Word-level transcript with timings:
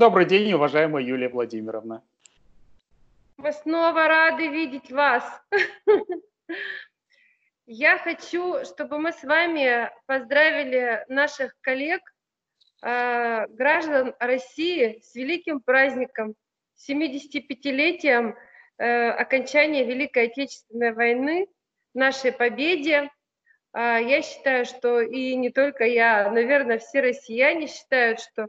Добрый 0.00 0.24
день, 0.24 0.50
уважаемая 0.54 1.04
Юлия 1.04 1.28
Владимировна. 1.28 2.02
Мы 3.36 3.52
снова 3.52 4.08
рады 4.08 4.48
видеть 4.48 4.90
вас. 4.90 5.22
Я 7.66 7.98
хочу, 7.98 8.64
чтобы 8.64 8.98
мы 8.98 9.12
с 9.12 9.22
вами 9.22 9.90
поздравили 10.06 11.04
наших 11.08 11.54
коллег, 11.60 12.00
э, 12.80 13.46
граждан 13.48 14.14
России 14.18 15.02
с 15.02 15.14
великим 15.14 15.60
праздником, 15.60 16.34
75-летием 16.88 18.36
э, 18.78 19.10
окончания 19.10 19.84
Великой 19.84 20.28
Отечественной 20.28 20.94
войны, 20.94 21.46
нашей 21.92 22.32
победе. 22.32 23.10
Э, 23.74 23.98
я 24.02 24.22
считаю, 24.22 24.64
что 24.64 25.02
и 25.02 25.36
не 25.36 25.50
только 25.50 25.84
я, 25.84 26.30
наверное, 26.30 26.78
все 26.78 27.02
россияне 27.02 27.66
считают, 27.66 28.20
что 28.20 28.48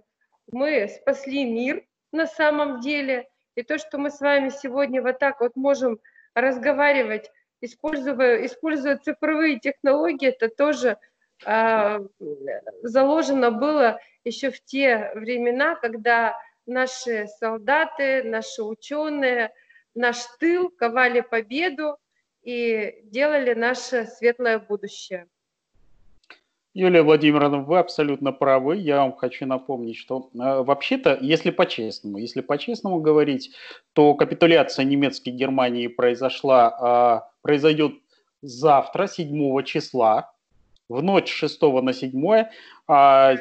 мы 0.51 0.87
спасли 0.87 1.45
мир 1.45 1.85
на 2.11 2.27
самом 2.27 2.79
деле. 2.79 3.27
И 3.55 3.63
то, 3.63 3.77
что 3.77 3.97
мы 3.97 4.09
с 4.09 4.19
вами 4.19 4.49
сегодня 4.49 5.01
вот 5.01 5.19
так 5.19 5.41
вот 5.41 5.55
можем 5.55 5.99
разговаривать, 6.33 7.29
используя, 7.59 8.45
используя 8.45 8.97
цифровые 8.97 9.59
технологии, 9.59 10.29
это 10.29 10.49
тоже 10.49 10.97
э, 11.45 11.99
заложено 12.83 13.51
было 13.51 13.99
еще 14.23 14.51
в 14.51 14.63
те 14.63 15.11
времена, 15.15 15.75
когда 15.75 16.37
наши 16.65 17.27
солдаты, 17.39 18.23
наши 18.23 18.63
ученые, 18.63 19.51
наш 19.93 20.25
тыл 20.39 20.69
ковали 20.69 21.21
победу 21.21 21.97
и 22.43 23.01
делали 23.03 23.53
наше 23.53 24.05
светлое 24.05 24.59
будущее. 24.59 25.27
Юлия 26.73 27.01
Владимировна, 27.01 27.57
вы 27.57 27.79
абсолютно 27.79 28.31
правы. 28.31 28.77
Я 28.77 29.01
вам 29.01 29.13
хочу 29.13 29.45
напомнить, 29.45 29.97
что 29.97 30.29
э, 30.33 30.37
вообще-то, 30.63 31.17
если 31.19 31.51
по-честному, 31.51 32.17
если 32.17 32.39
по-честному 32.39 33.01
говорить, 33.01 33.51
то 33.91 34.13
капитуляция 34.13 34.85
немецкой 34.85 35.31
Германии 35.31 35.87
произошла, 35.87 37.25
э, 37.25 37.31
произойдет 37.41 37.93
завтра, 38.41 39.07
7 39.07 39.63
числа, 39.63 40.31
в 40.87 41.03
ночь 41.03 41.29
6 41.29 41.61
на 41.61 41.91
7. 41.91 42.45
А 42.87 43.35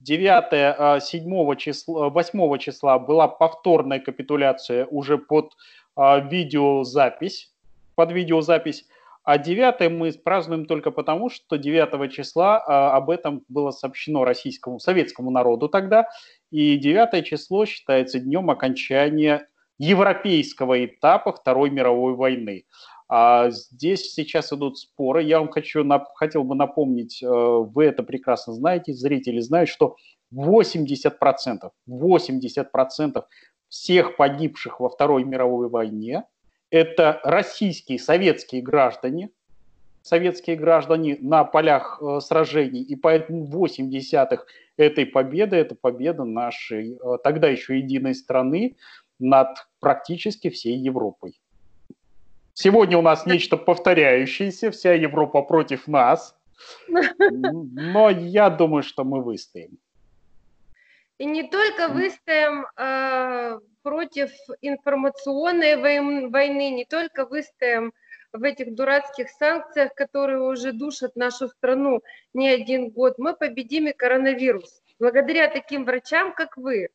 9, 0.00 1.00
7 1.00 1.56
числа, 1.56 2.08
8 2.10 2.58
числа 2.58 2.98
была 2.98 3.28
повторная 3.28 4.00
капитуляция 4.00 4.86
уже 4.86 5.16
под 5.16 5.52
э, 5.96 6.28
видеозапись, 6.28 7.52
под 7.94 8.10
видеозапись. 8.10 8.84
А 9.24 9.38
9 9.38 9.90
мы 9.90 10.12
празднуем 10.12 10.66
только 10.66 10.90
потому, 10.90 11.30
что 11.30 11.56
9 11.56 12.12
числа 12.12 12.62
а, 12.66 12.96
об 12.96 13.08
этом 13.08 13.42
было 13.48 13.70
сообщено 13.70 14.22
российскому, 14.24 14.78
советскому 14.78 15.30
народу 15.30 15.68
тогда. 15.68 16.06
И 16.50 16.76
9 16.76 17.26
число 17.26 17.64
считается 17.64 18.20
днем 18.20 18.50
окончания 18.50 19.48
европейского 19.78 20.84
этапа 20.84 21.32
Второй 21.32 21.70
мировой 21.70 22.14
войны. 22.14 22.64
А 23.08 23.50
здесь 23.50 24.12
сейчас 24.12 24.52
идут 24.52 24.78
споры. 24.78 25.22
Я 25.22 25.38
вам 25.38 25.48
хочу, 25.48 25.84
хотел 26.14 26.44
бы 26.44 26.54
напомнить, 26.54 27.22
э, 27.22 27.26
вы 27.26 27.84
это 27.84 28.02
прекрасно 28.02 28.52
знаете, 28.52 28.92
зрители 28.92 29.40
знают, 29.40 29.68
что 29.68 29.96
80%, 30.34 31.70
80% 31.88 33.24
всех 33.68 34.16
погибших 34.16 34.80
во 34.80 34.88
Второй 34.88 35.24
мировой 35.24 35.68
войне 35.68 36.24
это 36.74 37.20
российские 37.22 38.00
советские 38.00 38.60
граждане, 38.60 39.30
советские 40.02 40.56
граждане 40.56 41.16
на 41.20 41.44
полях 41.44 42.02
э, 42.02 42.18
сражений, 42.20 42.82
и 42.82 42.96
поэтому 42.96 43.44
8 43.44 43.88
десятых 43.90 44.44
этой 44.76 45.06
победы– 45.06 45.54
это 45.64 45.76
победа 45.76 46.24
нашей 46.24 46.94
э, 46.96 47.18
тогда 47.22 47.48
еще 47.48 47.78
единой 47.78 48.16
страны 48.16 48.74
над 49.20 49.56
практически 49.78 50.50
всей 50.50 50.76
Европой. 50.76 51.40
Сегодня 52.54 52.98
у 52.98 53.02
нас 53.02 53.24
нечто 53.24 53.56
повторяющееся, 53.56 54.72
вся 54.72 54.94
Европа 54.94 55.42
против 55.42 55.86
нас, 55.86 56.36
но 57.30 58.10
я 58.10 58.50
думаю, 58.50 58.82
что 58.82 59.04
мы 59.04 59.22
выстоим. 59.22 59.78
И 61.18 61.24
не 61.24 61.44
только 61.44 61.86
выстоим 61.88 62.66
э, 62.76 63.03
против 63.94 64.32
информационной 64.60 65.76
войны, 65.76 66.70
не 66.70 66.84
только 66.84 67.26
выстоим 67.26 67.92
в 68.32 68.42
этих 68.42 68.74
дурацких 68.74 69.28
санкциях, 69.30 69.94
которые 69.94 70.40
уже 70.40 70.72
душат 70.72 71.14
нашу 71.14 71.46
страну 71.48 72.02
не 72.32 72.48
один 72.48 72.90
год, 72.90 73.18
мы 73.18 73.36
победим 73.36 73.86
и 73.86 73.92
коронавирус. 73.92 74.82
Благодаря 74.98 75.48
таким 75.48 75.84
врачам, 75.84 76.34
как 76.34 76.56
вы. 76.56 76.88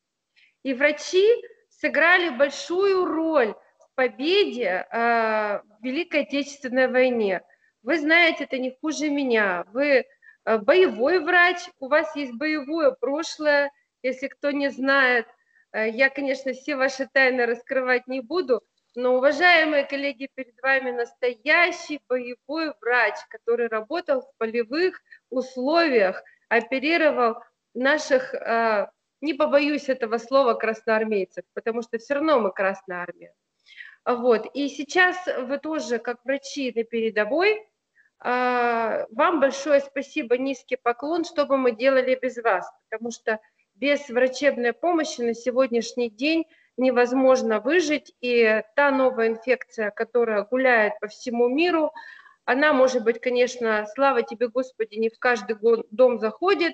И 0.64 0.74
врачи 0.74 1.26
сыграли 1.70 2.32
большую 2.32 3.06
роль 3.06 3.54
в 3.54 3.96
победе 3.96 4.86
э, 4.92 5.62
в 5.62 5.82
Великой 5.82 6.24
Отечественной 6.24 6.90
войне. 6.90 7.42
Вы 7.82 7.98
знаете 7.98 8.44
это 8.44 8.58
не 8.58 8.76
хуже 8.82 9.09
меня. 9.09 9.64
Вы 9.72 10.04
э, 10.44 10.58
боевой 10.58 11.20
врач, 11.20 11.59
у 11.80 11.88
вас 11.88 12.14
есть 12.18 12.34
боевое 12.34 12.92
прошлое, 12.92 13.72
если 14.04 14.28
кто 14.28 14.52
не 14.52 14.70
знает. 14.70 15.28
Э, 15.72 15.90
я, 15.90 16.09
конечно, 16.09 16.53
все 16.53 16.75
ваши 16.75 17.07
тайны 17.12 17.46
раскрывать 17.46 18.07
не 18.07 18.22
буду, 18.22 18.62
но, 18.96 19.16
уважаемые 19.16 19.84
коллеги, 19.85 20.30
перед 20.34 20.59
вами 20.62 20.91
настоящий 20.91 22.02
боевой 22.09 22.74
врач, 22.81 23.16
который 23.30 23.68
работал 23.68 24.22
в 24.22 24.38
полевых 24.38 25.02
условиях, 25.29 26.24
оперировал 26.50 27.38
наших, 27.74 28.34
э, 28.34 28.90
не 29.22 29.34
побоюсь 29.34 29.90
этого 29.90 30.18
слова, 30.18 30.56
красноармейцев, 30.56 31.46
потому 31.53 31.81
что 31.81 31.97
все 31.97 32.16
равно 32.16 32.40
мы 32.40 32.52
Красная 32.52 33.03
Армия. 33.03 33.34
Вот. 34.06 34.47
И 34.56 34.69
сейчас 34.69 35.18
вы 35.38 35.59
тоже, 35.59 36.00
как 36.00 36.24
врачи 36.25 36.74
на 36.75 36.84
передовой, 36.84 37.52
э, 38.24 39.06
вам 39.12 39.40
большое 39.40 39.81
спасибо, 39.81 40.38
низкий 40.38 40.78
поклон, 40.78 41.25
что 41.25 41.46
бы 41.46 41.58
мы 41.58 41.74
делали 41.74 42.18
без 42.19 42.38
вас, 42.38 42.68
потому 42.90 43.12
что 43.12 43.40
без 43.79 44.09
врачебной 44.09 44.73
помощи 44.73 45.22
на 45.22 45.34
сегодняшний 45.34 46.09
день 46.09 46.45
невозможно 46.78 47.59
выжить, 47.59 48.13
и 48.22 48.62
та 48.75 48.91
новая 48.91 49.29
инфекция, 49.29 49.91
которая 49.91 50.44
гуляет 50.44 51.00
по 51.00 51.07
всему 51.07 51.47
миру, 51.47 51.91
она 52.45 52.73
может 52.73 53.03
быть, 53.03 53.22
конечно, 53.22 53.85
слава 53.94 54.23
тебе, 54.23 54.47
Господи, 54.47 54.95
не 54.95 55.09
в 55.09 55.19
каждый 55.19 55.56
дом 55.91 56.19
заходит, 56.19 56.73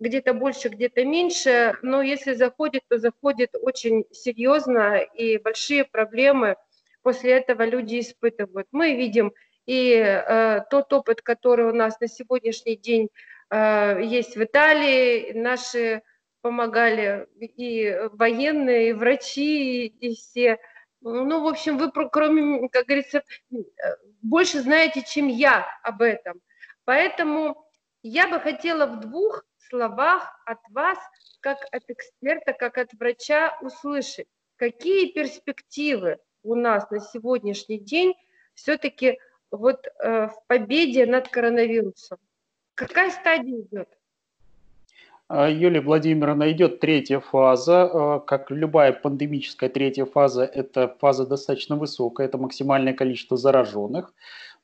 где-то 0.00 0.34
больше, 0.34 0.68
где-то 0.68 1.04
меньше, 1.04 1.74
но 1.82 2.02
если 2.02 2.34
заходит, 2.34 2.82
то 2.88 2.98
заходит 2.98 3.50
очень 3.60 4.04
серьезно, 4.10 4.98
и 4.98 5.38
большие 5.38 5.84
проблемы 5.84 6.56
после 7.02 7.32
этого 7.32 7.64
люди 7.64 8.00
испытывают. 8.00 8.66
Мы 8.72 8.96
видим 8.96 9.32
и 9.64 9.94
э, 9.94 10.62
тот 10.70 10.92
опыт, 10.92 11.22
который 11.22 11.66
у 11.66 11.72
нас 11.72 12.00
на 12.00 12.08
сегодняшний 12.08 12.76
день 12.76 13.08
э, 13.50 14.00
есть 14.02 14.36
в 14.36 14.42
Италии, 14.42 15.32
наши 15.34 16.02
помогали 16.42 17.28
и 17.40 17.96
военные, 18.12 18.90
и 18.90 18.92
врачи, 18.92 19.86
и 19.86 20.14
все. 20.14 20.58
Ну, 21.00 21.42
в 21.42 21.48
общем, 21.48 21.78
вы, 21.78 21.90
кроме, 21.90 22.68
как 22.68 22.86
говорится, 22.86 23.22
больше 24.20 24.60
знаете, 24.60 25.02
чем 25.02 25.28
я 25.28 25.66
об 25.82 26.02
этом. 26.02 26.40
Поэтому 26.84 27.66
я 28.02 28.28
бы 28.28 28.38
хотела 28.40 28.86
в 28.86 29.00
двух 29.00 29.44
словах 29.68 30.30
от 30.44 30.58
вас, 30.70 30.98
как 31.40 31.58
от 31.72 31.82
эксперта, 31.88 32.52
как 32.52 32.78
от 32.78 32.92
врача, 32.92 33.56
услышать, 33.62 34.26
какие 34.56 35.12
перспективы 35.12 36.18
у 36.42 36.54
нас 36.54 36.90
на 36.90 37.00
сегодняшний 37.00 37.78
день 37.78 38.14
все-таки 38.54 39.18
вот 39.50 39.86
э, 39.86 40.26
в 40.26 40.34
победе 40.46 41.06
над 41.06 41.28
коронавирусом. 41.28 42.18
Какая 42.74 43.10
стадия 43.10 43.60
идет? 43.60 43.88
А, 45.28 45.48
Юлия 45.48 45.80
Владимировна, 45.80 46.50
идет 46.52 46.80
третья 46.80 47.20
фаза. 47.20 47.90
А, 47.92 48.20
как 48.20 48.50
любая 48.50 48.92
пандемическая 48.92 49.68
третья 49.70 50.04
фаза, 50.04 50.44
это 50.44 50.94
фаза 51.00 51.26
достаточно 51.26 51.76
высокая, 51.76 52.26
это 52.26 52.38
максимальное 52.38 52.92
количество 52.92 53.36
зараженных. 53.36 54.12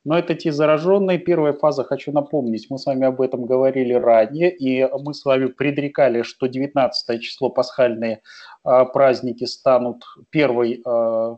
Но 0.05 0.17
это 0.17 0.33
те 0.33 0.51
зараженные. 0.51 1.17
Первая 1.19 1.53
фаза, 1.53 1.83
хочу 1.83 2.11
напомнить, 2.11 2.67
мы 2.69 2.77
с 2.77 2.85
вами 2.85 3.05
об 3.05 3.19
этом 3.19 3.45
говорили 3.45 3.93
ранее, 3.93 4.55
и 4.55 4.87
мы 5.03 5.13
с 5.13 5.25
вами 5.25 5.47
предрекали, 5.47 6.21
что 6.21 6.47
19 6.47 7.21
число 7.21 7.49
пасхальные 7.49 8.21
а, 8.63 8.85
праздники 8.85 9.45
станут 9.45 10.03
первой, 10.29 10.83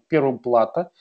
первым 0.08 0.40
плата. 0.40 0.92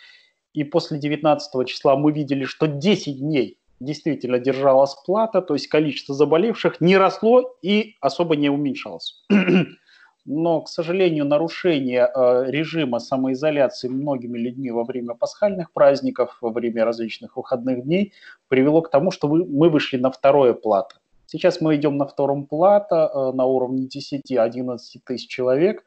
И 0.52 0.64
после 0.64 0.98
19 0.98 1.68
числа 1.68 1.96
мы 1.96 2.12
видели, 2.12 2.44
что 2.44 2.66
10 2.66 3.20
дней 3.20 3.59
действительно 3.80 4.38
держалась 4.38 4.94
плата, 5.06 5.40
то 5.42 5.54
есть 5.54 5.66
количество 5.68 6.14
заболевших 6.14 6.80
не 6.80 6.96
росло 6.96 7.56
и 7.62 7.96
особо 8.00 8.36
не 8.36 8.50
уменьшалось. 8.50 9.24
Но, 10.26 10.60
к 10.60 10.68
сожалению, 10.68 11.24
нарушение 11.24 12.08
э, 12.14 12.44
режима 12.48 12.98
самоизоляции 12.98 13.88
многими 13.88 14.38
людьми 14.38 14.70
во 14.70 14.84
время 14.84 15.14
пасхальных 15.14 15.72
праздников, 15.72 16.36
во 16.42 16.50
время 16.50 16.84
различных 16.84 17.36
выходных 17.36 17.84
дней 17.84 18.12
привело 18.48 18.82
к 18.82 18.90
тому, 18.90 19.10
что 19.10 19.28
мы 19.28 19.70
вышли 19.70 19.96
на 19.96 20.10
второе 20.10 20.52
плато. 20.52 20.96
Сейчас 21.24 21.60
мы 21.60 21.76
идем 21.76 21.96
на 21.96 22.06
втором 22.06 22.46
плато 22.46 22.96
э, 23.32 23.36
на 23.36 23.46
уровне 23.46 23.88
10-11 23.88 24.78
тысяч 25.06 25.28
человек. 25.28 25.84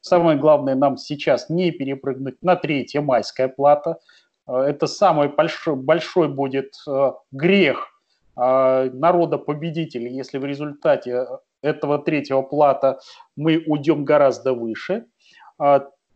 Самое 0.00 0.38
главное 0.38 0.74
нам 0.74 0.96
сейчас 0.96 1.48
не 1.48 1.70
перепрыгнуть 1.70 2.42
на 2.42 2.56
третье 2.56 3.00
майская 3.00 3.48
плата. 3.48 3.98
Это 4.46 4.86
самый 4.86 5.28
большой, 5.28 5.76
большой 5.76 6.28
будет 6.28 6.74
грех 7.32 7.88
народа-победителя, 8.36 10.10
если 10.10 10.38
в 10.38 10.44
результате 10.44 11.26
этого 11.62 11.98
третьего 11.98 12.42
плата 12.42 13.00
мы 13.34 13.62
уйдем 13.66 14.04
гораздо 14.04 14.52
выше. 14.52 15.06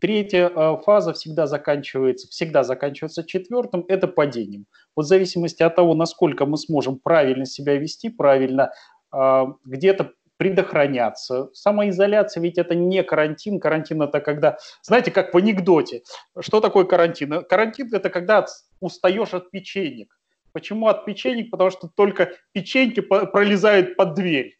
Третья 0.00 0.48
э, 0.48 0.76
фаза 0.82 1.12
всегда 1.12 1.46
заканчивается, 1.46 2.26
всегда 2.28 2.64
заканчивается 2.64 3.22
четвертым, 3.22 3.84
это 3.86 4.08
падением. 4.08 4.64
Вот 4.96 5.04
в 5.04 5.08
зависимости 5.08 5.62
от 5.62 5.76
того, 5.76 5.94
насколько 5.94 6.46
мы 6.46 6.56
сможем 6.56 6.98
правильно 6.98 7.44
себя 7.44 7.76
вести, 7.76 8.08
правильно 8.08 8.72
э, 9.14 9.44
где-то 9.64 10.12
предохраняться. 10.40 11.50
Самоизоляция 11.52 12.42
ведь 12.42 12.56
это 12.56 12.74
не 12.74 13.02
карантин. 13.02 13.60
Карантин 13.60 14.00
это 14.00 14.20
когда, 14.20 14.56
знаете, 14.80 15.10
как 15.10 15.34
в 15.34 15.36
анекдоте. 15.36 16.02
Что 16.38 16.62
такое 16.62 16.86
карантин? 16.86 17.44
Карантин 17.44 17.92
это 17.92 18.08
когда 18.08 18.46
устаешь 18.80 19.34
от 19.34 19.50
печенек. 19.50 20.18
Почему 20.52 20.86
от 20.86 21.04
печенек? 21.04 21.50
Потому 21.50 21.68
что 21.68 21.90
только 21.94 22.32
печеньки 22.52 23.00
пролезают 23.00 23.96
под 23.96 24.14
дверь. 24.14 24.58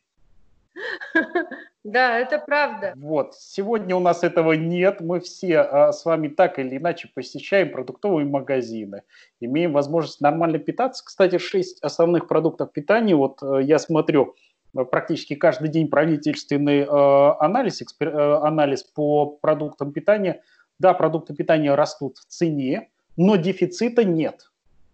Да, 1.82 2.18
это 2.18 2.38
правда. 2.38 2.92
Вот. 2.96 3.34
Сегодня 3.36 3.96
у 3.96 4.00
нас 4.00 4.22
этого 4.22 4.52
нет. 4.52 5.00
Мы 5.00 5.20
все 5.20 5.60
а, 5.60 5.92
с 5.92 6.04
вами 6.04 6.28
так 6.28 6.58
или 6.58 6.76
иначе 6.76 7.08
посещаем 7.14 7.72
продуктовые 7.72 8.26
магазины, 8.26 9.02
имеем 9.40 9.72
возможность 9.72 10.20
нормально 10.20 10.58
питаться. 10.58 11.02
Кстати, 11.02 11.38
шесть 11.38 11.82
основных 11.82 12.28
продуктов 12.28 12.70
питания, 12.72 13.16
вот 13.16 13.42
э, 13.42 13.60
я 13.62 13.78
смотрю, 13.78 14.34
практически 14.72 15.34
каждый 15.34 15.68
день 15.68 15.88
правительственный 15.88 16.80
э, 16.80 17.34
анализ, 17.40 17.82
экспер, 17.82 18.08
э, 18.08 18.36
анализ 18.46 18.82
по 18.82 19.26
продуктам 19.26 19.92
питания. 19.92 20.42
Да, 20.78 20.94
продукты 20.94 21.34
питания 21.34 21.74
растут 21.74 22.18
в 22.18 22.24
цене, 22.26 22.88
но 23.16 23.36
дефицита 23.36 24.04
нет. 24.04 24.50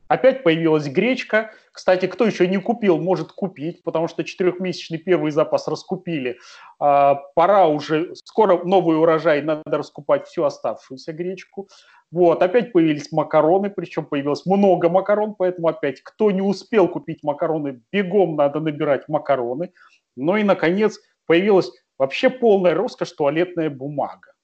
Опять 0.08 0.42
появилась 0.42 0.86
гречка. 0.86 1.50
Кстати, 1.72 2.06
кто 2.06 2.24
еще 2.24 2.46
не 2.46 2.58
купил, 2.58 2.98
может 2.98 3.32
купить, 3.32 3.82
потому 3.82 4.08
что 4.08 4.24
четырехмесячный 4.24 4.98
первый 4.98 5.30
запас 5.30 5.66
раскупили. 5.68 6.38
А, 6.78 7.16
пора 7.34 7.66
уже, 7.66 8.14
скоро 8.14 8.64
новый 8.64 8.98
урожай, 8.98 9.42
надо 9.42 9.78
раскупать 9.78 10.26
всю 10.26 10.44
оставшуюся 10.44 11.12
гречку. 11.12 11.68
Вот, 12.12 12.42
опять 12.42 12.72
появились 12.72 13.10
макароны, 13.10 13.68
причем 13.68 14.04
появилось 14.04 14.46
много 14.46 14.88
макарон, 14.88 15.34
поэтому 15.34 15.68
опять, 15.68 16.00
кто 16.02 16.30
не 16.30 16.40
успел 16.40 16.88
купить 16.88 17.22
макароны, 17.24 17.82
бегом 17.90 18.36
надо 18.36 18.60
набирать 18.60 19.08
макароны. 19.08 19.72
Ну 20.14 20.36
и, 20.36 20.44
наконец, 20.44 21.00
появилась 21.26 21.72
вообще 21.98 22.30
полная 22.30 22.74
роскошь 22.74 23.12
туалетная 23.12 23.70
бумага. 23.70 24.36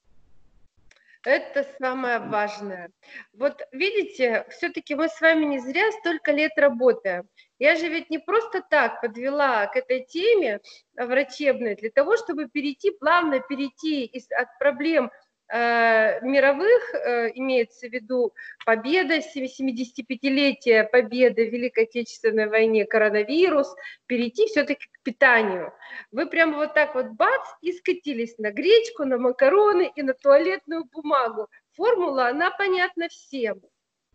Это 1.24 1.64
самое 1.78 2.18
важное. 2.18 2.90
Вот 3.32 3.62
видите, 3.70 4.44
все-таки 4.50 4.96
мы 4.96 5.08
с 5.08 5.20
вами 5.20 5.44
не 5.44 5.60
зря 5.60 5.92
столько 6.00 6.32
лет 6.32 6.50
работаем. 6.56 7.28
Я 7.60 7.76
же 7.76 7.88
ведь 7.88 8.10
не 8.10 8.18
просто 8.18 8.60
так 8.68 9.00
подвела 9.00 9.66
к 9.66 9.76
этой 9.76 10.04
теме 10.04 10.58
врачебной 10.96 11.76
для 11.76 11.90
того, 11.90 12.16
чтобы 12.16 12.48
перейти, 12.48 12.90
плавно 12.90 13.38
перейти 13.38 14.04
из, 14.04 14.28
от 14.32 14.48
проблем 14.58 15.12
мировых, 15.52 16.94
э, 16.94 17.32
имеется 17.34 17.86
в 17.86 17.92
виду 17.92 18.32
победа, 18.64 19.20
75-летие 19.20 20.84
победы 20.84 21.46
в 21.46 21.52
Великой 21.52 21.84
Отечественной 21.84 22.48
войне, 22.48 22.86
коронавирус, 22.86 23.74
перейти 24.06 24.46
все-таки 24.46 24.86
к 24.86 25.02
питанию. 25.02 25.74
Вы 26.10 26.26
прямо 26.26 26.56
вот 26.56 26.72
так 26.72 26.94
вот 26.94 27.08
бац 27.08 27.46
и 27.60 27.72
скатились 27.72 28.38
на 28.38 28.50
гречку, 28.50 29.04
на 29.04 29.18
макароны 29.18 29.92
и 29.94 30.02
на 30.02 30.14
туалетную 30.14 30.86
бумагу. 30.86 31.48
Формула, 31.76 32.28
она 32.28 32.50
понятна 32.50 33.08
всем. 33.10 33.60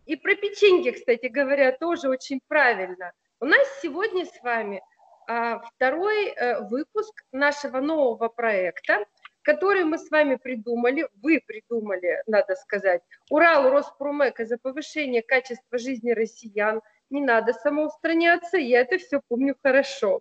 И 0.06 0.16
про 0.16 0.34
печеньки, 0.34 0.90
кстати 0.90 1.26
говоря, 1.26 1.70
тоже 1.70 2.08
очень 2.08 2.40
правильно. 2.48 3.12
У 3.38 3.44
нас 3.44 3.62
сегодня 3.80 4.26
с 4.26 4.42
вами 4.42 4.82
а, 5.28 5.60
второй 5.60 6.30
э, 6.30 6.62
выпуск 6.68 7.22
нашего 7.30 7.80
нового 7.80 8.28
проекта– 8.28 9.04
который 9.48 9.84
мы 9.84 9.96
с 9.96 10.10
вами 10.10 10.34
придумали, 10.34 11.08
вы 11.22 11.40
придумали, 11.46 12.22
надо 12.26 12.54
сказать, 12.54 13.00
Урал 13.30 13.70
Роспромека 13.70 14.44
за 14.44 14.58
повышение 14.58 15.22
качества 15.22 15.78
жизни 15.78 16.10
россиян. 16.10 16.82
Не 17.08 17.22
надо 17.22 17.54
самоустраняться, 17.54 18.58
я 18.58 18.82
это 18.82 18.98
все 18.98 19.22
помню 19.26 19.56
хорошо. 19.62 20.20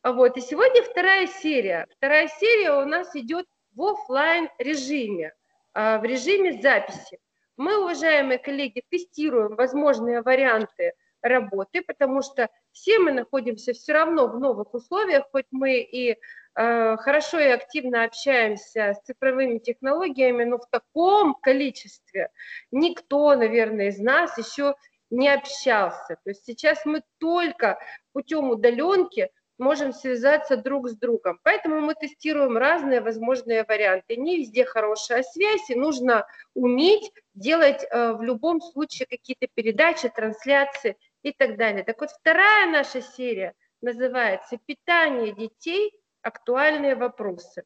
А 0.00 0.14
вот, 0.14 0.38
и 0.38 0.40
сегодня 0.40 0.82
вторая 0.82 1.26
серия. 1.26 1.86
Вторая 1.98 2.28
серия 2.28 2.72
у 2.82 2.86
нас 2.86 3.14
идет 3.14 3.44
в 3.74 3.82
офлайн 3.82 4.48
режиме, 4.56 5.34
а, 5.74 5.98
в 5.98 6.04
режиме 6.04 6.58
записи. 6.62 7.18
Мы, 7.58 7.78
уважаемые 7.78 8.38
коллеги, 8.38 8.82
тестируем 8.88 9.54
возможные 9.54 10.22
варианты 10.22 10.94
работы, 11.20 11.82
потому 11.82 12.22
что 12.22 12.48
все 12.72 12.98
мы 13.00 13.12
находимся 13.12 13.74
все 13.74 13.92
равно 13.92 14.28
в 14.28 14.40
новых 14.40 14.72
условиях, 14.72 15.26
хоть 15.30 15.46
мы 15.50 15.80
и 15.80 16.16
хорошо 16.56 17.38
и 17.38 17.48
активно 17.48 18.04
общаемся 18.04 18.94
с 18.94 19.04
цифровыми 19.04 19.58
технологиями, 19.58 20.44
но 20.44 20.58
в 20.58 20.66
таком 20.70 21.34
количестве 21.34 22.30
никто, 22.70 23.34
наверное, 23.34 23.88
из 23.88 23.98
нас 23.98 24.38
еще 24.38 24.74
не 25.10 25.28
общался. 25.28 26.16
То 26.24 26.30
есть 26.30 26.44
сейчас 26.44 26.84
мы 26.84 27.02
только 27.18 27.78
путем 28.12 28.50
удаленки 28.50 29.30
можем 29.58 29.92
связаться 29.92 30.56
друг 30.56 30.88
с 30.88 30.96
другом. 30.96 31.38
Поэтому 31.42 31.80
мы 31.80 31.94
тестируем 31.94 32.56
разные 32.56 33.00
возможные 33.00 33.64
варианты. 33.64 34.16
Не 34.16 34.38
везде 34.38 34.64
хорошая 34.64 35.22
связь, 35.22 35.70
и 35.70 35.74
нужно 35.74 36.26
уметь 36.54 37.10
делать 37.34 37.84
э, 37.84 38.12
в 38.12 38.22
любом 38.22 38.60
случае 38.60 39.06
какие-то 39.06 39.46
передачи, 39.54 40.08
трансляции 40.08 40.96
и 41.22 41.32
так 41.32 41.56
далее. 41.56 41.84
Так 41.84 42.00
вот, 42.00 42.10
вторая 42.10 42.66
наша 42.70 43.00
серия 43.00 43.54
называется 43.80 44.58
«Питание 44.66 45.32
детей 45.32 45.92
актуальные 46.26 46.96
вопросы. 46.96 47.64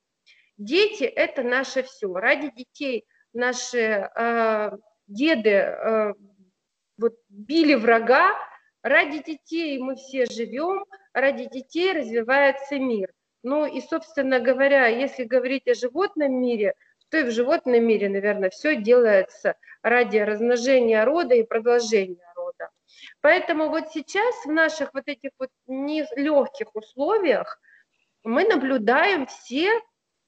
Дети– 0.58 1.04
это 1.24 1.42
наше 1.42 1.82
все. 1.82 2.12
Ради 2.12 2.50
детей 2.50 3.06
наши 3.32 4.10
э, 4.14 4.70
деды 5.06 5.50
э, 5.50 6.12
вот, 6.98 7.14
били 7.28 7.74
врага, 7.74 8.36
ради 8.82 9.22
детей 9.22 9.78
мы 9.78 9.96
все 9.96 10.26
живем, 10.26 10.84
ради 11.14 11.46
детей 11.46 11.92
развивается 11.94 12.78
мир. 12.78 13.10
Ну 13.42 13.64
и, 13.64 13.80
собственно 13.80 14.38
говоря, 14.38 14.86
если 14.86 15.24
говорить 15.24 15.66
о 15.66 15.74
животном 15.74 16.32
мире, 16.40 16.74
то 17.08 17.16
и 17.16 17.22
в 17.24 17.30
животном 17.30 17.82
мире, 17.82 18.10
наверное, 18.10 18.50
все 18.50 18.76
делается 18.76 19.56
ради 19.82 20.18
размножения 20.18 21.02
рода 21.04 21.34
и 21.34 21.42
продолжения 21.42 22.32
рода. 22.36 22.68
Поэтому 23.22 23.70
вот 23.70 23.88
сейчас 23.90 24.34
в 24.44 24.52
наших 24.52 24.92
вот 24.92 25.04
этих 25.06 25.30
вот 25.38 25.48
нелегких 25.66 26.74
условиях 26.74 27.58
мы 28.24 28.44
наблюдаем 28.44 29.26
все, 29.26 29.80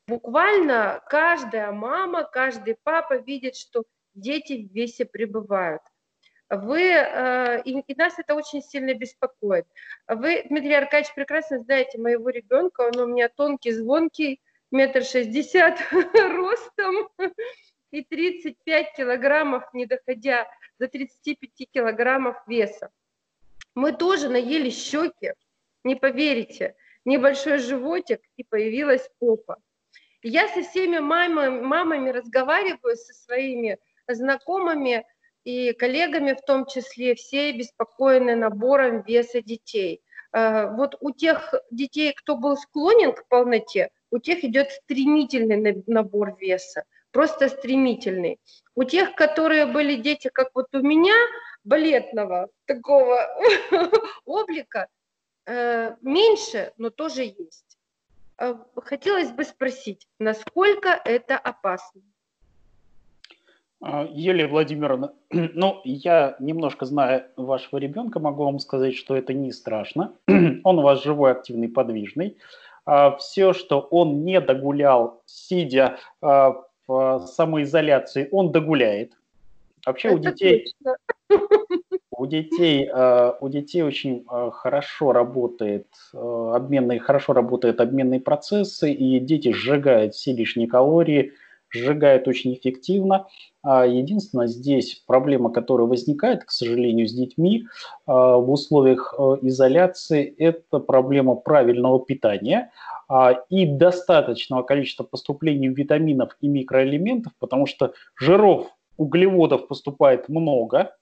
буквально 0.07 1.03
каждая 1.09 1.73
мама, 1.73 2.25
каждый 2.25 2.77
папа 2.83 3.17
видит, 3.19 3.57
что 3.57 3.85
дети 4.15 4.67
в 4.69 4.75
весе 4.75 5.05
пребывают. 5.05 5.83
Вы, 6.49 6.83
э, 6.83 7.63
и, 7.65 7.81
и 7.81 7.95
нас 7.95 8.19
это 8.19 8.35
очень 8.35 8.63
сильно 8.63 8.93
беспокоит. 8.93 9.67
Вы, 10.07 10.45
Дмитрий 10.49 10.75
Аркадьевич, 10.75 11.15
прекрасно 11.15 11.61
знаете 11.61 11.99
моего 11.99 12.29
ребенка, 12.29 12.83
он 12.83 13.01
у 13.01 13.07
меня 13.07 13.31
тонкий, 13.31 13.73
звонкий, 13.73 14.43
метр 14.71 15.03
шестьдесят 15.03 15.79
ростом 15.91 17.09
и 17.91 18.05
35 18.05 18.93
килограммов, 18.97 19.73
не 19.73 19.87
доходя 19.87 20.47
до 20.79 20.89
35 20.89 21.71
килограммов 21.71 22.37
веса. 22.47 22.91
Мы 23.75 23.93
тоже 23.93 24.29
наели 24.29 24.69
щеки, 24.69 25.33
не 25.85 25.97
поверите 25.97 26.75
небольшой 27.05 27.59
животик, 27.59 28.21
и 28.37 28.45
появилась 28.45 29.09
попа. 29.19 29.57
Я 30.23 30.49
со 30.49 30.63
всеми 30.63 30.99
мамами, 30.99 31.61
мамами 31.61 32.11
разговариваю, 32.11 32.97
со 32.97 33.13
своими 33.13 33.79
знакомыми 34.09 35.05
и 35.45 35.73
коллегами 35.73 36.35
в 36.35 36.43
том 36.43 36.67
числе, 36.67 37.15
все 37.17 37.53
беспокоены 37.53 38.37
набором 38.37 39.03
веса 39.03 39.43
детей. 39.43 40.01
А, 40.31 40.69
вот 40.69 40.97
у 41.01 41.11
тех 41.11 41.55
детей, 41.71 42.13
кто 42.13 42.37
был 42.37 42.57
склонен 42.57 43.13
к 43.13 43.27
полноте, 43.29 43.91
у 44.11 44.19
тех 44.19 44.45
идет 44.45 44.71
стремительный 44.71 45.83
набор 45.87 46.37
веса, 46.39 46.85
просто 47.11 47.49
стремительный. 47.49 48.39
У 48.77 48.85
тех, 48.85 49.15
которые 49.17 49.67
были 49.67 49.97
дети, 49.97 50.31
как 50.33 50.51
вот 50.55 50.73
у 50.73 50.83
меня, 50.83 51.17
балетного 51.65 52.49
такого 52.67 53.29
облика, 54.25 54.89
Э, 55.02 55.02
меньше, 55.47 56.73
но 56.79 56.91
тоже 56.91 57.23
есть. 57.23 57.79
Э, 58.39 58.55
хотелось 58.77 59.31
бы 59.31 59.45
спросить, 59.45 60.09
насколько 60.19 61.01
это 61.05 61.39
опасно? 61.39 62.03
Елена 64.13 64.49
Владимировна, 64.49 65.13
ну, 65.31 65.81
я 65.85 66.37
немножко 66.39 66.85
знаю 66.85 67.25
вашего 67.37 67.79
ребенка, 67.79 68.21
могу 68.21 68.45
вам 68.45 68.61
сказать, 68.61 68.95
что 68.95 69.17
это 69.17 69.33
не 69.33 69.53
страшно. 69.53 70.13
Он 70.29 70.79
у 70.79 70.83
вас 70.83 71.03
живой, 71.03 71.33
активный, 71.33 71.69
подвижный. 71.69 72.37
А, 72.85 73.17
Все, 73.17 73.53
что 73.53 73.81
он 73.81 74.25
не 74.25 74.41
догулял, 74.41 75.23
сидя 75.27 75.99
а, 76.21 76.63
в 76.87 77.27
самоизоляции, 77.27 78.29
он 78.33 78.51
догуляет. 78.51 79.13
Вообще 79.87 80.09
Это 80.09 80.17
у 80.17 80.19
детей, 80.21 80.75
у 82.23 82.27
детей, 82.27 82.89
э, 82.89 83.33
у 83.41 83.49
детей 83.49 83.83
очень 83.83 84.25
э, 84.31 84.51
хорошо 84.53 85.13
работает 85.13 85.89
э, 86.15 86.53
обменные, 86.55 87.01
хорошо 87.01 87.33
работают 87.33 87.81
обменные 87.81 88.21
процессы, 88.21 88.93
и 88.93 89.19
дети 89.19 89.53
сжигают 89.53 90.15
все 90.15 90.33
лишние 90.33 90.69
калории, 90.69 91.33
сжигают 91.69 92.29
очень 92.29 92.55
эффективно. 92.55 93.27
А 93.65 93.87
единственное, 93.87 94.47
здесь 94.47 95.03
проблема, 95.05 95.51
которая 95.51 95.89
возникает, 95.89 96.45
к 96.45 96.53
сожалению, 96.53 97.09
с 97.09 97.13
детьми 97.13 97.67
в 98.07 98.53
условиях 98.53 99.15
изоляции, 99.43 100.35
это 100.39 100.79
проблема 100.79 101.35
правильного 101.35 101.99
питания 102.05 102.71
а, 103.09 103.33
и 103.49 103.65
достаточного 103.67 104.63
количества 104.63 105.05
поступлений 105.05 105.69
витаминов 105.69 106.37
и 106.41 106.49
микроэлементов, 106.49 107.33
потому 107.39 107.67
что 107.67 107.95
жиров, 108.21 108.67
углеводов 108.97 109.67
поступает 109.67 110.29
много, 110.29 110.93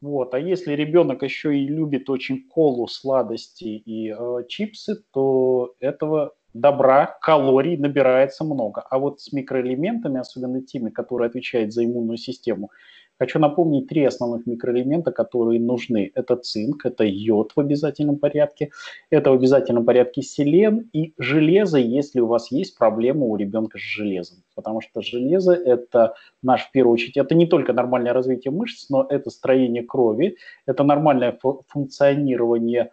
вот. 0.00 0.34
А 0.34 0.38
если 0.38 0.74
ребенок 0.74 1.22
еще 1.22 1.56
и 1.56 1.66
любит 1.66 2.10
очень 2.10 2.46
колу, 2.48 2.86
сладости 2.88 3.64
и 3.64 4.10
э, 4.10 4.44
чипсы, 4.48 5.02
то 5.12 5.74
этого 5.80 6.32
добра, 6.52 7.16
калорий 7.20 7.76
набирается 7.76 8.44
много. 8.44 8.82
А 8.82 8.98
вот 8.98 9.20
с 9.20 9.32
микроэлементами, 9.32 10.20
особенно 10.20 10.62
теми, 10.62 10.90
которые 10.90 11.28
отвечают 11.28 11.72
за 11.72 11.84
иммунную 11.84 12.16
систему, 12.16 12.70
Хочу 13.18 13.38
напомнить 13.38 13.86
три 13.86 14.04
основных 14.04 14.46
микроэлемента, 14.46 15.12
которые 15.12 15.60
нужны. 15.60 16.10
Это 16.14 16.36
цинк, 16.36 16.84
это 16.84 17.04
йод 17.04 17.52
в 17.54 17.60
обязательном 17.60 18.18
порядке, 18.18 18.70
это 19.08 19.30
в 19.30 19.34
обязательном 19.34 19.84
порядке 19.84 20.22
селен 20.22 20.88
и 20.92 21.14
железо, 21.18 21.78
если 21.78 22.20
у 22.20 22.26
вас 22.26 22.50
есть 22.50 22.76
проблема 22.76 23.26
у 23.26 23.36
ребенка 23.36 23.78
с 23.78 23.82
железом. 23.82 24.38
Потому 24.56 24.80
что 24.80 25.00
железо– 25.00 25.52
это 25.54 26.14
наш, 26.42 26.62
в 26.62 26.72
первую 26.72 26.94
очередь, 26.94 27.16
это 27.16 27.34
не 27.36 27.46
только 27.46 27.72
нормальное 27.72 28.12
развитие 28.12 28.50
мышц, 28.50 28.90
но 28.90 29.06
это 29.08 29.30
строение 29.30 29.84
крови, 29.84 30.36
это 30.66 30.82
нормальное 30.82 31.38
функционирование 31.68 32.90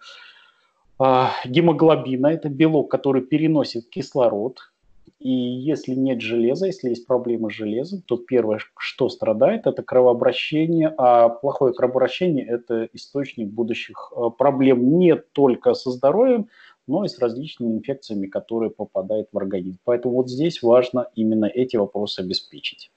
э, 0.99 1.25
гемоглобина, 1.45 2.27
это 2.27 2.47
белок, 2.47 2.91
который 2.91 3.23
переносит 3.23 3.89
кислород, 3.89 4.70
и 5.22 5.29
если 5.29 5.93
нет 5.93 6.20
железа, 6.20 6.65
если 6.65 6.89
есть 6.89 7.05
проблемы 7.05 7.51
с 7.51 7.53
железом, 7.53 8.01
то 8.01 8.17
первое, 8.17 8.60
что 8.75 9.08
страдает, 9.08 9.67
это 9.67 9.84
кровообращение, 9.84 10.91
а 10.98 11.29
плохое 11.29 11.74
кровообращение– 11.74 12.43
это 12.48 12.89
источник 12.93 13.48
будущих 13.48 14.12
э, 14.15 14.29
проблем 14.36 14.98
не 14.98 15.15
только 15.15 15.75
со 15.75 15.91
здоровьем, 15.91 16.50
но 16.88 17.05
и 17.05 17.08
с 17.08 17.20
различными 17.20 17.74
инфекциями, 17.74 18.25
которые 18.25 18.72
попадают 18.72 19.29
в 19.31 19.38
организм. 19.38 19.77
Поэтому 19.84 20.15
вот 20.15 20.29
здесь 20.29 20.63
важно 20.63 21.08
именно 21.13 21.46
эти 21.46 21.77
вопросы 21.77 22.22
обеспечить. 22.22 22.89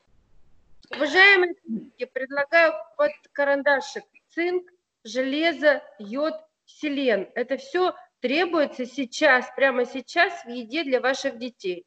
Уважаемые 0.96 1.54
коллеги, 1.54 2.10
предлагаю 2.10 2.72
под 2.96 3.12
карандашик 3.32 4.04
цинк, 4.30 4.70
железо, 5.04 5.82
йод, 5.98 6.34
селен. 6.64 7.28
Это 7.34 7.58
все 7.58 7.94
требуется 8.20 8.86
сейчас, 8.86 9.46
прямо 9.54 9.84
сейчас 9.84 10.32
в 10.44 10.48
еде 10.48 10.84
для 10.84 11.00
ваших 11.00 11.38
детей. 11.38 11.84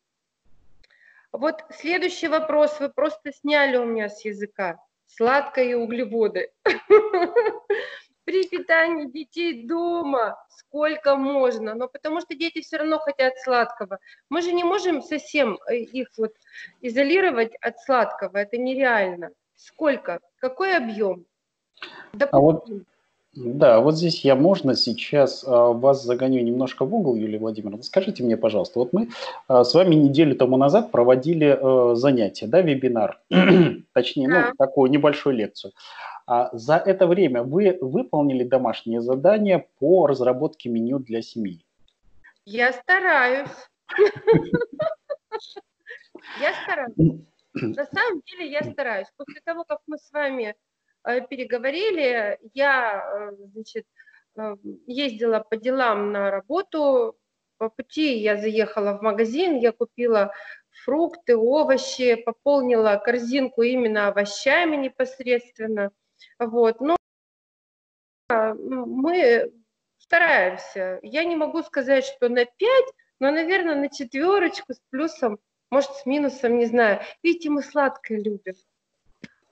Вот 1.32 1.64
следующий 1.70 2.28
вопрос 2.28 2.80
вы 2.80 2.90
просто 2.90 3.32
сняли 3.32 3.78
у 3.78 3.86
меня 3.86 4.10
с 4.10 4.24
языка. 4.26 4.80
Сладкое 5.08 5.76
углеводы. 5.78 6.52
При 8.26 8.48
питании 8.48 9.06
детей 9.06 9.66
дома 9.66 10.38
сколько 10.50 11.16
можно, 11.16 11.76
но 11.76 11.88
потому 11.88 12.20
что 12.22 12.36
дети 12.36 12.62
все 12.62 12.78
равно 12.78 13.00
хотят 13.00 13.38
сладкого. 13.40 14.00
Мы 14.30 14.42
же 14.42 14.52
не 14.52 14.64
можем 14.64 15.02
совсем 15.02 15.58
э, 15.70 15.78
их 15.78 16.10
вот 16.18 16.34
изолировать 16.82 17.56
от 17.62 17.80
сладкого, 17.80 18.38
это 18.38 18.58
нереально. 18.58 19.32
Сколько? 19.56 20.20
Какой 20.38 20.76
объем? 20.76 21.26
Допустим. 22.12 22.30
А 22.32 22.40
вот 22.40 22.68
да, 23.40 23.82
вот 23.82 23.96
здесь 23.98 24.26
я 24.26 24.36
можно 24.36 24.76
сейчас 24.76 25.44
а, 25.46 25.68
вас 25.72 26.04
загоню 26.04 26.42
немножко 26.42 26.86
в 26.86 26.96
угол, 26.96 27.16
Юлия 27.16 27.38
Владимировна. 27.38 27.84
Скажите 27.84 28.24
мне, 28.24 28.36
пожалуйста, 28.36 28.80
вот 28.80 28.94
мы 28.94 29.10
а, 29.48 29.64
с 29.64 29.76
вами 29.76 29.94
неделю 29.94 30.36
тому 30.36 30.58
назад 30.58 30.90
проводили 30.90 31.56
а, 31.62 31.94
занятие, 31.94 32.48
да, 32.48 32.62
вебинар, 32.62 33.20
точнее, 33.94 34.28
ну, 34.28 34.54
такую 34.58 34.90
небольшую 34.90 35.36
лекцию. 35.36 35.74
А 36.26 36.50
за 36.52 36.78
это 36.78 37.06
время 37.06 37.44
вы 37.44 37.78
выполнили 37.80 38.44
домашнее 38.44 39.02
задание 39.02 39.68
по 39.80 40.08
разработке 40.08 40.70
меню 40.70 40.98
для 40.98 41.22
семьи? 41.22 41.64
Я 42.46 42.74
стараюсь. 42.74 43.50
Я 46.42 46.54
стараюсь. 46.64 47.22
На 47.54 47.86
самом 47.86 48.22
деле 48.22 48.52
я 48.52 48.64
стараюсь. 48.64 49.08
После 49.16 49.42
того, 49.44 49.64
как 49.64 49.80
мы 49.88 49.98
с 49.98 50.12
вами 50.12 50.54
Э, 50.54 50.67
переговорили, 51.30 52.40
я, 52.54 53.32
э, 53.32 53.36
значит, 53.54 53.86
э, 54.38 54.56
ездила 54.86 55.40
по 55.40 55.58
делам 55.58 56.12
на 56.12 56.32
работу, 56.32 57.18
по 57.58 57.70
пути 57.70 58.18
я 58.18 58.38
заехала 58.38 58.98
в 58.98 59.02
магазин, 59.02 59.58
я 59.58 59.72
купила 59.72 60.32
фрукты, 60.84 61.36
овощи, 61.36 62.16
пополнила 62.16 63.02
корзинку 63.04 63.64
именно 63.64 64.08
овощами 64.10 64.76
непосредственно. 64.76 65.92
Вот. 66.40 66.82
Но 66.82 66.98
ну, 68.30 68.86
мы 68.86 69.52
стараемся. 69.98 71.00
Я 71.02 71.24
не 71.24 71.36
могу 71.36 71.64
сказать, 71.64 72.06
что 72.06 72.30
на 72.30 72.46
5, 72.46 72.86
но, 73.20 73.32
наверное, 73.32 73.76
на 73.76 73.90
четверочку 73.90 74.74
с 74.74 74.82
плюсом, 74.90 75.40
может, 75.72 75.92
с 75.92 76.06
минусом, 76.06 76.58
не 76.58 76.66
знаю. 76.66 77.02
Видите, 77.24 77.50
мы 77.50 77.64
сладкое 77.64 78.20
любим. 78.20 78.54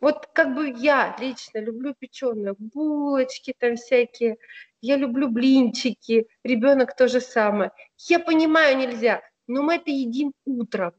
Вот 0.02 0.28
как 0.28 0.54
бы 0.56 0.70
я 0.70 1.16
лично 1.20 1.60
люблю 1.60 1.94
печеные 1.98 2.54
булочки 2.58 3.56
там 3.58 3.76
всякие, 3.76 4.38
я 4.82 4.98
люблю 4.98 5.30
блинчики, 5.30 6.28
ребенок 6.44 6.96
то 6.96 7.08
же 7.08 7.22
самое. 7.22 7.72
Я 7.98 8.20
понимаю, 8.20 8.78
нельзя, 8.78 9.22
но 9.48 9.64
мы 9.64 9.76
это 9.76 9.92
едим 9.92 10.34
утром. 10.46 10.94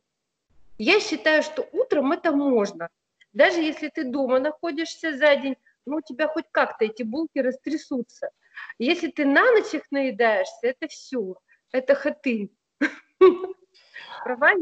Я 0.79 1.01
считаю, 1.01 1.43
что 1.43 1.69
утром 1.73 2.13
это 2.13 2.33
можно. 2.33 2.89
Даже 3.33 3.61
если 3.61 3.89
ты 3.89 4.05
дома 4.05 4.41
находишься 4.41 5.17
за 5.17 5.37
день, 5.37 5.57
ну 5.85 5.97
у 5.97 6.01
тебя 6.01 6.27
хоть 6.27 6.47
как-то 6.51 6.85
эти 6.87 7.03
булки 7.03 7.39
растрясутся. 7.39 8.31
Если 8.79 9.09
ты 9.09 9.25
на 9.25 9.53
ночь 9.53 9.75
их 9.75 9.83
наедаешься, 9.91 10.67
это 10.67 10.89
все, 10.89 11.37
это 11.71 11.95
хаты. 11.95 12.51
Права 14.25 14.53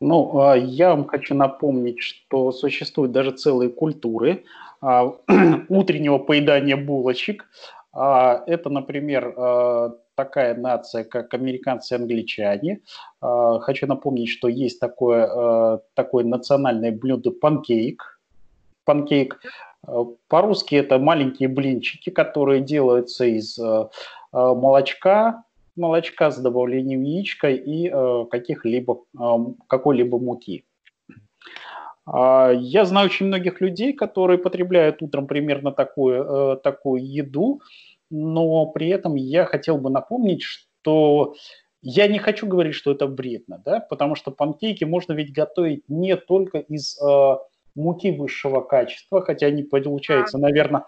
ну, 0.00 0.40
а, 0.40 0.56
я 0.56 0.90
вам 0.90 1.06
хочу 1.06 1.34
напомнить, 1.34 2.00
что 2.00 2.52
существуют 2.52 3.12
даже 3.12 3.30
целые 3.30 3.70
культуры 3.70 4.44
а, 4.80 5.14
утреннего 5.68 6.18
поедания 6.18 6.76
булочек. 6.76 7.48
А, 7.92 8.42
это, 8.46 8.68
например, 8.68 9.34
такая 10.14 10.54
нация, 10.54 11.04
как 11.04 11.32
американцы 11.34 11.94
и 11.94 11.98
англичане. 11.98 12.80
Хочу 13.20 13.86
напомнить, 13.86 14.30
что 14.30 14.48
есть 14.48 14.80
такое, 14.80 15.80
такое 15.94 16.24
национальное 16.24 16.90
блюдо 16.90 17.30
панкейк. 17.30 18.18
Панкейк. 18.84 19.40
По-русски 20.28 20.74
это 20.74 20.98
маленькие 20.98 21.50
блинчики, 21.50 22.08
которые 22.08 22.60
делаются 22.62 23.26
из 23.26 23.58
молочка, 24.32 25.44
молочка 25.76 26.30
с 26.30 26.38
добавлением 26.38 27.02
яичка 27.02 27.50
и 27.50 27.88
э, 27.88 28.24
каких-либо, 28.30 29.04
э, 29.18 29.26
какой-либо 29.68 30.18
муки. 30.18 30.64
Э, 32.06 32.52
я 32.58 32.84
знаю 32.84 33.06
очень 33.06 33.26
многих 33.26 33.60
людей, 33.60 33.92
которые 33.92 34.38
потребляют 34.38 35.02
утром 35.02 35.26
примерно 35.26 35.72
такую, 35.72 36.24
э, 36.24 36.56
такую 36.56 37.04
еду, 37.04 37.60
но 38.10 38.66
при 38.66 38.88
этом 38.88 39.14
я 39.14 39.44
хотел 39.44 39.78
бы 39.78 39.90
напомнить, 39.90 40.42
что 40.42 41.34
я 41.82 42.08
не 42.08 42.18
хочу 42.18 42.46
говорить, 42.46 42.74
что 42.74 42.92
это 42.92 43.06
вредно, 43.06 43.62
да, 43.64 43.80
потому 43.80 44.14
что 44.14 44.30
панкейки 44.30 44.84
можно 44.84 45.12
ведь 45.12 45.32
готовить 45.32 45.84
не 45.88 46.16
только 46.16 46.58
из 46.58 47.00
э, 47.00 47.36
муки 47.74 48.10
высшего 48.10 48.60
качества, 48.60 49.20
хотя 49.22 49.46
они 49.46 49.62
получаются, 49.62 50.38
наверное, 50.38 50.84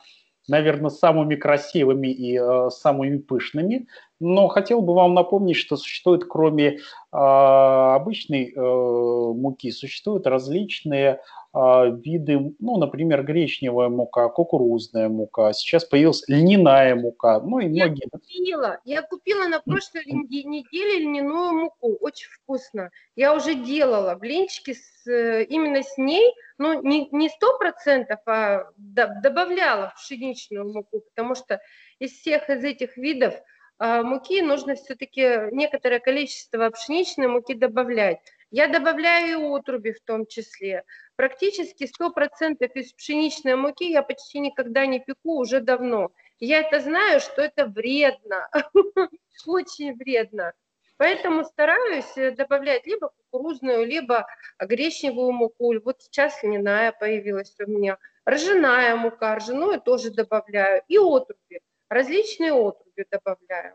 наверное, 0.48 0.90
самыми 0.90 1.36
красивыми 1.36 2.08
и 2.08 2.38
э, 2.38 2.70
самыми 2.70 3.18
пышными. 3.18 3.86
Но 4.20 4.48
хотел 4.48 4.80
бы 4.80 4.94
вам 4.94 5.14
напомнить, 5.14 5.56
что 5.56 5.76
существует, 5.76 6.24
кроме 6.24 6.66
э, 6.68 6.78
обычной 7.12 8.52
э, 8.52 8.60
муки, 8.60 9.70
существуют 9.70 10.26
различные 10.26 11.20
э, 11.54 11.58
виды, 12.04 12.54
ну, 12.58 12.78
например, 12.78 13.22
гречневая 13.22 13.88
мука, 13.88 14.28
кукурузная 14.28 15.08
мука. 15.08 15.52
Сейчас 15.52 15.84
появилась 15.84 16.24
льняная 16.26 16.96
мука, 16.96 17.40
ну 17.40 17.60
и 17.60 17.68
многие. 17.68 18.08
Я 18.10 18.10
купила, 18.10 18.78
я 18.84 19.02
купила 19.02 19.46
на 19.46 19.60
прошлой 19.60 20.04
неделе 20.06 21.04
льняную 21.04 21.52
муку, 21.52 21.96
очень 22.00 22.28
вкусно. 22.30 22.90
Я 23.14 23.36
уже 23.36 23.54
делала 23.54 24.16
блинчики 24.16 24.74
с, 24.74 25.06
э, 25.06 25.44
именно 25.44 25.84
с 25.84 25.96
ней, 25.96 26.34
ну, 26.58 26.82
не 26.82 27.28
сто 27.28 27.56
процентов, 27.56 28.18
а 28.26 28.64
добавляла 28.76 29.90
в 29.90 29.94
пшеничную 29.94 30.68
муку, 30.72 31.04
потому 31.14 31.36
что 31.36 31.60
из 32.00 32.10
всех 32.10 32.50
из 32.50 32.64
этих 32.64 32.96
видов 32.96 33.34
муки 33.78 34.42
нужно 34.42 34.74
все-таки 34.74 35.50
некоторое 35.52 36.00
количество 36.00 36.70
пшеничной 36.70 37.28
муки 37.28 37.54
добавлять. 37.54 38.18
Я 38.50 38.66
добавляю 38.66 39.40
и 39.40 39.58
отруби 39.58 39.92
в 39.92 40.00
том 40.00 40.26
числе. 40.26 40.84
Практически 41.16 41.84
100% 41.84 42.66
из 42.74 42.92
пшеничной 42.92 43.56
муки 43.56 43.90
я 43.90 44.02
почти 44.02 44.38
никогда 44.38 44.86
не 44.86 45.00
пеку 45.00 45.38
уже 45.38 45.60
давно. 45.60 46.10
Я 46.40 46.60
это 46.60 46.80
знаю, 46.80 47.20
что 47.20 47.42
это 47.42 47.66
вредно, 47.66 48.48
очень 49.46 49.96
вредно. 49.96 50.54
Поэтому 50.96 51.44
стараюсь 51.44 52.16
э, 52.16 52.32
добавлять 52.32 52.86
либо 52.86 53.10
кукурузную, 53.10 53.86
либо 53.86 54.26
гречневую 54.58 55.32
муку. 55.32 55.72
Вот 55.84 56.02
сейчас 56.02 56.42
льняная 56.42 56.92
появилась 56.92 57.54
у 57.60 57.70
меня. 57.70 57.98
Ржаная 58.28 58.96
мука, 58.96 59.36
ржаную 59.36 59.80
тоже 59.80 60.10
добавляю. 60.10 60.82
И 60.88 60.98
отруби, 60.98 61.60
различные 61.88 62.52
отруби 62.52 63.04
добавляю. 63.10 63.74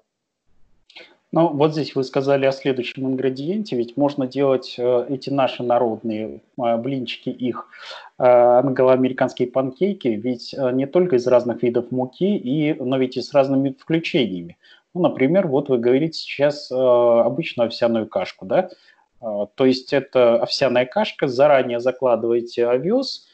Ну, 1.33 1.47
вот 1.47 1.71
здесь 1.71 1.95
вы 1.95 2.03
сказали 2.03 2.45
о 2.45 2.51
следующем 2.51 3.07
ингредиенте, 3.07 3.75
ведь 3.75 3.97
можно 3.97 4.27
делать 4.27 4.75
э, 4.77 5.05
эти 5.09 5.31
наши 5.31 5.63
народные 5.63 6.41
э, 6.59 6.77
блинчики, 6.77 7.29
их 7.29 7.67
э, 8.19 8.23
англо-американские 8.23 9.47
панкейки, 9.47 10.09
ведь 10.09 10.53
э, 10.53 10.71
не 10.73 10.85
только 10.85 11.15
из 11.15 11.25
разных 11.25 11.63
видов 11.63 11.89
муки, 11.89 12.37
и, 12.37 12.75
но 12.79 12.97
ведь 12.97 13.17
и 13.17 13.21
с 13.23 13.33
разными 13.33 13.71
включениями. 13.71 14.57
Ну, 14.93 15.01
например, 15.01 15.47
вот 15.47 15.69
вы 15.69 15.79
говорите 15.79 16.19
сейчас 16.19 16.71
э, 16.71 16.75
обычную 16.75 17.65
овсяную 17.65 18.05
кашку, 18.05 18.45
да? 18.45 18.69
Э, 19.19 19.47
то 19.55 19.65
есть 19.65 19.91
это 19.91 20.35
овсяная 20.35 20.85
кашка, 20.85 21.27
заранее 21.27 21.79
закладываете 21.79 22.67
овес, 22.67 23.27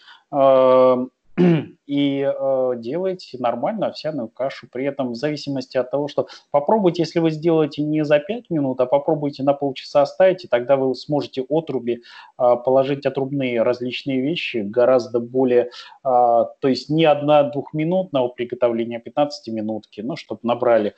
и 1.86 2.22
э, 2.22 2.74
делаете 2.77 3.38
нормальную 3.39 3.89
овсяную 3.89 4.27
кашу. 4.27 4.67
При 4.72 4.86
этом 4.86 5.12
в 5.12 5.15
зависимости 5.15 5.77
от 5.77 5.89
того, 5.91 6.08
что 6.08 6.27
попробуйте, 6.51 7.03
если 7.03 7.19
вы 7.19 7.31
сделаете 7.31 7.81
не 7.81 8.03
за 8.05 8.19
5 8.19 8.50
минут, 8.50 8.79
а 8.81 8.86
попробуйте 8.86 9.43
на 9.43 9.53
полчаса 9.53 10.01
оставить, 10.03 10.46
и 10.46 10.48
тогда 10.48 10.75
вы 10.75 10.93
сможете 10.96 11.43
отруби 11.50 11.93
э, 11.93 11.98
положить 12.38 13.05
отрубные 13.05 13.62
различные 13.63 14.22
вещи 14.22 14.58
гораздо 14.58 15.19
более, 15.19 15.63
э, 15.63 15.69
то 16.03 16.67
есть 16.67 16.89
не 16.89 17.05
одна 17.05 17.43
двухминутного 17.43 18.29
приготовления, 18.29 18.98
а 18.98 19.01
15 19.01 19.53
минутки, 19.53 20.01
ну, 20.01 20.15
чтобы 20.15 20.41
набрали. 20.43 20.93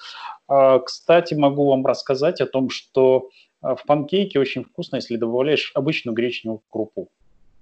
Э, 0.50 0.80
кстати, 0.84 1.34
могу 1.34 1.68
вам 1.70 1.86
рассказать 1.86 2.42
о 2.42 2.48
том, 2.48 2.70
что 2.70 3.30
в 3.62 3.86
панкейке 3.86 4.40
очень 4.40 4.64
вкусно, 4.64 4.96
если 4.96 5.18
добавляешь 5.18 5.72
обычную 5.76 6.16
гречневую 6.16 6.64
крупу. 6.68 7.10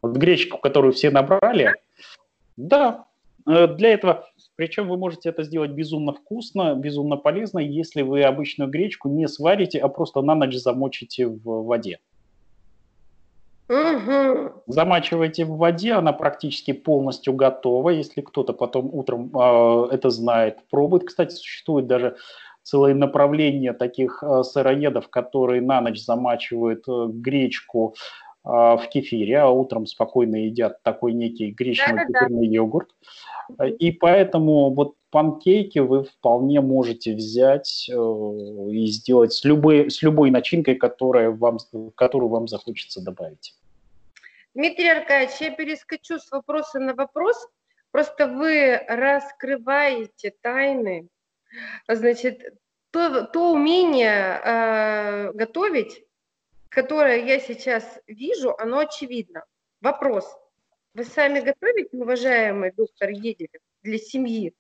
Вот 0.02 0.16
гречку, 0.16 0.58
которую 0.58 0.94
все 0.94 1.12
набрали, 1.12 1.76
да, 2.60 3.06
э, 3.48 3.68
для 3.68 3.94
этого, 3.94 4.26
причем 4.56 4.90
вы 4.90 4.98
можете 4.98 5.30
это 5.30 5.44
сделать 5.44 5.72
безумно 5.72 6.14
вкусно, 6.14 6.76
безумно 6.76 7.16
полезно, 7.16 7.60
если 7.60 8.02
вы 8.02 8.24
обычную 8.24 8.70
гречку 8.70 9.08
не 9.08 9.28
сварите, 9.28 9.80
а 9.80 9.88
просто 9.88 10.22
на 10.22 10.36
ночь 10.36 10.56
замочите 10.56 11.28
в 11.28 11.64
воде. 11.64 12.00
Угу. 13.70 14.64
Замачиваете 14.68 15.46
в 15.46 15.56
воде, 15.58 15.94
она 15.94 16.12
практически 16.12 16.74
полностью 16.74 17.34
готова. 17.34 17.92
Если 17.92 18.22
кто-то 18.22 18.52
потом 18.52 18.90
утром 18.92 19.32
э, 19.34 19.88
это 19.92 20.10
знает, 20.10 20.58
пробует. 20.70 21.06
Кстати, 21.06 21.36
существует 21.36 21.88
даже 21.88 22.18
целое 22.64 22.94
направление 22.94 23.74
таких 23.74 24.24
э, 24.24 24.44
сыроедов, 24.44 25.10
которые 25.10 25.62
на 25.62 25.82
ночь 25.82 26.04
замачивают 26.04 26.84
э, 26.88 27.08
гречку 27.10 27.96
в 28.44 28.84
кефире, 28.92 29.40
а 29.40 29.50
утром 29.50 29.86
спокойно 29.86 30.38
едят 30.38 30.82
такой 30.84 31.14
некий 31.14 31.52
гречневый 31.52 32.48
йогурт. 32.48 32.90
И 33.80 33.92
поэтому 33.92 34.74
вот 34.74 34.96
панкейки 35.12 35.80
вы 35.80 36.04
вполне 36.04 36.62
можете 36.62 37.16
взять 37.16 37.90
э, 37.90 37.94
и 37.94 38.88
сделать 38.88 39.34
с 39.34 39.44
любой, 39.44 39.90
с 39.90 40.02
любой 40.02 40.30
начинкой, 40.32 40.76
которая 40.76 41.32
вам, 41.32 41.58
которую 41.96 42.30
вам 42.30 42.48
захочется 42.48 43.04
добавить. 43.04 43.56
Дмитрий 44.54 44.90
Аркадьевич, 44.90 45.42
я 45.42 45.52
перескочу 45.52 46.20
с 46.20 46.32
вопроса 46.32 46.80
на 46.80 46.94
вопрос. 46.94 47.48
Просто 47.92 48.28
вы 48.28 48.78
раскрываете 48.88 50.34
тайны, 50.42 51.08
значит, 51.88 52.54
то, 52.92 53.24
то 53.24 53.54
умение 53.54 54.42
э, 54.44 55.32
готовить, 55.34 56.04
которое 56.70 57.26
я 57.26 57.40
сейчас 57.40 58.00
вижу, 58.08 58.56
оно 58.58 58.80
очевидно. 58.80 59.44
Вопрос. 59.82 60.26
Вы 60.94 61.04
сами 61.04 61.40
готовите, 61.40 61.90
уважаемый 61.98 62.72
доктор 62.72 63.10
Еделев, 63.10 63.62
для 63.84 63.98
семьи? 63.98 64.54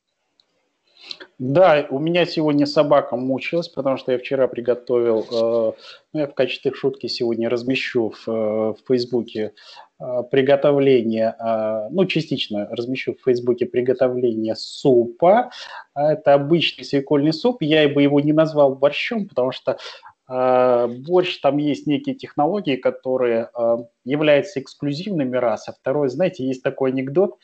Да, 1.37 1.87
у 1.89 1.99
меня 1.99 2.25
сегодня 2.25 2.65
собака 2.65 3.15
мучилась, 3.15 3.69
потому 3.69 3.97
что 3.97 4.11
я 4.11 4.17
вчера 4.17 4.47
приготовил, 4.47 5.21
э, 5.21 5.73
ну, 6.13 6.19
я 6.19 6.27
в 6.27 6.33
качестве 6.33 6.73
шутки 6.73 7.07
сегодня 7.07 7.49
размещу 7.49 8.09
в, 8.09 8.27
э, 8.27 8.31
в 8.73 8.77
Фейсбуке 8.87 9.53
э, 9.99 10.23
приготовление, 10.29 11.35
ну, 11.91 12.05
частично 12.05 12.67
размещу 12.71 13.15
в 13.15 13.23
Фейсбуке 13.23 13.65
приготовление 13.65 14.55
супа. 14.55 15.51
Это 15.95 16.33
обычный 16.33 16.83
свекольный 16.83 17.33
суп, 17.33 17.61
я 17.61 17.87
бы 17.87 18.03
его 18.03 18.19
не 18.19 18.33
назвал 18.33 18.75
борщом, 18.75 19.27
потому 19.27 19.51
что 19.51 19.73
а, 19.73 19.77
борщ, 20.29 21.39
там 21.41 21.57
есть 21.57 21.87
некие 21.87 22.15
технологии, 22.15 22.75
которые 22.75 23.49
а, 23.53 23.77
являются 24.05 24.59
эксклюзивными 24.59 25.35
раз. 25.35 25.67
А 25.67 25.73
второе, 25.73 26.09
знаете, 26.09 26.45
есть 26.45 26.61
такой 26.61 26.91
анекдот, 26.91 27.39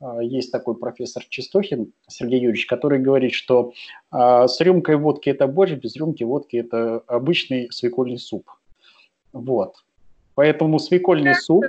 а, 0.00 0.22
есть 0.22 0.52
такой 0.52 0.76
профессор 0.76 1.24
Чистохин 1.28 1.92
Сергей 2.06 2.40
Юрьевич, 2.40 2.66
который 2.66 3.00
говорит, 3.00 3.32
что 3.32 3.72
с 4.12 4.60
рюмкой 4.60 4.96
водки 4.96 5.30
это 5.30 5.48
борщ, 5.48 5.72
без 5.72 5.96
рюмки 5.96 6.22
водки 6.22 6.56
это 6.56 7.02
обычный 7.08 7.72
свекольный 7.72 8.18
суп. 8.18 8.48
Вот. 9.32 9.84
Поэтому 10.34 10.78
свекольный 10.78 11.34
суп... 11.34 11.64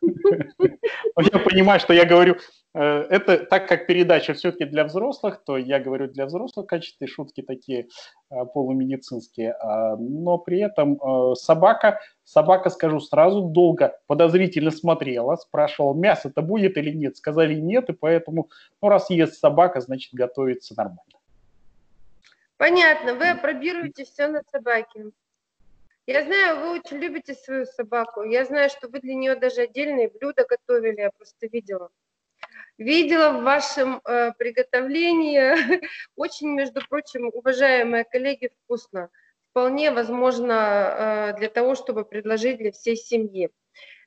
Я 0.00 1.38
понимаю, 1.40 1.80
что 1.80 1.92
я 1.92 2.04
говорю 2.04 2.36
Э, 2.36 2.57
это 2.80 3.38
так 3.38 3.66
как 3.68 3.86
передача 3.86 4.34
все-таки 4.34 4.64
для 4.64 4.84
взрослых, 4.84 5.42
то 5.44 5.56
я 5.56 5.80
говорю 5.80 6.08
для 6.08 6.26
взрослых 6.26 6.66
качестве 6.66 7.06
шутки 7.06 7.42
такие 7.42 7.88
э, 8.30 8.44
полумедицинские, 8.54 9.52
а, 9.52 9.96
но 9.96 10.38
при 10.38 10.60
этом 10.60 10.94
э, 10.94 11.34
собака, 11.34 12.00
собака, 12.24 12.70
скажу 12.70 13.00
сразу, 13.00 13.42
долго 13.42 13.98
подозрительно 14.06 14.70
смотрела, 14.70 15.36
спрашивала, 15.36 15.94
мясо-то 15.94 16.42
будет 16.42 16.76
или 16.76 16.90
нет, 16.90 17.16
сказали 17.16 17.54
нет, 17.54 17.88
и 17.90 17.92
поэтому, 17.94 18.48
ну, 18.80 18.88
раз 18.88 19.10
ест 19.10 19.34
собака, 19.34 19.80
значит, 19.80 20.12
готовится 20.14 20.74
нормально. 20.76 21.02
Понятно, 22.58 23.14
вы 23.14 23.28
опробируете 23.28 24.04
все 24.04 24.28
на 24.28 24.42
собаке. 24.50 25.06
Я 26.06 26.24
знаю, 26.24 26.60
вы 26.60 26.78
очень 26.78 26.96
любите 26.98 27.34
свою 27.34 27.66
собаку. 27.66 28.22
Я 28.22 28.44
знаю, 28.44 28.70
что 28.70 28.88
вы 28.88 29.00
для 29.00 29.14
нее 29.14 29.36
даже 29.36 29.62
отдельные 29.62 30.08
блюда 30.08 30.46
готовили, 30.48 31.00
я 31.00 31.10
просто 31.10 31.46
видела. 31.48 31.90
Видела 32.78 33.30
в 33.32 33.42
вашем 33.42 34.00
э, 34.04 34.32
приготовлении 34.38 35.82
очень, 36.16 36.50
между 36.50 36.80
прочим, 36.88 37.28
уважаемые 37.32 38.04
коллеги, 38.04 38.50
вкусно. 38.64 39.10
Вполне 39.50 39.90
возможно 39.90 40.52
э, 40.52 41.38
для 41.38 41.48
того, 41.48 41.74
чтобы 41.74 42.04
предложить 42.04 42.58
для 42.58 42.70
всей 42.70 42.94
семьи. 42.96 43.50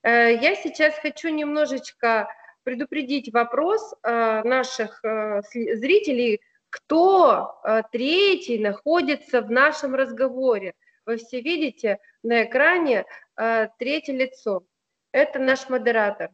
Э, 0.04 0.34
я 0.36 0.56
сейчас 0.56 0.98
хочу 1.00 1.28
немножечко 1.28 2.30
предупредить 2.64 3.34
вопрос 3.34 3.94
э, 4.04 4.42
наших 4.44 5.04
э, 5.04 5.42
зрителей, 5.52 6.40
кто 6.70 7.60
э, 7.66 7.82
третий 7.92 8.58
находится 8.58 9.42
в 9.42 9.52
нашем 9.52 9.96
разговоре. 9.96 10.76
Вы 11.06 11.18
все 11.18 11.42
видите 11.42 12.00
на 12.24 12.44
экране 12.44 13.06
э, 13.36 13.68
третье 13.78 14.14
лицо. 14.14 14.64
Это 15.12 15.40
наш 15.40 15.68
модератор. 15.68 16.30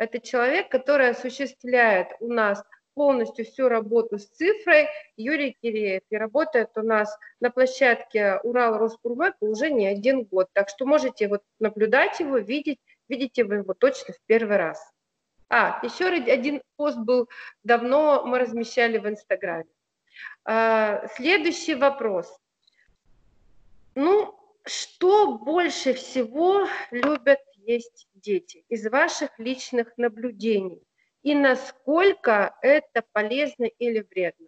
Это 0.00 0.18
человек, 0.18 0.70
который 0.70 1.10
осуществляет 1.10 2.08
у 2.20 2.32
нас 2.32 2.64
полностью 2.94 3.44
всю 3.44 3.68
работу 3.68 4.18
с 4.18 4.28
цифрой. 4.28 4.88
Юрий 5.18 5.54
Киреев 5.60 6.00
и 6.08 6.16
работает 6.16 6.70
у 6.76 6.80
нас 6.80 7.14
на 7.38 7.50
площадке 7.50 8.40
Урал 8.42 8.78
Роспурмэк 8.78 9.34
уже 9.40 9.70
не 9.70 9.86
один 9.86 10.24
год. 10.24 10.48
Так 10.54 10.70
что 10.70 10.86
можете 10.86 11.28
вот 11.28 11.42
наблюдать 11.58 12.18
его, 12.18 12.38
видеть. 12.38 12.78
Видите 13.10 13.44
вы 13.44 13.56
его 13.56 13.74
точно 13.74 14.14
в 14.14 14.20
первый 14.24 14.56
раз. 14.56 14.90
А, 15.50 15.80
еще 15.82 16.06
один 16.06 16.62
пост 16.76 16.96
был 16.96 17.28
давно, 17.62 18.24
мы 18.24 18.38
размещали 18.38 18.96
в 18.96 19.06
Инстаграме. 19.06 19.68
А, 20.46 21.06
следующий 21.08 21.74
вопрос. 21.74 22.34
Ну, 23.94 24.34
что 24.64 25.36
больше 25.36 25.92
всего 25.92 26.66
любят 26.90 27.40
есть 27.74 28.08
дети 28.14 28.64
из 28.68 28.86
ваших 28.86 29.30
личных 29.38 29.96
наблюдений 29.96 30.82
и 31.22 31.34
насколько 31.34 32.54
это 32.62 33.02
полезно 33.12 33.64
или 33.64 34.04
вредно? 34.10 34.46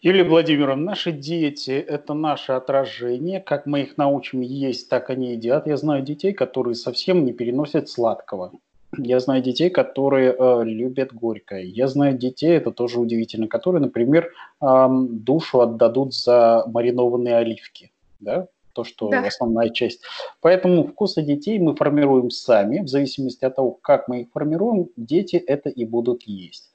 Юлия 0.00 0.22
Владимировна, 0.22 0.84
наши 0.84 1.10
дети– 1.10 1.70
это 1.88 2.14
наше 2.14 2.52
отражение. 2.52 3.40
Как 3.40 3.66
мы 3.66 3.82
их 3.82 3.96
научим 3.96 4.42
есть, 4.42 4.88
так 4.88 5.10
они 5.10 5.32
едят. 5.32 5.66
Я 5.66 5.76
знаю 5.76 6.04
детей, 6.04 6.32
которые 6.32 6.76
совсем 6.76 7.24
не 7.24 7.32
переносят 7.32 7.88
сладкого. 7.88 8.52
Я 8.96 9.18
знаю 9.18 9.42
детей, 9.42 9.70
которые 9.70 10.36
э, 10.38 10.64
любят 10.64 11.12
горькое. 11.12 11.68
Я 11.68 11.88
знаю 11.88 12.16
детей, 12.16 12.52
это 12.52 12.70
тоже 12.70 13.00
удивительно, 13.00 13.48
которые, 13.48 13.82
например, 13.82 14.32
э, 14.62 14.88
душу 14.88 15.60
отдадут 15.60 16.14
за 16.14 16.64
маринованные 16.68 17.36
оливки. 17.36 17.90
Да? 18.20 18.46
То, 18.78 18.84
что 18.84 19.08
да. 19.08 19.26
основная 19.26 19.70
часть. 19.70 20.02
Поэтому 20.40 20.86
вкусы 20.86 21.22
детей 21.22 21.58
мы 21.58 21.74
формируем 21.74 22.30
сами, 22.30 22.78
в 22.80 22.88
зависимости 22.88 23.44
от 23.44 23.56
того, 23.56 23.72
как 23.72 24.06
мы 24.06 24.20
их 24.20 24.28
формируем, 24.32 24.88
дети 24.96 25.34
это 25.34 25.68
и 25.68 25.84
будут 25.84 26.22
есть. 26.22 26.70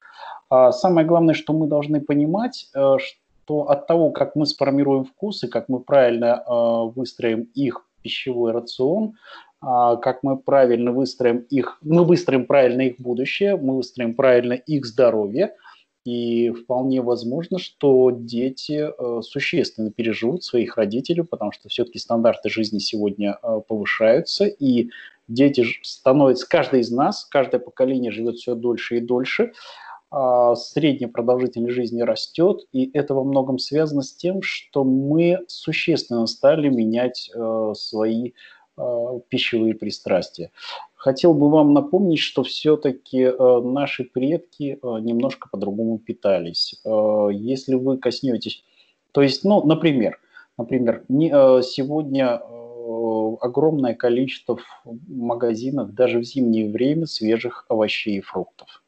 А 0.49 0.73
самое 0.73 1.07
главное, 1.07 1.33
что 1.33 1.53
мы 1.53 1.67
должны 1.67 2.01
понимать, 2.01 2.67
э, 2.75 2.97
что 2.99 3.69
от 3.69 3.87
того, 3.87 4.11
как 4.11 4.35
мы 4.35 4.45
сформируем 4.45 5.05
вкусы, 5.05 5.47
как 5.47 5.69
мы 5.69 5.79
правильно 5.79 6.43
э, 6.45 6.91
выстроим 6.93 7.47
их 7.53 7.85
пищевой 8.01 8.51
рацион, 8.51 9.13
а, 9.61 9.95
как 9.95 10.23
мы 10.23 10.37
правильно 10.37 10.91
выстроим 10.91 11.37
их, 11.37 11.77
мы 11.81 12.03
выстроим 12.03 12.45
правильно 12.45 12.81
их 12.81 12.99
будущее, 12.99 13.55
мы 13.55 13.77
выстроим 13.77 14.13
правильно 14.13 14.53
их 14.53 14.85
здоровье, 14.85 15.55
и 16.05 16.51
вполне 16.51 17.01
возможно, 17.01 17.59
что 17.59 18.11
дети 18.11 18.89
э, 18.89 19.21
существенно 19.21 19.91
переживут 19.91 20.43
своих 20.43 20.77
родителей, 20.77 21.23
потому 21.23 21.51
что 21.51 21.69
все-таки 21.69 21.99
стандарты 21.99 22.49
жизни 22.49 22.79
сегодня 22.79 23.37
э, 23.41 23.61
повышаются, 23.67 24.45
и 24.45 24.89
дети 25.27 25.65
становятся, 25.81 26.47
каждый 26.47 26.81
из 26.81 26.91
нас, 26.91 27.25
каждое 27.25 27.59
поколение 27.59 28.11
живет 28.11 28.35
все 28.35 28.55
дольше 28.55 28.97
и 28.97 29.01
дольше, 29.01 29.53
а 30.11 30.55
средняя 30.55 31.09
продолжительность 31.09 31.73
жизни 31.73 32.01
растет, 32.01 32.67
и 32.71 32.91
это 32.93 33.15
во 33.15 33.23
многом 33.23 33.57
связано 33.57 34.03
с 34.03 34.13
тем, 34.13 34.41
что 34.41 34.83
мы 34.83 35.39
существенно 35.47 36.27
стали 36.27 36.69
менять 36.69 37.31
э, 37.33 37.73
свои 37.75 38.33
пищевые 39.29 39.75
пристрастия. 39.75 40.51
Хотел 41.03 41.33
бы 41.33 41.49
вам 41.49 41.73
напомнить, 41.73 42.19
что 42.19 42.43
все-таки 42.43 43.23
э, 43.23 43.61
наши 43.61 44.05
предки 44.05 44.79
э, 44.81 44.99
немножко 45.01 45.49
по-другому 45.51 45.97
питались. 45.97 46.79
Э, 46.85 47.27
если 47.33 47.75
вы 47.75 47.97
коснетесь, 47.97 48.63
то 49.11 49.21
есть, 49.21 49.43
ну, 49.43 49.61
например, 49.65 50.17
например, 50.57 51.03
сегодня 51.61 52.41
огромное 53.41 53.95
количество 53.95 54.57
в 54.85 55.11
магазинах 55.13 55.91
даже 55.91 56.19
в 56.19 56.23
зимнее 56.23 56.71
время 56.71 57.05
свежих 57.05 57.65
овощей 57.67 58.19
и 58.19 58.21
фруктов. 58.21 58.81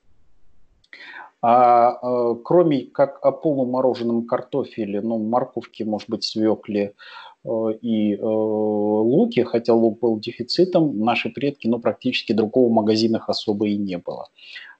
А 1.41 2.33
кроме 2.43 2.85
как 2.85 3.23
о 3.23 3.31
полумороженом 3.31 4.25
картофеле, 4.25 5.01
ну, 5.01 5.19
морковки, 5.19 5.83
может 5.83 6.09
быть, 6.09 6.23
свекле, 6.23 6.93
Э, 6.93 7.34
и 7.81 8.15
э, 8.15 8.19
луки, 8.21 9.41
хотя 9.41 9.73
лук 9.73 9.99
был 9.99 10.19
дефицитом, 10.19 10.99
наши 10.99 11.29
предки, 11.29 11.67
ну, 11.67 11.79
практически 11.79 12.33
другого 12.33 12.69
в 12.69 12.73
магазинах 12.73 13.29
особо 13.29 13.67
и 13.67 13.77
не 13.77 13.97
было. 13.97 14.29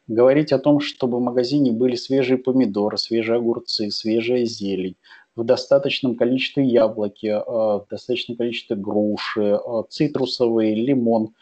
Говорить 0.08 0.51
о 0.51 0.60
том, 0.60 0.80
чтобы 0.80 1.17
в 1.17 1.21
магазине 1.21 1.71
были 1.71 1.95
свежие 1.95 2.38
помидоры, 2.38 2.97
свежие 2.97 3.38
огурцы, 3.38 3.91
свежая 3.91 4.45
зелень, 4.45 4.95
в 5.36 5.43
достаточном 5.43 6.15
количестве 6.15 6.63
яблоки, 6.63 7.28
э, 7.28 7.39
в 7.39 7.86
достаточном 7.89 8.38
количестве 8.38 8.75
груши, 8.75 9.60
цитрусовые, 9.89 10.75
лимон. 10.75 11.34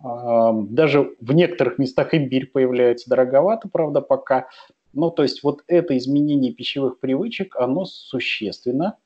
Даже 0.00 1.14
в 1.20 1.32
некоторых 1.32 1.78
местах 1.78 2.12
имбирь 2.12 2.46
появляется 2.46 3.08
дороговато, 3.08 3.68
правда, 3.68 4.00
пока. 4.00 4.48
Ну, 4.92 5.12
то 5.12 5.22
есть 5.22 5.44
вот 5.44 5.62
это 5.68 5.96
изменение 5.96 6.52
пищевых 6.52 6.98
привычек, 6.98 7.54
оно 7.54 7.84
существенно 7.84 8.96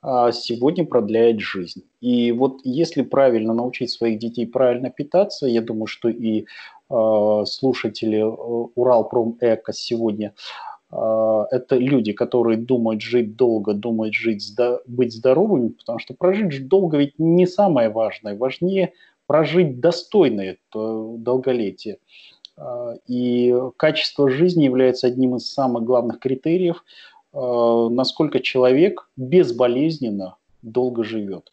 а, 0.00 0.30
сегодня 0.30 0.86
продляет 0.86 1.40
жизнь. 1.40 1.82
И 2.00 2.30
вот 2.32 2.60
если 2.62 3.02
правильно 3.02 3.52
научить 3.52 3.90
своих 3.90 4.18
детей 4.18 4.46
правильно 4.46 4.90
питаться, 4.90 5.46
я 5.46 5.60
думаю, 5.60 5.86
что 5.86 6.08
и 6.08 6.46
э, 6.90 7.44
слушатели 7.46 8.22
Уралпром 8.22 9.38
Эко 9.40 9.72
сегодня 9.72 10.34
э, 10.92 11.44
это 11.50 11.76
люди, 11.76 12.12
которые 12.12 12.58
думают 12.58 13.02
жить 13.02 13.34
долго, 13.34 13.74
думают 13.74 14.14
жить, 14.14 14.56
быть 14.86 15.12
здоровыми, 15.12 15.70
потому 15.70 15.98
что 15.98 16.14
прожить 16.14 16.68
долго 16.68 16.98
ведь 16.98 17.18
не 17.18 17.46
самое 17.46 17.88
важное, 17.88 18.36
важнее 18.36 18.92
прожить 19.26 19.80
достойное 19.80 20.58
долголетие. 20.72 21.98
И 23.06 23.54
качество 23.76 24.30
жизни 24.30 24.64
является 24.64 25.06
одним 25.06 25.36
из 25.36 25.52
самых 25.52 25.84
главных 25.84 26.18
критериев– 26.18 26.84
насколько 27.32 28.40
человек 28.40 29.08
безболезненно 29.16 30.36
долго 30.62 31.04
живет. 31.04 31.50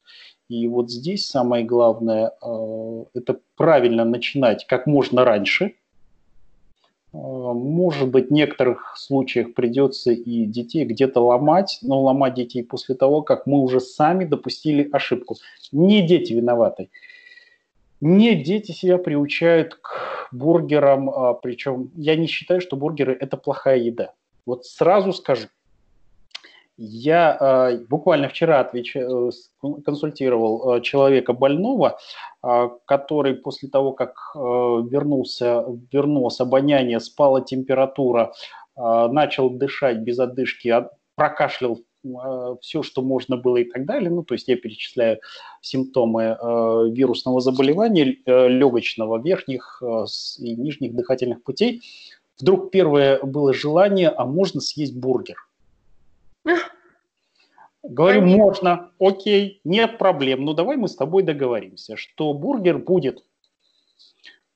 И 0.48 0.68
вот 0.68 0.92
здесь 0.92 1.26
самое 1.26 1.66
главное 1.66 2.32
э,– 2.42 3.04
это 3.16 3.40
правильно 3.56 4.06
начинать 4.06 4.66
как 4.68 4.86
можно 4.86 5.26
раньше. 5.26 5.66
Э, 5.66 7.18
может 7.18 8.10
быть, 8.10 8.28
в 8.30 8.34
некоторых 8.34 8.96
случаях 8.96 9.56
придется 9.56 10.12
и 10.12 10.46
детей 10.46 10.86
где-то 10.86 11.20
ломать, 11.20 11.80
но 11.82 12.00
ломать 12.02 12.36
детей 12.36 12.64
после 12.64 12.94
того, 12.94 13.24
как 13.24 13.48
мы 13.48 13.60
уже 13.60 13.80
сами 13.80 14.26
допустили 14.26 14.88
ошибку. 14.92 15.36
Не 15.72 16.04
дети 16.04 16.34
виноваты. 16.34 16.90
Не 18.00 18.36
дети 18.36 18.72
себя 18.72 19.00
приучают 19.00 19.76
к 19.76 20.30
бургерам, 20.32 21.10
а 21.10 21.34
причем 21.34 21.90
я 21.96 22.16
не 22.16 22.28
считаю, 22.28 22.62
что 22.62 22.76
бургеры– 22.76 23.18
это 23.20 23.36
плохая 23.36 23.80
еда. 23.80 24.14
Вот 24.46 24.68
сразу 24.68 25.12
скажу, 25.12 25.48
я 26.78 27.38
э, 27.40 27.78
буквально 27.90 28.30
вчера 28.30 28.60
отвеч... 28.60 28.96
Э, 28.96 29.30
консультировал 29.86 30.76
э, 30.76 30.82
человека 30.82 31.34
больного, 31.34 31.98
э, 32.44 32.70
который 32.86 33.36
после 33.36 33.70
того, 33.70 33.94
как 33.94 34.16
э, 34.36 34.40
вернулся, 34.40 35.66
вернулось 35.92 36.40
обоняние, 36.40 37.00
спала 37.00 37.42
температура, 37.42 38.34
э, 38.76 39.08
начал 39.12 39.50
дышать 39.50 40.00
без 40.00 40.20
отдышки, 40.20 40.68
от, 40.68 40.92
прокашлял 41.16 41.80
э, 42.04 42.56
все, 42.62 42.84
что 42.84 43.02
можно 43.02 43.38
было 43.38 43.58
и 43.58 43.64
так 43.64 43.86
далее. 43.86 44.10
Ну, 44.10 44.24
то 44.24 44.34
есть 44.34 44.48
я 44.48 44.58
перечисляю 44.58 45.20
симптомы 45.62 46.24
э, 46.24 46.36
вирусного 46.92 47.40
заболевания 47.40 48.18
э, 48.26 48.48
легочного, 48.50 49.22
верхних 49.22 49.82
э, 49.82 50.06
и 50.40 50.56
нижних 50.56 50.94
дыхательных 50.94 51.42
путей. 51.44 51.82
Вдруг 52.38 52.70
первое 52.70 53.22
было 53.24 53.54
желание, 53.54 54.10
а 54.10 54.26
можно 54.26 54.60
съесть 54.60 54.96
бургер. 54.96 55.38
Говорю, 57.84 58.22
Конечно. 58.22 58.44
можно, 58.44 58.92
окей, 59.00 59.62
нет 59.64 59.98
проблем. 59.98 60.44
Ну 60.44 60.54
давай 60.54 60.76
мы 60.76 60.88
с 60.88 60.96
тобой 60.96 61.22
договоримся, 61.22 61.96
что 61.98 62.34
бургер 62.34 62.80
будет 62.80 63.24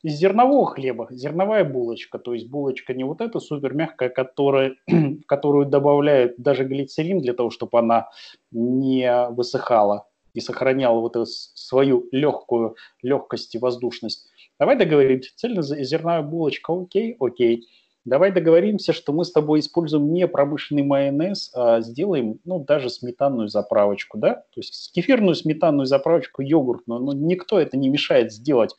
из 0.02 0.14
зернового 0.14 0.66
хлеба, 0.66 1.08
зерновая 1.12 1.64
булочка, 1.64 2.20
то 2.20 2.34
есть 2.34 2.50
булочка 2.50 2.94
не 2.94 3.04
вот 3.04 3.22
эта 3.22 3.40
супер 3.40 3.74
мягкая, 3.74 4.10
которая, 4.10 4.76
в 4.88 5.22
которую 5.28 5.66
добавляют 5.66 6.36
даже 6.38 6.64
глицерин 6.64 7.20
для 7.20 7.34
того, 7.34 7.50
чтобы 7.50 7.78
она 7.80 8.10
не 8.52 9.28
высыхала 9.30 10.08
и 10.34 10.40
сохраняла 10.40 11.00
вот 11.00 11.16
эту 11.16 11.26
свою 11.26 12.08
легкую 12.12 12.78
легкость 13.02 13.56
и 13.56 13.60
воздушность. 13.60 14.30
Давай 14.58 14.78
договоримся, 14.78 15.32
цельнозерновая 15.36 16.22
булочка, 16.22 16.74
окей, 16.74 17.16
окей. 17.20 17.68
Давай 18.06 18.32
договоримся, 18.32 18.94
что 18.94 19.12
мы 19.12 19.26
с 19.26 19.32
тобой 19.32 19.60
используем 19.60 20.14
не 20.14 20.28
промышленный 20.28 20.84
майонез, 20.84 21.52
а 21.54 21.82
сделаем, 21.82 22.40
ну, 22.46 22.64
даже 22.64 22.90
сметанную 22.90 23.50
заправочку, 23.50 24.18
да? 24.18 24.36
То 24.36 24.62
есть 24.62 24.92
кефирную 24.94 25.36
сметанную 25.36 25.86
заправочку, 25.86 26.42
йогуртную, 26.42 27.02
но 27.02 27.14
никто 27.14 27.60
это 27.60 27.78
не 27.78 27.90
мешает 27.90 28.32
сделать. 28.32 28.76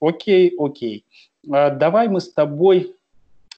Окей, 0.00 0.54
окей. 0.58 1.04
А 1.50 1.70
давай 1.70 2.08
мы 2.08 2.20
с 2.20 2.32
тобой 2.32 2.94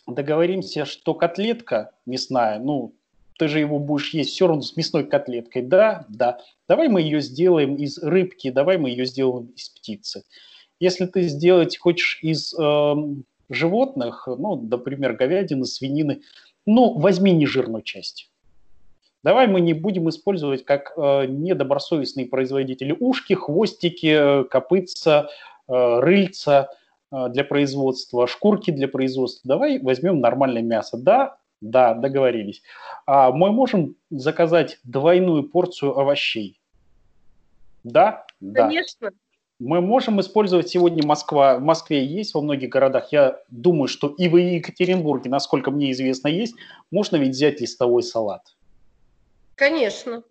договоримся, 0.06 0.84
что 0.84 1.14
котлетка 1.14 1.92
мясная, 2.06 2.58
ну, 2.58 2.94
ты 3.38 3.48
же 3.48 3.58
его 3.58 3.78
будешь 3.78 4.14
есть 4.14 4.30
все 4.30 4.46
равно 4.46 4.62
с 4.62 4.76
мясной 4.76 5.04
котлеткой, 5.04 5.62
да? 5.62 6.06
Да. 6.08 6.38
Давай 6.68 6.88
мы 6.88 7.02
ее 7.02 7.20
сделаем 7.20 7.76
из 7.76 7.98
рыбки, 7.98 8.50
давай 8.50 8.78
мы 8.78 8.90
ее 8.90 9.06
сделаем 9.06 9.46
из 9.56 9.68
птицы. 9.68 10.24
Если 10.80 11.06
ты 11.06 11.22
сделать 11.22 11.78
хочешь 11.78 12.18
из 12.22 12.54
э, 12.54 12.94
животных, 13.48 14.26
ну, 14.26 14.56
например, 14.56 15.14
говядины, 15.14 15.64
свинины, 15.64 16.22
ну, 16.66 16.98
возьми 16.98 17.32
нежирную 17.32 17.82
часть. 17.82 18.30
Давай 19.24 19.46
мы 19.46 19.62
не 19.62 19.72
будем 19.72 20.10
использовать 20.10 20.66
как 20.66 20.92
э, 20.96 21.24
недобросовестные 21.26 22.26
производители 22.26 22.94
ушки, 22.98 23.32
хвостики, 23.32 24.44
копытца, 24.50 25.30
э, 25.66 26.00
рыльца 26.00 26.68
э, 27.10 27.28
для 27.30 27.42
производства, 27.44 28.26
шкурки 28.26 28.70
для 28.70 28.86
производства. 28.86 29.48
Давай 29.48 29.78
возьмем 29.78 30.20
нормальное 30.20 30.60
мясо. 30.60 30.98
Да, 30.98 31.38
да, 31.62 31.94
договорились. 31.94 32.62
А 33.06 33.32
мы 33.32 33.50
можем 33.50 33.96
заказать 34.10 34.78
двойную 34.84 35.44
порцию 35.44 35.98
овощей. 35.98 36.60
Да, 37.82 38.26
да. 38.40 38.68
Мы 39.60 39.80
можем 39.80 40.20
использовать 40.20 40.68
сегодня 40.68 41.06
Москва. 41.06 41.58
В 41.58 41.62
Москве 41.62 42.04
есть, 42.04 42.34
во 42.34 42.40
многих 42.40 42.70
городах. 42.70 43.12
Я 43.12 43.40
думаю, 43.50 43.86
что 43.86 44.08
и 44.08 44.28
в 44.28 44.36
Екатеринбурге, 44.36 45.30
насколько 45.30 45.70
мне 45.70 45.92
известно, 45.92 46.28
есть. 46.28 46.56
Можно 46.90 47.16
ведь 47.16 47.30
взять 47.30 47.60
листовой 47.60 48.02
салат. 48.02 48.42
Конечно. 49.54 50.24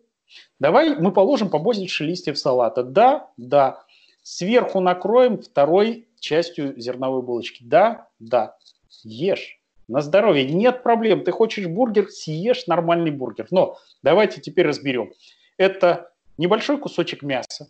Давай 0.59 0.95
мы 0.95 1.13
положим 1.13 1.49
побольше 1.49 2.03
листьев 2.03 2.37
салата. 2.37 2.83
Да, 2.83 3.29
да. 3.37 3.83
Сверху 4.23 4.81
накроем 4.81 5.41
второй 5.41 6.07
частью 6.19 6.79
зерновой 6.79 7.21
булочки. 7.21 7.63
Да, 7.63 8.07
да. 8.19 8.57
Ешь. 9.03 9.59
На 9.87 10.01
здоровье. 10.01 10.45
Нет 10.45 10.83
проблем. 10.83 11.23
Ты 11.23 11.31
хочешь 11.31 11.67
бургер, 11.67 12.09
съешь 12.09 12.67
нормальный 12.67 13.11
бургер. 13.11 13.47
Но 13.51 13.77
давайте 14.01 14.41
теперь 14.41 14.67
разберем. 14.67 15.11
Это 15.57 16.11
небольшой 16.37 16.77
кусочек 16.77 17.21
мяса, 17.21 17.69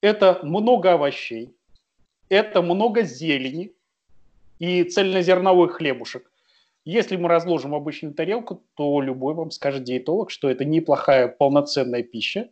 это 0.00 0.40
много 0.42 0.92
овощей, 0.92 1.56
это 2.28 2.62
много 2.62 3.02
зелени 3.02 3.72
и 4.58 4.84
цельнозерновой 4.84 5.68
хлебушек. 5.68 6.30
Если 6.84 7.16
мы 7.16 7.28
разложим 7.28 7.74
обычную 7.74 8.14
тарелку, 8.14 8.62
то 8.74 9.00
любой 9.00 9.34
вам 9.34 9.50
скажет 9.50 9.82
диетолог, 9.84 10.30
что 10.30 10.48
это 10.48 10.64
неплохая 10.64 11.26
полноценная 11.26 12.04
пища. 12.04 12.48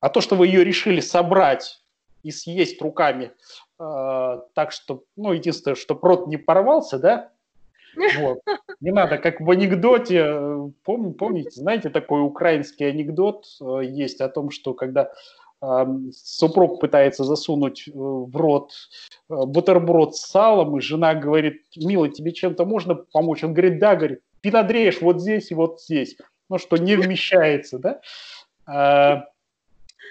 А 0.00 0.08
то, 0.08 0.20
что 0.20 0.36
вы 0.36 0.46
ее 0.46 0.62
решили 0.62 1.00
собрать 1.00 1.82
и 2.22 2.30
съесть 2.30 2.80
руками, 2.80 3.32
э, 3.80 4.40
так 4.54 4.70
что, 4.70 5.04
ну, 5.16 5.32
единственное, 5.32 5.74
что 5.74 5.98
рот 6.00 6.28
не 6.28 6.36
порвался, 6.36 6.98
да, 6.98 7.32
вот. 8.18 8.38
Не 8.80 8.92
надо, 8.92 9.18
как 9.18 9.40
в 9.40 9.50
анекдоте, 9.50 10.72
пом, 10.84 11.14
помните, 11.14 11.50
знаете, 11.60 11.90
такой 11.90 12.22
украинский 12.22 12.88
анекдот 12.88 13.46
э, 13.60 13.80
есть 13.84 14.20
о 14.20 14.28
том, 14.28 14.50
что 14.50 14.74
когда 14.74 15.12
супруг 16.12 16.80
пытается 16.80 17.24
засунуть 17.24 17.88
э, 17.88 17.92
в 17.94 18.36
рот 18.36 18.72
э, 19.28 19.34
бутерброд 19.46 20.16
с 20.16 20.20
салом, 20.20 20.76
и 20.76 20.80
жена 20.80 21.14
говорит, 21.14 21.62
милый, 21.76 22.10
тебе 22.10 22.32
чем-то 22.32 22.64
можно 22.64 22.94
помочь? 22.94 23.44
Он 23.44 23.52
говорит, 23.52 23.78
да, 23.78 23.96
говорит, 23.96 24.20
ты 24.40 24.50
надрежь 24.50 25.00
вот 25.00 25.20
здесь 25.20 25.50
и 25.50 25.54
вот 25.54 25.80
здесь. 25.80 26.16
Ну, 26.50 26.58
что 26.58 26.76
не 26.76 26.96
вмещается, 26.96 27.78
да? 27.78 28.00
А, 28.66 29.26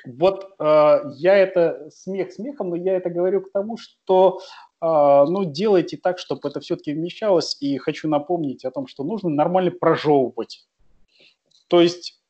вот 0.06 0.56
а, 0.60 1.02
я 1.16 1.36
это 1.36 1.90
смех 1.92 2.32
смехом, 2.32 2.70
но 2.70 2.76
я 2.76 2.96
это 2.96 3.10
говорю 3.10 3.42
к 3.42 3.52
тому, 3.52 3.78
что 3.78 4.42
а, 4.80 5.26
ну, 5.26 5.46
делайте 5.46 5.98
так, 5.98 6.20
чтобы 6.20 6.50
это 6.50 6.60
все-таки 6.60 6.94
вмещалось. 6.94 7.58
И 7.62 7.78
хочу 7.78 8.10
напомнить 8.10 8.66
о 8.66 8.72
том, 8.72 8.88
что 8.88 9.04
нужно 9.04 9.30
нормально 9.30 9.72
прожевывать. 9.72 10.66
То 11.68 11.80
есть 11.80 12.20
а, 12.22 12.23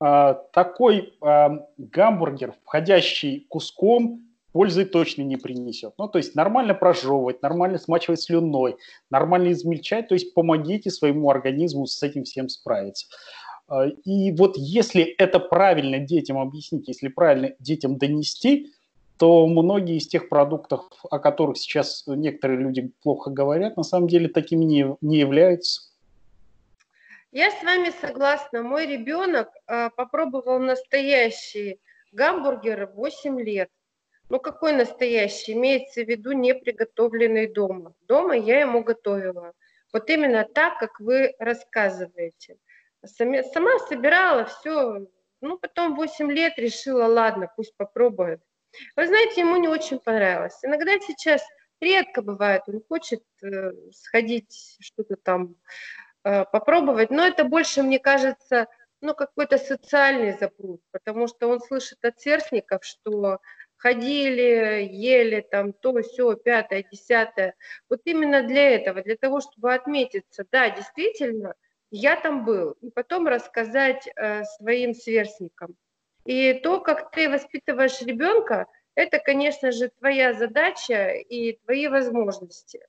такой 0.00 1.14
а, 1.20 1.66
гамбургер, 1.76 2.54
входящий 2.64 3.46
куском, 3.48 4.22
пользы 4.52 4.84
точно 4.84 5.22
не 5.22 5.36
принесет. 5.36 5.94
Ну, 5.98 6.08
то 6.08 6.18
есть 6.18 6.34
нормально 6.34 6.74
прожевывать, 6.74 7.42
нормально 7.42 7.78
смачивать 7.78 8.20
слюной, 8.20 8.76
нормально 9.10 9.52
измельчать, 9.52 10.08
то 10.08 10.14
есть 10.14 10.34
помогите 10.34 10.90
своему 10.90 11.30
организму 11.30 11.86
с 11.86 12.02
этим 12.02 12.24
всем 12.24 12.48
справиться. 12.48 13.06
А, 13.68 13.86
и 13.86 14.32
вот 14.32 14.56
если 14.56 15.02
это 15.02 15.38
правильно 15.38 15.98
детям 15.98 16.38
объяснить, 16.38 16.88
если 16.88 17.08
правильно 17.08 17.52
детям 17.58 17.98
донести, 17.98 18.72
то 19.18 19.46
многие 19.46 19.98
из 19.98 20.08
тех 20.08 20.30
продуктов, 20.30 20.86
о 21.10 21.18
которых 21.18 21.58
сейчас 21.58 22.04
некоторые 22.06 22.58
люди 22.58 22.90
плохо 23.02 23.30
говорят, 23.30 23.76
на 23.76 23.82
самом 23.82 24.08
деле 24.08 24.28
такими 24.28 24.64
не, 24.64 24.96
не 25.02 25.18
являются. 25.18 25.89
Я 27.32 27.52
с 27.52 27.62
вами 27.62 27.90
согласна. 28.00 28.62
Мой 28.62 28.86
ребенок 28.86 29.50
э, 29.68 29.90
попробовал 29.90 30.58
настоящий 30.58 31.80
гамбургер 32.10 32.90
8 32.92 33.40
лет. 33.40 33.70
Ну 34.28 34.40
какой 34.40 34.72
настоящий? 34.72 35.52
Имеется 35.52 36.02
в 36.02 36.08
виду 36.08 36.32
не 36.32 36.56
приготовленный 36.56 37.46
дома. 37.46 37.94
Дома 38.08 38.34
я 38.36 38.60
ему 38.60 38.82
готовила. 38.82 39.52
Вот 39.92 40.10
именно 40.10 40.44
так, 40.44 40.78
как 40.80 40.98
вы 40.98 41.32
рассказываете. 41.38 42.56
Сами, 43.04 43.42
сама 43.52 43.78
собирала 43.78 44.46
все. 44.46 45.06
Ну 45.40 45.56
потом 45.56 45.94
8 45.94 46.32
лет 46.32 46.58
решила, 46.58 47.04
ладно, 47.06 47.48
пусть 47.54 47.76
попробует. 47.76 48.40
Вы 48.96 49.06
знаете, 49.06 49.42
ему 49.42 49.56
не 49.56 49.68
очень 49.68 50.00
понравилось. 50.00 50.58
Иногда 50.64 50.98
сейчас 50.98 51.44
редко 51.80 52.22
бывает, 52.22 52.62
он 52.66 52.82
хочет 52.88 53.22
э, 53.42 53.70
сходить 53.92 54.76
что-то 54.80 55.14
там 55.14 55.54
попробовать, 56.22 57.10
но 57.10 57.26
это 57.26 57.44
больше, 57.44 57.82
мне 57.82 57.98
кажется, 57.98 58.66
ну, 59.00 59.14
какой-то 59.14 59.56
социальный 59.58 60.32
запрос, 60.38 60.78
потому 60.92 61.26
что 61.26 61.48
он 61.48 61.60
слышит 61.60 62.04
от 62.04 62.20
сверстников, 62.20 62.84
что 62.84 63.40
ходили, 63.76 64.86
ели 64.90 65.40
там 65.40 65.72
то, 65.72 66.02
все, 66.02 66.34
пятое, 66.34 66.84
десятое. 66.90 67.54
Вот 67.88 68.00
именно 68.04 68.42
для 68.42 68.70
этого, 68.70 69.02
для 69.02 69.16
того, 69.16 69.40
чтобы 69.40 69.72
отметиться, 69.72 70.44
да, 70.52 70.68
действительно, 70.68 71.54
я 71.90 72.16
там 72.16 72.44
был, 72.44 72.72
и 72.82 72.90
потом 72.90 73.26
рассказать 73.26 74.06
э, 74.06 74.44
своим 74.44 74.94
сверстникам. 74.94 75.76
И 76.26 76.52
то, 76.54 76.80
как 76.80 77.10
ты 77.10 77.30
воспитываешь 77.30 78.02
ребенка, 78.02 78.66
это, 78.94 79.18
конечно 79.18 79.72
же, 79.72 79.88
твоя 79.88 80.34
задача 80.34 81.12
и 81.12 81.54
твои 81.64 81.88
возможности. 81.88 82.80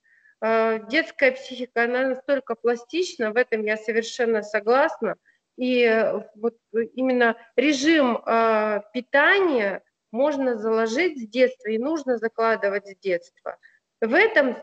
Э, 0.41 0.79
детская 0.89 1.31
психика, 1.31 1.83
она 1.83 2.07
настолько 2.09 2.55
пластична, 2.55 3.31
в 3.31 3.37
этом 3.37 3.63
я 3.63 3.77
совершенно 3.77 4.41
согласна. 4.41 5.15
И 5.57 5.83
э, 5.83 6.23
вот 6.35 6.57
именно 6.95 7.37
режим 7.55 8.17
э, 8.17 8.81
питания 8.93 9.83
можно 10.11 10.57
заложить 10.57 11.19
с 11.19 11.27
детства 11.27 11.69
и 11.69 11.77
нужно 11.77 12.17
закладывать 12.17 12.87
с 12.87 12.95
детства. 12.97 13.57
В 14.01 14.15
этом 14.15 14.55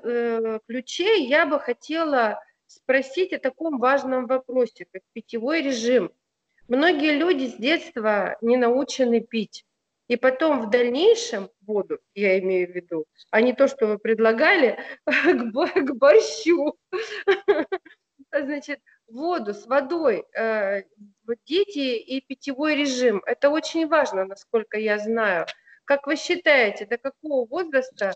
ключе 0.67 1.23
я 1.23 1.47
бы 1.47 1.61
хотела 1.61 2.43
спросить 2.67 3.33
о 3.33 3.39
таком 3.39 3.79
важном 3.79 4.27
вопросе, 4.27 4.85
как 4.93 5.03
питьевой 5.13 5.63
режим. 5.63 6.13
Многие 6.67 7.17
люди 7.17 7.47
с 7.47 7.55
детства 7.55 8.37
не 8.43 8.57
научены 8.57 9.21
пить. 9.21 9.65
И 10.09 10.17
потом 10.17 10.63
в 10.63 10.71
дальнейшем 10.71 11.51
воду, 11.61 11.99
я 12.15 12.39
имею 12.39 12.73
в 12.73 12.75
виду, 12.75 13.05
а 13.31 13.43
не 13.43 13.53
то, 13.53 13.69
что 13.69 13.87
вы 13.87 13.99
предлагали 13.99 14.79
к 15.07 15.93
борщу. 15.95 16.79
Значит, 18.33 18.81
воду 19.07 19.55
с 19.55 19.67
водой, 19.67 20.25
э, 20.35 20.83
дети 21.47 21.97
и 21.97 22.21
питьевой 22.21 22.75
режим. 22.75 23.23
Это 23.27 23.51
очень 23.51 23.87
важно, 23.87 24.25
насколько 24.25 24.79
я 24.79 24.99
знаю. 24.99 25.47
Как 25.85 26.07
вы 26.07 26.17
считаете, 26.17 26.87
до 26.87 26.99
какого 26.99 27.47
возраста 27.47 28.15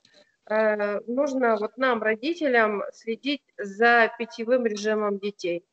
э, 0.48 1.00
нужно 1.06 1.56
вот 1.56 1.76
нам, 1.76 2.02
родителям, 2.02 2.82
следить 2.92 3.42
за 3.56 4.12
питьевым 4.18 4.66
режимом 4.66 5.18
детей? 5.18 5.64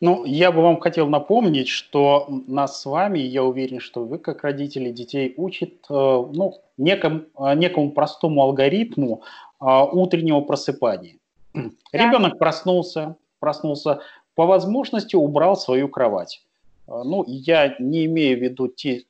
Ну, 0.00 0.24
я 0.24 0.50
бы 0.50 0.62
вам 0.62 0.80
хотел 0.80 1.08
напомнить, 1.08 1.68
что 1.68 2.26
нас 2.46 2.80
с 2.80 2.86
вами, 2.86 3.18
я 3.18 3.44
уверен, 3.44 3.80
что 3.80 4.04
вы, 4.04 4.18
как 4.18 4.44
родители 4.44 4.90
детей, 4.90 5.34
учат 5.36 5.72
э, 5.90 5.92
ну, 5.92 6.54
неком, 6.78 7.26
э, 7.38 7.54
некому 7.54 7.90
простому 7.90 8.42
алгоритму 8.42 9.22
э, 9.60 9.64
утреннего 9.92 10.40
просыпания. 10.40 11.16
Да. 11.52 11.70
Ребенок 11.92 12.38
проснулся, 12.38 13.16
проснулся, 13.40 14.00
по 14.34 14.46
возможности 14.46 15.16
убрал 15.16 15.56
свою 15.56 15.88
кровать. 15.88 16.42
Ну, 16.86 17.24
я 17.26 17.76
не 17.78 18.06
имею 18.06 18.38
в 18.38 18.42
виду 18.42 18.68
те... 18.68 19.04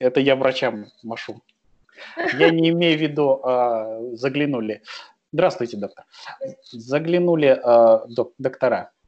Это 0.00 0.18
я 0.18 0.34
врачам 0.34 0.86
машу. 1.04 1.40
Я 2.36 2.50
не 2.50 2.70
имею 2.70 2.98
в 2.98 3.00
виду, 3.00 3.40
заглянули. 4.16 4.82
Здравствуйте, 5.32 5.76
доктор. 5.76 6.04
Заглянули 6.72 7.60
доктора 8.38 8.76
а, 8.76 8.99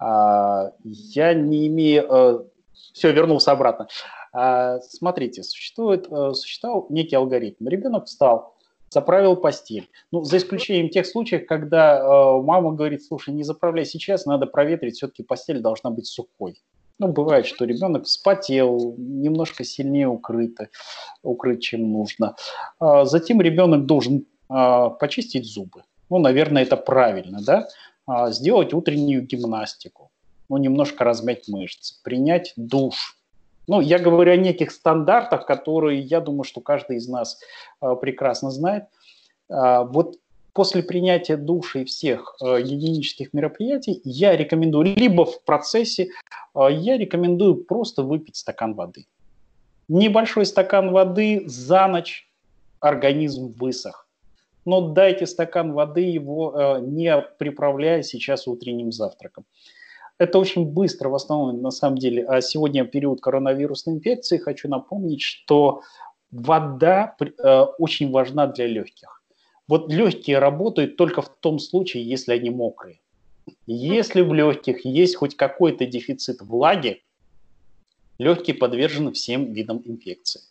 я 0.00 1.34
не 1.34 1.66
имею... 1.68 2.06
Э, 2.08 2.44
Все, 2.92 3.12
вернулся 3.12 3.52
обратно. 3.52 3.88
А, 4.32 4.78
смотрите, 4.80 5.42
существует, 5.42 6.06
э, 6.10 6.32
существовал 6.34 6.86
некий 6.90 7.16
алгоритм. 7.16 7.66
Ребенок 7.66 8.06
встал, 8.06 8.56
заправил 8.90 9.36
постель. 9.36 9.88
Ну, 10.12 10.22
за 10.22 10.36
исключением 10.36 10.90
тех 10.90 11.06
случаев, 11.06 11.46
когда 11.46 11.98
э, 11.98 12.42
мама 12.42 12.72
говорит, 12.72 13.04
слушай, 13.04 13.34
не 13.34 13.42
заправляй 13.42 13.84
сейчас, 13.84 14.26
надо 14.26 14.46
проветрить, 14.46 14.96
все-таки 14.96 15.22
постель 15.22 15.60
должна 15.60 15.90
быть 15.90 16.06
сухой. 16.06 16.62
Ну, 17.00 17.08
бывает, 17.08 17.46
что 17.46 17.64
ребенок 17.64 18.04
вспотел, 18.04 18.94
немножко 18.98 19.62
сильнее 19.62 20.08
укрыт, 20.08 20.58
укрыт, 21.22 21.60
чем 21.60 21.92
нужно. 21.92 22.34
А 22.80 23.04
затем 23.04 23.40
ребенок 23.40 23.86
должен 23.86 24.26
почистить 24.48 25.44
зубы. 25.44 25.84
Ну, 26.10 26.18
наверное, 26.18 26.62
это 26.62 26.76
правильно, 26.76 27.38
да? 27.40 27.68
А, 28.08 28.30
сделать 28.30 28.72
утреннюю 28.72 29.22
гимнастику, 29.22 30.10
ну, 30.48 30.56
немножко 30.56 31.04
размять 31.04 31.46
мышцы, 31.46 31.94
принять 32.02 32.54
душ. 32.56 33.18
Ну, 33.66 33.82
я 33.82 33.98
говорю 33.98 34.32
о 34.32 34.36
неких 34.36 34.70
стандартах, 34.70 35.44
которые, 35.44 36.00
я 36.00 36.22
думаю, 36.22 36.44
что 36.44 36.62
каждый 36.62 36.96
из 36.96 37.06
нас 37.06 37.38
а, 37.80 37.96
прекрасно 37.96 38.50
знает. 38.50 38.84
А, 39.50 39.84
вот 39.84 40.16
после 40.54 40.82
принятия 40.82 41.36
душа 41.36 41.80
и 41.80 41.84
всех 41.84 42.34
э, 42.42 42.62
мероприятий 43.32 44.00
я 44.04 44.34
рекомендую, 44.36 44.86
либо 44.96 45.24
в 45.24 45.44
процессе, 45.44 46.08
я 46.56 46.96
рекомендую 46.96 47.62
просто 47.62 48.02
выпить 48.02 48.36
стакан 48.36 48.74
воды. 48.74 49.06
Небольшой 49.86 50.46
стакан 50.46 50.90
воды 50.90 51.44
за 51.46 51.86
ночь 51.86 52.28
организм 52.80 53.52
высох 53.52 54.07
но 54.64 54.80
дайте 54.92 55.26
стакан 55.26 55.72
воды, 55.72 56.02
его 56.02 56.54
э, 56.54 56.80
не 56.80 57.16
приправляя 57.38 58.02
сейчас 58.02 58.46
утренним 58.46 58.92
завтраком. 58.92 59.44
Это 60.18 60.38
очень 60.38 60.66
быстро, 60.66 61.08
в 61.08 61.14
на 61.52 61.70
самом 61.70 61.98
деле. 61.98 62.24
А 62.26 62.40
сегодня 62.40 62.84
период 62.84 63.20
коронавирусной 63.20 63.96
инфекции. 63.96 64.38
Хочу 64.38 64.68
напомнить, 64.68 65.22
что 65.22 65.82
вода 66.30 67.14
э, 67.20 67.60
очень 67.78 68.10
важна 68.10 68.46
для 68.46 68.66
легких. 68.66 69.22
Вот 69.68 69.92
легкие 69.92 70.38
работают 70.38 70.96
только 70.96 71.22
в 71.22 71.28
том 71.28 71.58
случае, 71.58 72.02
если 72.02 72.32
они 72.32 72.50
мокрые. 72.50 73.00
Если 73.66 74.22
в 74.22 74.34
легких 74.34 74.84
есть 74.84 75.16
хоть 75.16 75.36
какой-то 75.36 75.86
дефицит 75.86 76.40
влаги, 76.40 77.02
Легкие 78.18 78.56
подвержены 78.56 79.12
всем 79.12 79.52
видам 79.52 79.80
инфекции. 79.84 80.42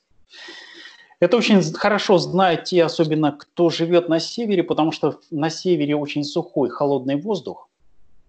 Это 1.19 1.37
очень 1.37 1.61
хорошо 1.73 2.19
знают 2.19 2.65
те, 2.65 2.83
особенно 2.83 3.31
кто 3.31 3.69
живет 3.69 4.07
на 4.07 4.19
севере, 4.19 4.63
потому 4.63 4.91
что 4.91 5.19
на 5.31 5.49
севере 5.49 5.95
очень 5.95 6.23
сухой, 6.23 6.69
холодный 6.69 7.15
воздух. 7.15 7.69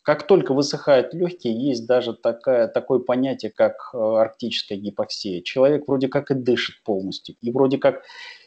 Как 0.03 0.27
только 0.27 0.55
высыхают 0.55 1.13
легкие, 1.13 1.53
есть 1.53 1.87
даже 1.87 2.15
такая, 2.15 2.67
такое 2.67 2.99
понятие, 2.99 3.53
как 3.55 3.91
э, 3.93 3.99
арктическая 3.99 4.79
гипоксия. 4.79 5.43
Человек 5.43 5.87
вроде 5.87 6.09
как 6.09 6.31
и 6.31 6.35
дышит 6.35 6.83
полностью, 6.83 7.37
и 7.43 7.53
вроде 7.53 7.77
как 7.77 8.05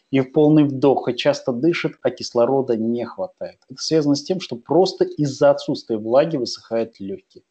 и 0.10 0.22
в 0.22 0.32
полный 0.32 0.64
вдох, 0.64 1.08
и 1.08 1.16
часто 1.16 1.52
дышит, 1.52 1.94
а 2.02 2.10
кислорода 2.10 2.76
не 2.76 3.06
хватает. 3.06 3.60
Это 3.70 3.80
связано 3.80 4.16
с 4.16 4.24
тем, 4.24 4.40
что 4.40 4.56
просто 4.56 5.06
из-за 5.06 5.52
отсутствия 5.52 5.98
влаги 5.98 6.38
высыхают 6.38 7.00
легкие. 7.00 7.44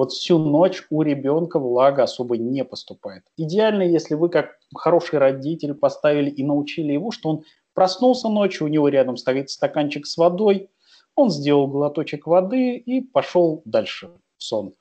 Вот 0.00 0.12
всю 0.12 0.38
ночь 0.38 0.86
у 0.88 1.02
ребенка 1.02 1.58
влага 1.58 2.04
особо 2.04 2.38
не 2.38 2.64
поступает. 2.64 3.22
Идеально, 3.36 3.82
если 3.82 4.14
вы 4.14 4.30
как 4.30 4.56
хороший 4.74 5.18
родитель 5.18 5.74
поставили 5.74 6.30
и 6.30 6.42
научили 6.42 6.94
его, 6.94 7.10
что 7.10 7.28
он 7.28 7.44
проснулся 7.74 8.30
ночью, 8.30 8.66
у 8.66 8.70
него 8.70 8.88
рядом 8.88 9.18
стоит 9.18 9.50
стаканчик 9.50 10.06
с 10.06 10.16
водой, 10.16 10.70
он 11.16 11.28
сделал 11.28 11.66
глоточек 11.66 12.26
воды 12.26 12.76
и 12.76 13.02
пошел 13.02 13.60
дальше 13.66 14.08
в 14.38 14.42
сон. 14.42 14.72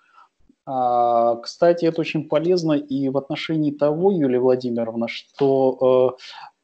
А, 0.65 1.35
кстати, 1.35 1.83
это 1.83 1.99
очень 1.99 2.29
полезно 2.29 2.71
и 2.71 3.09
в 3.09 3.17
отношении 3.17 3.71
того, 3.71 4.13
Юлия 4.13 4.39
Владимировна, 4.39 5.09
что 5.09 6.15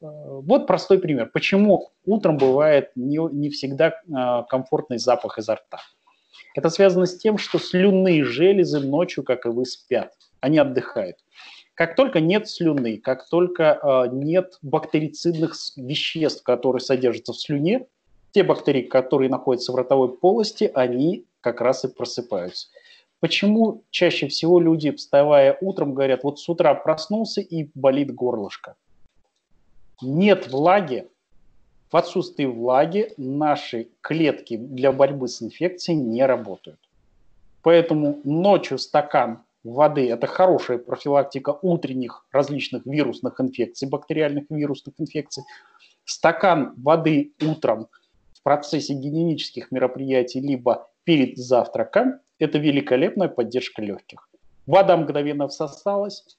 э, 0.01 0.05
э, 0.05 0.07
вот 0.43 0.65
простой 0.65 0.99
пример. 0.99 1.29
Почему 1.33 1.89
утром 2.05 2.37
бывает 2.37 2.93
не, 2.95 3.19
не 3.33 3.49
всегда 3.49 3.87
э, 3.89 4.43
комфортный 4.47 4.97
запах 4.97 5.39
изо 5.39 5.55
рта? 5.55 5.79
Это 6.55 6.69
связано 6.69 7.05
с 7.05 7.17
тем, 7.17 7.37
что 7.37 7.59
слюнные 7.59 8.23
железы 8.23 8.79
ночью, 8.79 9.23
как 9.23 9.45
и 9.45 9.49
вы, 9.49 9.65
спят. 9.65 10.13
Они 10.39 10.57
отдыхают. 10.57 11.17
Как 11.73 11.97
только 11.97 12.21
нет 12.21 12.47
слюны, 12.47 12.97
как 12.97 13.27
только 13.27 13.77
э, 13.83 14.15
нет 14.15 14.57
бактерицидных 14.61 15.53
веществ, 15.75 16.43
которые 16.43 16.79
содержатся 16.79 17.33
в 17.33 17.39
слюне, 17.39 17.87
те 18.31 18.43
бактерии, 18.43 18.83
которые 18.83 19.29
находятся 19.29 19.73
в 19.73 19.75
ротовой 19.75 20.17
полости, 20.17 20.71
они 20.73 21.25
как 21.41 21.59
раз 21.59 21.83
и 21.83 21.89
просыпаются. 21.89 22.69
Почему 23.19 23.83
чаще 23.89 24.27
всего 24.29 24.59
люди, 24.61 24.91
вставая 24.91 25.57
утром, 25.59 25.93
говорят, 25.93 26.23
вот 26.23 26.39
с 26.39 26.47
утра 26.47 26.73
проснулся 26.73 27.41
и 27.41 27.69
болит 27.75 28.13
горлышко? 28.13 28.75
Нет 30.01 30.47
влаги. 30.47 31.09
В 31.91 31.97
отсутствии 31.97 32.45
влаги 32.45 33.13
наши 33.17 33.89
клетки 34.01 34.57
для 34.57 34.91
борьбы 34.91 35.27
с 35.27 35.41
инфекцией 35.41 35.99
не 35.99 36.25
работают. 36.25 36.79
Поэтому 37.61 38.19
ночью 38.23 38.77
стакан 38.77 39.43
воды– 39.63 40.09
это 40.11 40.27
хорошая 40.27 40.77
профилактика 40.77 41.57
утренних 41.61 42.25
различных 42.31 42.85
вирусных 42.85 43.39
инфекций, 43.39 43.87
бактериальных 43.87 44.45
вирусных 44.49 44.95
инфекций. 44.99 45.43
Стакан 46.05 46.73
воды 46.77 47.33
утром– 47.41 47.87
процессе 48.45 48.93
гигиенических 48.93 49.71
мероприятий, 49.71 50.39
либо 50.39 50.87
перед 51.03 51.35
завтраком, 51.35 52.19
это 52.37 52.59
великолепная 52.59 53.27
поддержка 53.27 53.81
легких. 53.81 54.29
Вода 54.67 54.95
мгновенно 54.95 55.47
всосалась, 55.47 56.37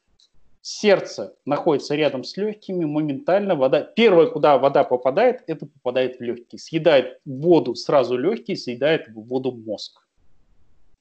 сердце 0.67 1.37
находится 1.45 1.95
рядом 1.95 2.25
с 2.25 2.37
легкими, 2.37 2.85
моментально 2.85 3.55
вода, 3.55 3.83
первое, 3.83 4.27
куда 4.27 4.59
вода 4.59 4.83
попадает, 4.83 5.45
это 5.47 5.67
попадает 5.67 6.19
в 6.19 6.23
легкие. 6.23 6.59
Съедает 6.59 7.21
воду 7.25 7.77
сразу 7.77 8.17
легкие, 8.17 8.57
съедает 8.57 9.07
воду 9.15 9.53
мозг. 9.53 10.05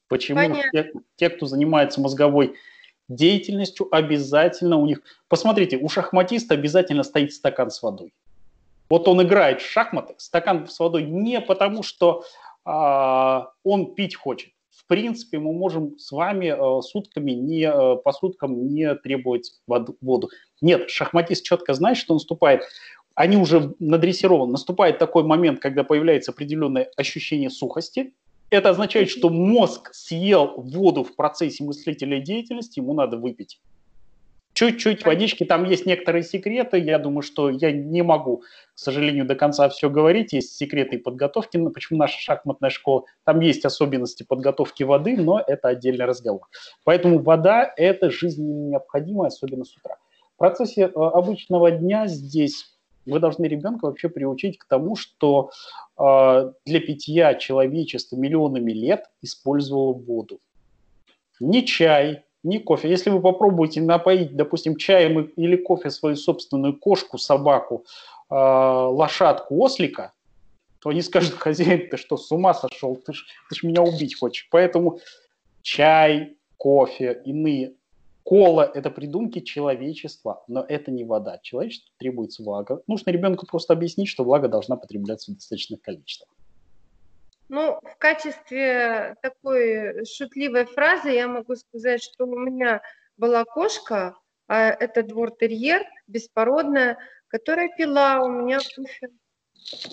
Почему 0.07 0.55
те, 0.71 0.93
те, 1.15 1.29
кто 1.31 1.47
занимается 1.47 1.99
мозговой 1.99 2.53
деятельностью, 3.07 3.87
обязательно 3.89 4.77
у 4.77 4.85
них... 4.85 5.01
Посмотрите, 5.29 5.77
у 5.77 5.89
шахматиста 5.89 6.53
обязательно 6.53 7.01
стоит 7.01 7.33
стакан 7.33 7.71
с 7.71 7.81
водой. 7.81 8.13
Вот 8.87 9.07
он 9.07 9.23
играет 9.23 9.63
в 9.63 9.67
шахматы, 9.67 10.13
стакан 10.17 10.67
с 10.67 10.77
водой 10.77 11.05
не 11.05 11.41
потому, 11.41 11.81
что 11.81 12.23
а, 12.65 13.49
он 13.63 13.95
пить 13.95 14.15
хочет. 14.15 14.51
В 14.85 14.87
принципе, 14.87 15.39
мы 15.39 15.51
можем 15.51 15.97
с 15.97 16.11
вами 16.11 16.49
а, 16.49 16.81
сутками 16.81 17.31
не, 17.31 17.63
а, 17.63 17.95
по 17.95 18.11
суткам 18.11 18.67
не 18.67 18.93
требовать 18.93 19.53
воду. 19.67 20.29
Нет, 20.61 20.91
шахматист 20.91 21.43
четко 21.43 21.73
знает, 21.73 21.97
что 21.97 22.13
наступает. 22.13 22.61
Они 23.15 23.35
уже 23.35 23.73
надрессированы. 23.79 24.51
Наступает 24.51 24.99
такой 24.99 25.23
момент, 25.23 25.59
когда 25.59 25.83
появляется 25.83 26.31
определенное 26.31 26.91
ощущение 26.97 27.49
сухости. 27.49 28.13
Это 28.51 28.69
означает, 28.69 29.09
что 29.09 29.29
мозг 29.29 29.91
съел 29.91 30.53
воду 30.55 31.03
в 31.03 31.15
процессе 31.15 31.63
мыслительной 31.63 32.21
деятельности, 32.21 32.79
ему 32.79 32.93
надо 32.93 33.17
выпить. 33.17 33.59
Чуть-чуть 34.55 35.05
водички, 35.05 35.43
там 35.43 35.65
есть 35.65 35.85
некоторые 35.85 36.23
секреты, 36.23 36.77
я 36.79 36.97
думаю, 36.97 37.23
что 37.23 37.49
я 37.49 37.73
не 37.73 38.03
могу, 38.03 38.37
к 38.73 38.79
сожалению, 38.79 39.25
до 39.25 39.35
конца 39.35 39.67
все 39.67 39.89
говорить, 39.89 40.31
есть 40.31 40.55
секреты 40.55 40.97
подготовки, 40.97 41.57
ну, 41.57 41.71
почему 41.71 41.99
наша 41.99 42.17
шахматная 42.21 42.69
школа, 42.69 43.03
там 43.25 43.41
есть 43.41 43.65
особенности 43.65 44.23
подготовки 44.23 44.83
воды, 44.83 45.17
но 45.17 45.43
это 45.45 45.67
отдельный 45.67 46.05
разговор. 46.05 46.47
Поэтому 46.85 47.21
вода– 47.21 47.69
это 47.75 48.09
жизненно 48.09 48.69
необходимо, 48.69 49.27
особенно 49.27 49.65
с 49.65 49.75
утра. 49.75 49.97
В 50.35 50.37
процессе 50.37 50.83
э, 50.83 50.87
обычного 50.87 51.69
дня 51.71 52.07
здесь 52.07 52.77
вы 53.05 53.19
должны 53.19 53.47
ребенка 53.47 53.87
вообще 53.87 54.07
приучить 54.07 54.57
к 54.57 54.63
тому, 54.69 54.95
что 54.95 55.51
э, 55.99 56.51
для 56.65 56.79
питья 56.79 57.33
человечество 57.33 58.15
миллионами 58.15 58.71
лет 58.71 59.03
использовало 59.21 59.91
воду. 59.91 60.39
Не 61.41 61.65
чай, 61.65 62.23
не 62.45 62.59
кофе. 62.59 62.89
Если 62.89 63.09
вы 63.09 63.21
попробуете 63.21 63.81
напоить, 63.81 64.35
допустим, 64.35 64.75
чаем 64.75 65.23
или 65.35 65.55
кофе 65.55 65.89
свою 65.89 66.15
собственную 66.15 66.77
кошку, 66.77 67.17
собаку, 67.17 67.85
э, 68.29 68.35
лошадку, 68.35 69.61
ослика, 69.61 70.13
то 70.79 70.89
они 70.89 71.01
скажут, 71.01 71.33
хозяин, 71.33 71.89
ты 71.89 71.97
что, 71.97 72.17
с 72.17 72.31
ума 72.31 72.53
сошел? 72.53 72.95
Ты 72.95 73.13
ж, 73.13 73.25
ты 73.49 73.55
ж 73.55 73.63
меня 73.63 73.81
убить 73.81 74.19
хочешь. 74.19 74.47
Поэтому 74.51 74.99
чай, 75.63 76.37
кофе, 76.57 77.21
иные 77.25 77.73
кола– 78.23 78.69
это 78.73 78.91
придумки 78.91 79.39
человечества, 79.39 80.43
но 80.47 80.65
это 80.67 80.91
не 80.91 81.03
вода. 81.03 81.39
Человечеству 81.41 81.91
требуется 81.97 82.43
влага. 82.43 82.81
Нужно 82.87 83.09
ребенку 83.09 83.45
просто 83.47 83.73
объяснить, 83.73 84.07
что 84.07 84.23
влага 84.23 84.47
должна 84.47 84.75
потребляться 84.75 85.31
в 85.31 85.35
достаточных 85.35 85.81
количествах. 85.81 86.29
Ну, 87.47 87.79
в 87.83 87.97
качестве 87.97 89.15
такой 89.21 90.05
шутливой 90.05 90.65
фразы 90.65 91.09
я 91.09 91.27
могу 91.27 91.55
сказать, 91.55 92.01
что 92.01 92.25
у 92.25 92.35
меня 92.35 92.81
была 93.17 93.45
кошка, 93.45 94.17
а 94.47 94.69
это 94.69 95.03
двор-терьер, 95.03 95.83
беспородная, 96.07 96.97
которая 97.27 97.69
пила 97.77 98.21
у 98.21 98.29
меня 98.29 98.59
кофе. 98.75 99.09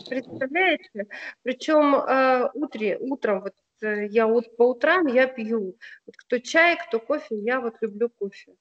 Представляете? 0.09 1.07
Причем 1.43 1.95
э, 1.95 2.51
утре, 2.55 2.99
утром, 2.99 3.43
вот 3.43 3.55
э, 3.83 4.07
я 4.07 4.27
вот 4.27 4.57
по 4.57 4.71
утрам 4.71 5.07
я 5.07 5.27
пью. 5.27 5.77
Вот 6.07 6.17
кто 6.17 6.39
чай, 6.39 6.79
кто 6.79 7.01
кофе, 7.01 7.37
я 7.37 7.61
вот 7.61 7.77
люблю 7.81 8.11
кофе. 8.11 8.55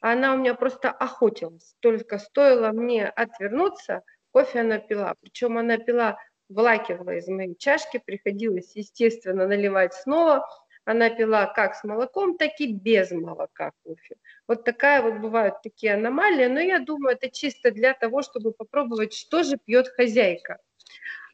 Она 0.00 0.34
у 0.34 0.38
меня 0.38 0.54
просто 0.54 0.90
охотилась. 0.90 1.74
Только 1.80 2.18
стоило 2.18 2.72
мне 2.72 3.06
отвернуться, 3.08 4.02
кофе 4.32 4.60
она 4.60 4.78
пила. 4.78 5.14
Причем 5.20 5.58
она 5.58 5.78
пила 5.78 6.18
вылакивала 6.54 7.16
из 7.16 7.28
моей 7.28 7.56
чашки, 7.56 8.00
приходилось, 8.04 8.74
естественно, 8.76 9.46
наливать 9.46 9.94
снова. 9.94 10.48
Она 10.86 11.10
пила 11.10 11.46
как 11.46 11.74
с 11.74 11.84
молоком, 11.84 12.36
так 12.36 12.52
и 12.58 12.72
без 12.72 13.10
молока 13.10 13.72
кофе. 13.82 14.16
Вот 14.46 14.64
такая 14.64 15.02
вот 15.02 15.14
бывают 15.14 15.62
такие 15.62 15.94
аномалии, 15.94 16.46
но 16.46 16.60
я 16.60 16.78
думаю, 16.78 17.16
это 17.16 17.30
чисто 17.30 17.70
для 17.70 17.94
того, 17.94 18.22
чтобы 18.22 18.52
попробовать, 18.52 19.14
что 19.14 19.42
же 19.42 19.56
пьет 19.56 19.88
хозяйка. 19.88 20.58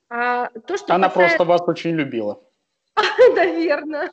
А 0.08 0.48
то, 0.66 0.76
что 0.76 0.94
Она 0.94 1.08
касается... 1.08 1.36
просто 1.36 1.44
вас 1.44 1.68
очень 1.68 1.92
любила. 1.92 2.42
Наверное. 3.34 4.10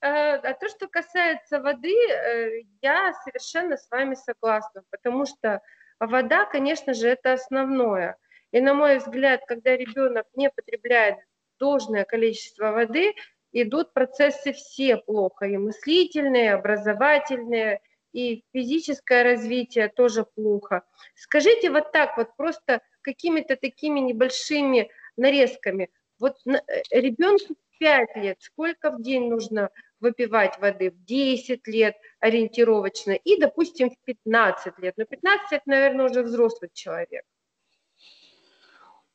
А, 0.00 0.34
а 0.34 0.54
то, 0.54 0.68
что 0.68 0.86
касается 0.86 1.60
воды, 1.60 1.94
э, 2.08 2.62
я 2.82 3.12
совершенно 3.24 3.76
с 3.76 3.90
вами 3.90 4.14
согласна, 4.14 4.82
потому 4.90 5.26
что 5.26 5.60
вода, 5.98 6.44
конечно 6.44 6.94
же, 6.94 7.08
это 7.08 7.32
основное. 7.32 8.16
И 8.54 8.60
на 8.60 8.72
мой 8.72 8.98
взгляд, 8.98 9.40
когда 9.48 9.76
ребенок 9.76 10.26
не 10.36 10.48
потребляет 10.48 11.16
должное 11.58 12.04
количество 12.04 12.70
воды, 12.70 13.12
идут 13.50 13.92
процессы 13.92 14.52
все 14.52 14.96
плохо, 14.96 15.46
и 15.46 15.56
мыслительные, 15.56 16.44
и 16.44 16.54
образовательные, 16.54 17.80
и 18.12 18.44
физическое 18.52 19.24
развитие 19.24 19.88
тоже 19.88 20.24
плохо. 20.36 20.84
Скажите 21.16 21.68
вот 21.68 21.90
так 21.90 22.16
вот, 22.16 22.36
просто 22.36 22.80
какими-то 23.02 23.56
такими 23.56 23.98
небольшими 23.98 24.88
нарезками. 25.16 25.90
Вот 26.20 26.36
э, 26.46 26.60
ребенку 26.92 27.56
5 27.80 28.16
лет, 28.18 28.36
сколько 28.38 28.92
в 28.92 29.02
день 29.02 29.30
нужно 29.30 29.70
выпивать 29.98 30.60
воды? 30.60 30.92
В 30.92 31.04
10 31.04 31.66
лет 31.66 31.96
ориентировочно 32.20 33.12
и, 33.14 33.36
допустим, 33.36 33.90
в 33.90 33.98
15 34.04 34.78
лет. 34.78 34.94
Но 34.96 35.06
15 35.06 35.50
лет, 35.50 35.62
наверное, 35.66 36.06
уже 36.06 36.22
взрослый 36.22 36.70
человек. 36.72 37.24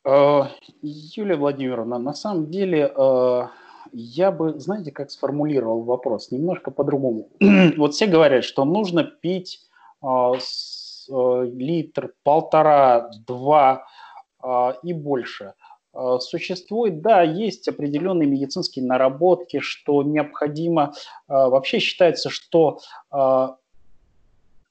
Э, 0.04 0.42
Юлия 0.82 1.36
Владимировна, 1.36 1.98
на 1.98 2.14
самом 2.14 2.50
деле 2.50 2.92
э, 2.94 3.42
я 3.92 4.30
бы, 4.30 4.58
знаете, 4.58 4.92
как 4.92 5.10
сформулировал 5.10 5.82
вопрос, 5.82 6.30
немножко 6.30 6.70
по-другому. 6.70 7.28
вот 7.76 7.94
все 7.94 8.06
говорят, 8.06 8.44
что 8.44 8.64
нужно 8.64 9.04
пить 9.04 9.60
э, 10.02 10.32
литр, 11.08 12.14
полтора, 12.22 13.10
два 13.26 13.86
и 14.82 14.94
больше. 14.94 15.54
Существует, 16.20 17.02
да, 17.02 17.22
есть 17.22 17.68
определенные 17.68 18.26
медицинские 18.26 18.86
наработки, 18.86 19.58
что 19.58 20.02
необходимо, 20.02 20.94
вообще 21.26 21.78
считается, 21.78 22.30
что 22.30 22.78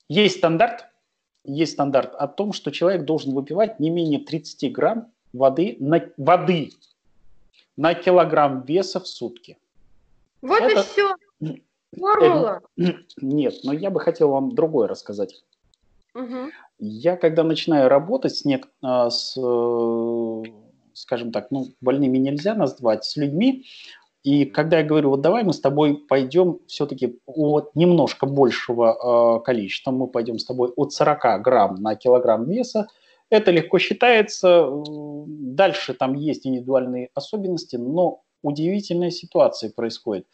есть 0.07 0.37
стандарт, 0.37 0.85
есть 1.43 1.73
стандарт 1.73 2.15
о 2.15 2.27
том, 2.27 2.53
что 2.53 2.71
человек 2.71 3.03
должен 3.03 3.35
выпивать 3.35 3.79
не 3.79 3.91
менее 3.91 4.19
30 4.21 4.71
грамм 4.71 5.11
воды 5.33 5.77
на, 5.79 6.01
воды 6.17 6.71
на 7.77 7.93
килограмм 7.93 8.63
веса 8.63 8.99
в 8.99 9.07
сутки. 9.07 9.57
Вот 10.41 10.61
Это... 10.61 10.81
и 10.81 10.83
все. 10.83 11.15
Формула. 11.97 12.61
Нет, 13.21 13.55
но 13.63 13.73
я 13.73 13.89
бы 13.89 13.99
хотел 13.99 14.29
вам 14.29 14.55
другое 14.55 14.87
рассказать. 14.87 15.43
Угу. 16.15 16.51
Я, 16.79 17.17
когда 17.17 17.43
начинаю 17.43 17.89
работать 17.89 18.35
с, 18.35 18.45
не... 18.45 18.61
с 18.81 19.37
скажем 20.93 21.31
так, 21.31 21.51
ну, 21.51 21.67
больными 21.81 22.17
нельзя 22.17 22.55
назвать, 22.55 23.05
с 23.05 23.15
людьми. 23.15 23.65
И 24.23 24.45
когда 24.45 24.79
я 24.79 24.83
говорю, 24.83 25.11
вот 25.11 25.21
давай 25.21 25.43
мы 25.43 25.53
с 25.53 25.61
тобой 25.61 25.95
пойдем 25.95 26.59
все-таки 26.67 27.19
от 27.25 27.73
немножко 27.75 28.25
большего 28.25 29.39
э, 29.39 29.45
количества, 29.45 29.91
мы 29.91 30.07
пойдем 30.07 30.39
с 30.39 30.45
тобой 30.45 30.71
от 30.75 30.91
40 30.91 31.41
грамм 31.41 31.75
на 31.75 31.95
килограмм 31.95 32.45
веса, 32.45 32.87
это 33.29 33.51
легко 33.51 33.79
считается. 33.79 34.69
Дальше 35.27 35.93
там 35.93 36.15
есть 36.15 36.45
индивидуальные 36.45 37.09
особенности, 37.13 37.75
но 37.75 38.23
удивительная 38.41 39.11
ситуация 39.11 39.71
происходит. 39.71 40.27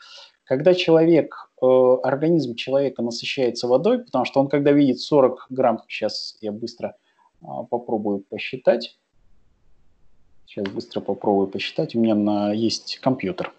Когда 0.43 0.73
человек, 0.73 1.49
э, 1.61 1.65
организм 2.03 2.55
человека 2.55 3.01
насыщается 3.01 3.67
водой, 3.67 4.03
потому 4.03 4.25
что 4.25 4.39
он 4.39 4.47
когда 4.47 4.71
видит 4.71 4.99
40 4.99 5.47
грамм, 5.49 5.81
сейчас 5.87 6.37
я 6.41 6.51
быстро 6.51 6.95
э, 7.41 7.45
попробую 7.69 8.19
посчитать, 8.19 8.97
Сейчас 10.45 10.71
быстро 10.73 11.01
попробую 11.01 11.47
посчитать. 11.47 11.95
У 11.95 11.99
меня 11.99 12.15
на, 12.15 12.53
есть 12.53 12.99
компьютер. 12.99 13.51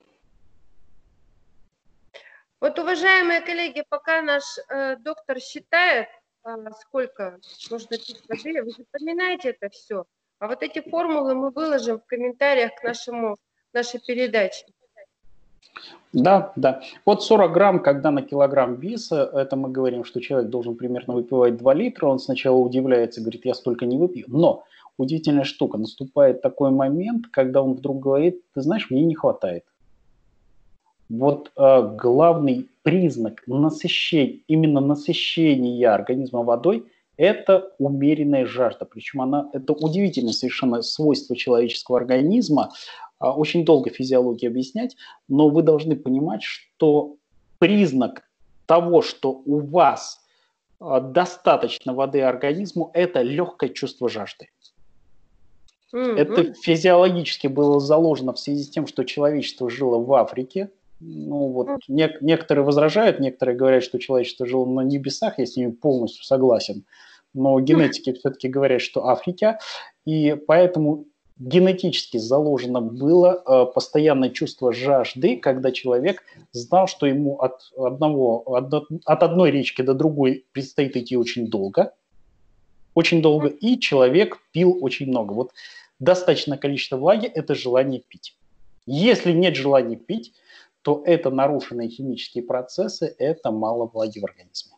Вот, 2.61 2.79
уважаемые 2.79 3.43
коллеги, 3.43 3.85
пока 3.89 4.23
наш 4.23 4.43
э, 4.71 4.97
доктор 4.97 5.39
считает, 5.41 6.09
сколько 6.81 7.39
нужно 7.71 7.97
пить 7.97 8.23
воды, 8.29 8.63
вы 8.63 8.71
запоминаете 8.71 9.51
это 9.51 9.69
все. 9.69 10.05
А 10.39 10.49
вот 10.49 10.63
эти 10.63 10.81
формулы 10.81 11.35
мы 11.35 11.51
выложим 11.51 11.99
в 11.99 12.07
комментариях 12.07 12.75
к 12.75 12.85
нашему, 12.85 13.37
нашей 13.73 14.01
передаче. 14.01 14.67
Да, 16.13 16.53
да. 16.57 16.83
Вот 17.05 17.23
40 17.23 17.53
грамм, 17.53 17.83
когда 17.83 18.11
на 18.11 18.23
килограмм 18.23 18.77
веса, 18.77 19.31
это 19.35 19.57
мы 19.57 19.71
говорим, 19.71 20.05
что 20.05 20.21
человек 20.21 20.51
должен 20.51 20.77
примерно 20.77 21.15
выпивать 21.15 21.57
2 21.57 21.75
литра, 21.75 22.07
он 22.07 22.19
сначала 22.19 22.57
удивляется, 22.57 23.21
говорит, 23.21 23.45
я 23.45 23.55
столько 23.55 23.85
не 23.85 23.99
выпью. 23.99 24.25
Но 24.29 24.65
удивительная 24.99 25.45
штука. 25.45 25.79
Наступает 25.79 26.43
такой 26.43 26.71
момент, 26.71 27.27
когда 27.31 27.63
он 27.63 27.75
вдруг 27.75 28.01
говорит, 28.01 28.43
ты 28.55 28.63
знаешь, 28.63 28.91
мне 28.91 29.05
не 29.05 29.15
хватает. 29.15 29.65
Вот 31.09 31.53
э, 31.57 31.95
главный 31.97 32.69
признак 32.83 33.43
насыщения, 33.47 34.41
именно 34.49 34.81
насыщения 34.81 35.93
организма 35.93 36.43
водой– 36.43 36.85
это 37.17 37.73
умеренная 37.79 38.45
жажда. 38.45 38.85
Причем 38.85 39.23
она, 39.23 39.49
это 39.53 39.73
удивительное 39.73 40.33
совершенно 40.33 40.83
свойство 40.83 41.37
человеческого 41.37 41.99
организма. 41.99 42.73
Э, 43.21 43.29
очень 43.29 43.65
долго 43.65 43.91
физиологии 43.91 44.49
объяснять, 44.49 44.97
но 45.29 45.49
вы 45.49 45.63
должны 45.63 45.97
понимать, 45.97 46.43
что 46.43 47.17
признак 47.59 48.23
того, 48.67 49.01
что 49.01 49.31
у 49.31 49.61
вас 49.61 50.21
э, 50.81 51.01
достаточно 51.01 51.95
воды 51.95 52.21
организму, 52.23 52.91
это 52.95 53.23
легкое 53.23 53.71
чувство 53.71 54.09
жажды. 54.09 54.49
Mm-hmm. 55.95 56.17
Это 56.17 56.53
физиологически 56.55 57.47
было 57.47 57.79
заложено 57.79 58.33
в 58.33 58.41
связи 58.41 58.65
с 58.65 58.71
тем, 58.71 58.87
что 58.89 59.05
человечество 59.05 59.71
жило 59.71 59.99
в 59.99 60.13
Африке. 60.13 60.71
Ну 61.01 61.49
вот 61.49 61.69
не- 61.89 62.17
некоторые 62.21 62.65
возражают, 62.65 63.21
некоторые 63.21 63.57
говорят, 63.57 63.85
что 63.85 63.99
человечество 63.99 64.47
жило 64.47 64.65
на 64.67 64.81
небесах, 64.81 65.39
я 65.39 65.47
с 65.47 65.57
ними 65.57 65.71
полностью 65.71 66.25
согласен. 66.25 66.85
Но 67.35 67.61
генетики 67.61 68.15
все-таки 68.15 68.49
говорят, 68.49 68.81
что 68.81 69.09
Африка, 69.09 69.59
и 70.07 70.35
поэтому 70.47 71.05
генетически 71.39 72.17
заложено 72.17 72.81
было 72.81 73.43
э, 73.47 73.73
постоянное 73.73 74.31
чувство 74.31 74.73
жажды, 74.73 75.37
когда 75.37 75.71
человек 75.71 76.23
знал, 76.53 76.87
что 76.87 77.07
ему 77.07 77.37
от, 77.37 77.61
одного, 77.77 78.39
от, 78.57 78.73
от 79.05 79.23
одной 79.23 79.51
речки 79.51 79.83
до 79.83 79.93
другой 79.93 80.47
предстоит 80.53 80.97
идти 80.97 81.17
очень 81.17 81.49
долго, 81.49 81.93
очень 82.95 83.21
долго, 83.21 83.49
и 83.49 83.79
человек 83.79 84.39
пил 84.53 84.79
очень 84.81 85.09
много. 85.09 85.35
Вот 85.35 85.53
достаточное 85.99 86.57
количество 86.57 86.97
влаги– 86.97 87.27
это 87.35 87.55
желание 87.55 88.01
пить. 88.01 88.35
Если 88.87 89.33
нет 89.33 89.57
желания 89.57 89.97
пить, 89.97 90.33
то 90.87 91.03
это 91.05 91.31
нарушенные 91.31 91.89
химические 91.89 92.45
процессы, 92.45 93.13
это 93.19 93.51
мало 93.51 93.87
влаги 93.87 94.21
в 94.21 94.25
организме. 94.25 94.77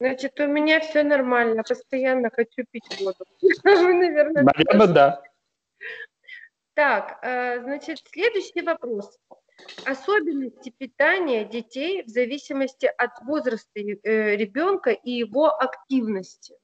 Значит, 0.00 0.40
у 0.40 0.48
меня 0.48 0.80
все 0.80 1.04
нормально, 1.04 1.62
постоянно 1.62 2.28
хочу 2.28 2.64
пить 2.68 2.82
воду. 3.00 3.24
Вы, 3.62 3.94
наверное, 3.94 4.42
Наверное, 4.42 4.86
да. 4.88 5.22
Так, 6.74 7.20
э, 7.22 7.60
значит, 7.62 8.00
следующий 8.10 8.62
вопрос. 8.62 9.16
Особенности 9.84 10.74
питания 10.76 11.44
детей 11.44 12.02
в 12.02 12.08
зависимости 12.08 12.86
от 12.86 13.12
возраста 13.24 13.78
э, 13.78 14.34
ребенка 14.34 14.90
и 14.90 15.12
его 15.12 15.46
активности. 15.46 16.56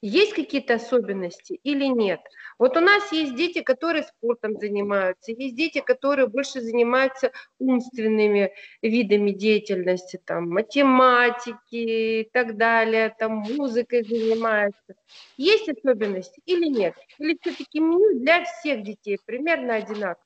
Есть 0.00 0.34
какие-то 0.34 0.74
особенности 0.74 1.58
или 1.64 1.86
нет? 1.86 2.20
Вот 2.56 2.76
у 2.76 2.80
нас 2.80 3.10
есть 3.10 3.34
дети, 3.34 3.62
которые 3.62 4.04
спортом 4.04 4.56
занимаются, 4.56 5.32
есть 5.32 5.56
дети, 5.56 5.80
которые 5.80 6.28
больше 6.28 6.60
занимаются 6.60 7.32
умственными 7.58 8.52
видами 8.80 9.32
деятельности, 9.32 10.20
там, 10.24 10.50
математики 10.50 11.56
и 11.72 12.30
так 12.32 12.56
далее, 12.56 13.12
там, 13.18 13.38
музыкой 13.38 14.04
занимаются. 14.04 14.94
Есть 15.36 15.68
особенности 15.68 16.40
или 16.46 16.68
нет? 16.68 16.94
Или 17.18 17.36
все-таки 17.40 17.80
меню 17.80 18.20
для 18.20 18.44
всех 18.44 18.84
детей 18.84 19.18
примерно 19.24 19.74
одинаково? 19.74 20.24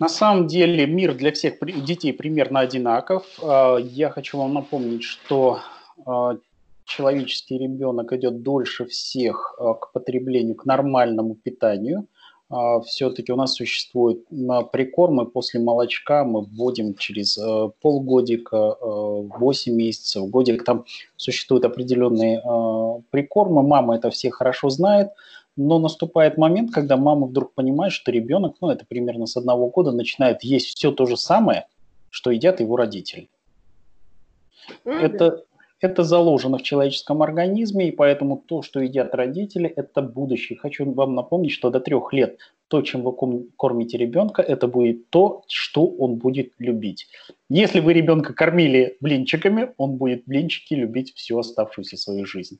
На 0.00 0.08
самом 0.08 0.48
деле 0.48 0.86
мир 0.86 1.14
для 1.14 1.32
всех 1.32 1.58
детей 1.60 2.12
примерно 2.12 2.60
одинаков. 2.60 3.26
А, 3.42 3.76
я 3.76 4.10
хочу 4.10 4.38
вам 4.38 4.54
напомнить, 4.54 5.04
что 5.04 5.60
а, 6.04 6.36
человеческий 6.86 7.58
ребенок 7.58 8.12
идет 8.12 8.42
дольше 8.42 8.86
всех 8.86 9.56
э, 9.58 9.74
к 9.80 9.92
потреблению, 9.92 10.54
к 10.54 10.64
нормальному 10.64 11.34
питанию. 11.34 12.06
А, 12.48 12.80
Все-таки 12.80 13.32
у 13.32 13.36
нас 13.36 13.54
существуют 13.54 14.24
прикормы 14.72 15.26
после 15.26 15.60
молочка, 15.60 16.24
мы 16.24 16.42
вводим 16.42 16.94
через 16.94 17.36
э, 17.36 17.70
полгодика, 17.82 18.76
8 18.80 19.72
э, 19.72 19.76
месяцев, 19.76 20.30
годик. 20.30 20.64
Там 20.64 20.84
существуют 21.16 21.64
определенные 21.64 22.40
прикормы, 23.10 23.62
мама 23.62 23.96
это 23.96 24.10
все 24.10 24.30
хорошо 24.30 24.70
знает, 24.70 25.08
но 25.56 25.80
наступает 25.80 26.38
момент, 26.38 26.70
когда 26.72 26.96
мама 26.96 27.26
вдруг 27.26 27.52
понимает, 27.54 27.92
что 27.92 28.12
ребенок, 28.12 28.56
ну 28.60 28.70
это 28.70 28.86
примерно 28.86 29.26
с 29.26 29.36
одного 29.36 29.68
года, 29.68 29.90
начинает 29.90 30.44
есть 30.44 30.76
все 30.76 30.92
то 30.92 31.06
же 31.06 31.16
самое, 31.16 31.66
что 32.10 32.30
едят 32.30 32.60
его 32.60 32.76
родители. 32.76 33.28
Mm-hmm. 34.84 35.00
Это, 35.00 35.44
это 35.80 36.04
заложено 36.04 36.58
в 36.58 36.62
человеческом 36.62 37.22
организме, 37.22 37.88
и 37.88 37.92
поэтому 37.92 38.42
то, 38.46 38.62
что 38.62 38.80
едят 38.80 39.14
родители, 39.14 39.68
это 39.68 40.02
будущее. 40.02 40.58
Хочу 40.58 40.90
вам 40.92 41.14
напомнить, 41.14 41.52
что 41.52 41.70
до 41.70 41.80
трех 41.80 42.12
лет 42.12 42.38
то, 42.68 42.82
чем 42.82 43.02
вы 43.02 43.12
кормите 43.56 43.96
ребенка, 43.96 44.42
это 44.42 44.66
будет 44.66 45.08
то, 45.10 45.44
что 45.48 45.86
он 45.86 46.16
будет 46.16 46.52
любить. 46.58 47.06
Если 47.48 47.80
вы 47.80 47.92
ребенка 47.92 48.32
кормили 48.32 48.96
блинчиками, 49.00 49.72
он 49.76 49.96
будет 49.96 50.24
блинчики 50.26 50.74
любить 50.74 51.14
всю 51.14 51.38
оставшуюся 51.38 51.96
свою 51.96 52.26
жизнь. 52.26 52.58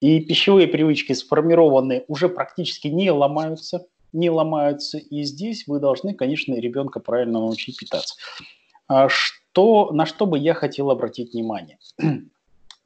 И 0.00 0.20
пищевые 0.20 0.66
привычки 0.66 1.14
сформированные 1.14 2.04
уже 2.06 2.28
практически 2.28 2.88
не 2.88 3.10
ломаются, 3.10 3.86
не 4.12 4.28
ломаются. 4.28 4.98
И 4.98 5.22
здесь 5.22 5.66
вы 5.66 5.80
должны, 5.80 6.12
конечно, 6.12 6.54
ребенка 6.54 7.00
правильно 7.00 7.40
научить 7.40 7.78
питаться. 7.78 8.14
А 9.56 9.58
что, 9.58 9.90
на 9.90 10.04
что 10.04 10.26
бы 10.26 10.38
я 10.38 10.52
хотел 10.52 10.90
обратить 10.90 11.32
внимание? 11.32 11.78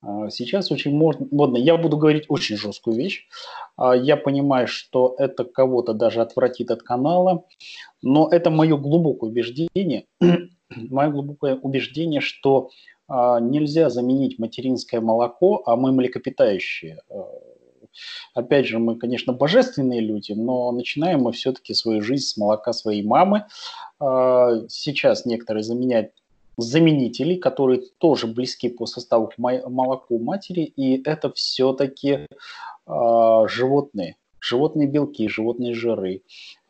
А, 0.03 0.31
сейчас 0.31 0.73
очень 0.73 0.97
модно, 0.97 1.59
я 1.59 1.77
буду 1.77 1.99
говорить 1.99 2.25
очень 2.29 2.57
жесткую 2.57 2.97
вещь. 2.97 3.29
А, 3.77 3.95
я 3.95 4.17
понимаю, 4.17 4.67
что 4.67 5.15
это 5.19 5.45
кого-то 5.45 5.93
даже 5.93 6.23
отвратит 6.23 6.71
от 6.71 6.83
канала, 6.83 7.45
но 8.01 8.27
это 8.31 8.49
мое 8.49 8.79
глубокое 8.79 9.29
убеждение, 9.29 10.07
мое 10.71 11.11
глубокое 11.11 11.57
убеждение, 11.57 12.23
что 12.23 12.71
нельзя 13.11 13.91
заменить 13.91 14.39
материнское 14.39 15.03
молоко, 15.03 15.63
а 15.67 15.77
мы 15.77 15.93
млекопитающие. 15.93 17.03
опять 18.33 18.67
же, 18.67 18.79
мы, 18.79 18.97
конечно, 18.97 19.35
божественные 19.35 20.01
люди, 20.01 20.33
но 20.33 20.73
начинаем 20.73 21.21
мы 21.23 21.33
все-таки 21.33 21.75
свою 21.75 22.01
жизнь 22.01 22.25
с 22.25 22.37
молока 22.39 22.73
своей 22.73 23.03
мамы. 23.03 23.45
А, 23.99 24.67
сейчас 24.69 25.27
некоторые 25.27 25.63
заменяют 25.63 26.13
заменителей, 26.61 27.37
которые 27.39 27.83
тоже 27.99 28.27
близки 28.27 28.69
по 28.69 28.87
составу 28.87 29.29
к 29.29 29.39
молоку 29.39 30.19
матери, 30.19 30.63
и 30.63 31.03
это 31.03 31.33
все-таки 31.33 32.11
э, 32.11 32.27
животные. 33.47 34.17
Животные 34.43 34.89
белки, 34.89 35.29
животные 35.29 35.75
жиры, 35.75 36.17
э, 36.17 36.21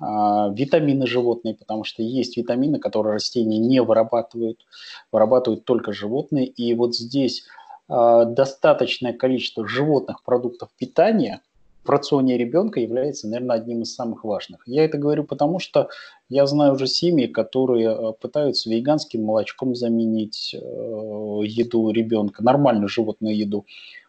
витамины 0.00 1.06
животные, 1.06 1.54
потому 1.54 1.84
что 1.84 2.02
есть 2.02 2.36
витамины, 2.36 2.78
которые 2.78 3.14
растения 3.14 3.58
не 3.58 3.80
вырабатывают, 3.80 4.64
вырабатывают 5.12 5.64
только 5.64 5.92
животные. 5.92 6.46
И 6.46 6.74
вот 6.74 6.96
здесь 6.96 7.44
э, 7.88 8.24
достаточное 8.26 9.12
количество 9.12 9.66
животных 9.66 10.22
продуктов 10.24 10.70
питания– 10.76 11.42
в 11.84 11.88
рационе 11.88 12.36
ребенка 12.36 12.80
является, 12.80 13.28
наверное, 13.28 13.56
одним 13.56 13.82
из 13.82 13.94
самых 13.94 14.24
важных. 14.24 14.62
Я 14.66 14.84
это 14.84 14.98
говорю 14.98 15.24
потому, 15.24 15.58
что 15.58 15.88
я 16.28 16.46
знаю 16.46 16.74
уже 16.74 16.86
семьи, 16.86 17.26
которые 17.26 17.90
э, 17.90 18.12
пытаются 18.20 18.68
веганским 18.70 19.24
молочком 19.24 19.74
заменить 19.74 20.54
э, 20.54 20.58
еду 20.58 21.90
ребенка, 21.90 22.42
нормальную 22.42 22.88
животную 22.88 23.36
еду. 23.36 23.66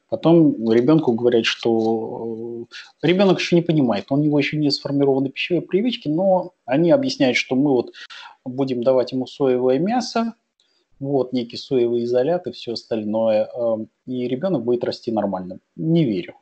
Потом 0.09 0.69
ребенку 0.69 1.13
говорят, 1.13 1.45
что 1.45 2.67
э, 3.01 3.07
ребенок 3.07 3.39
еще 3.39 3.55
не 3.55 3.61
понимает, 3.61 4.05
у 4.09 4.17
него 4.17 4.37
еще 4.37 4.57
не 4.57 4.69
сформированы 4.69 5.29
пищевые 5.29 5.61
привычки, 5.61 6.09
но 6.09 6.53
они 6.65 6.91
объясняют, 6.91 7.37
что 7.37 7.55
мы 7.55 7.71
вот 7.71 7.93
будем 8.43 8.83
давать 8.83 9.13
ему 9.13 9.27
соевое 9.27 9.79
мясо, 9.79 10.33
вот 10.99 11.31
некий 11.31 11.57
соевый 11.57 12.03
изолят 12.03 12.47
и 12.47 12.51
все 12.51 12.73
остальное, 12.73 13.49
и 14.05 14.27
ребенок 14.27 14.63
будет 14.63 14.83
расти 14.83 15.11
нормально. 15.11 15.59
Не 15.75 16.03
верю. 16.03 16.35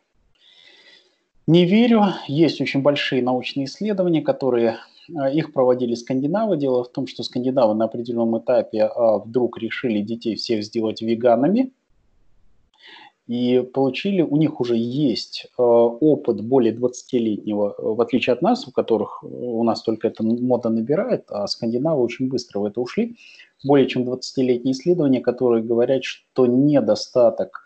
Не 1.49 1.65
верю. 1.65 2.03
Есть 2.27 2.61
очень 2.61 2.83
большие 2.83 3.23
научные 3.23 3.65
исследования, 3.65 4.21
которые 4.21 4.77
э, 5.09 5.33
их 5.33 5.51
проводили 5.51 5.95
скандинавы. 5.95 6.57
Дело 6.57 6.83
в 6.83 6.91
том, 6.91 7.07
что 7.07 7.23
скандинавы 7.23 7.73
на 7.73 7.85
определенном 7.85 8.37
этапе 8.37 8.83
а, 8.83 9.17
вдруг 9.17 9.57
решили 9.57 10.01
детей 10.01 10.35
всех 10.35 10.63
сделать 10.63 11.01
веганами. 11.01 11.71
И 13.25 13.67
получили, 13.73 14.21
у 14.21 14.37
них 14.37 14.61
уже 14.61 14.75
есть 14.77 15.47
э, 15.57 15.61
опыт 15.63 16.39
более 16.41 16.71
20-летнего, 16.71 17.75
э, 17.75 17.81
в 17.81 17.99
отличие 17.99 18.33
от 18.33 18.43
нас, 18.43 18.67
у 18.67 18.71
которых 18.71 19.23
у 19.23 19.63
нас 19.63 19.81
только 19.81 20.07
эта 20.07 20.23
мода 20.23 20.69
набирает, 20.69 21.25
а 21.29 21.47
скандинавы 21.47 22.03
очень 22.03 22.29
быстро 22.29 22.59
в 22.59 22.65
это 22.65 22.79
ушли. 22.79 23.17
Более 23.63 23.87
чем 23.87 24.03
20-летние 24.03 24.73
исследования, 24.73 25.19
которые 25.19 25.63
говорят, 25.63 26.03
что 26.03 26.45
недостаток 26.45 27.65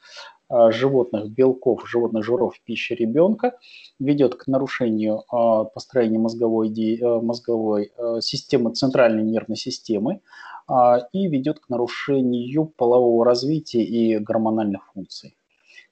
животных 0.49 1.29
белков, 1.29 1.87
животных 1.87 2.23
жиров 2.23 2.55
в 2.55 2.61
пище 2.61 2.95
ребенка 2.95 3.57
ведет 3.99 4.35
к 4.35 4.47
нарушению 4.47 5.23
а, 5.31 5.63
построения 5.63 6.19
мозговой, 6.19 6.69
э, 6.69 7.21
мозговой 7.21 7.91
э, 7.97 8.21
системы, 8.21 8.73
центральной 8.73 9.23
нервной 9.23 9.57
системы 9.57 10.21
и 11.11 11.27
ведет 11.27 11.59
к 11.59 11.67
нарушению 11.67 12.65
полового 12.65 13.25
развития 13.25 13.83
и 13.83 14.17
гормональных 14.17 14.93
функций. 14.93 15.35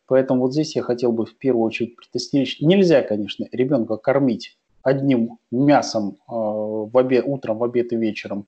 Поэтому 0.08 0.44
вот 0.44 0.54
здесь 0.54 0.78
я 0.78 0.82
хотел 0.82 1.12
бы 1.12 1.26
в 1.26 1.36
первую 1.36 1.66
очередь 1.66 1.98
предостеречь. 1.98 2.62
Нельзя, 2.62 3.02
конечно, 3.02 3.46
ребенка 3.52 3.98
кормить 3.98 4.58
одним 4.82 5.40
мясом 5.52 6.20
в 6.26 6.98
обед, 6.98 7.26
утром, 7.28 7.58
в 7.58 7.66
обед 7.66 7.92
и 7.92 7.98
вечером 7.98 8.48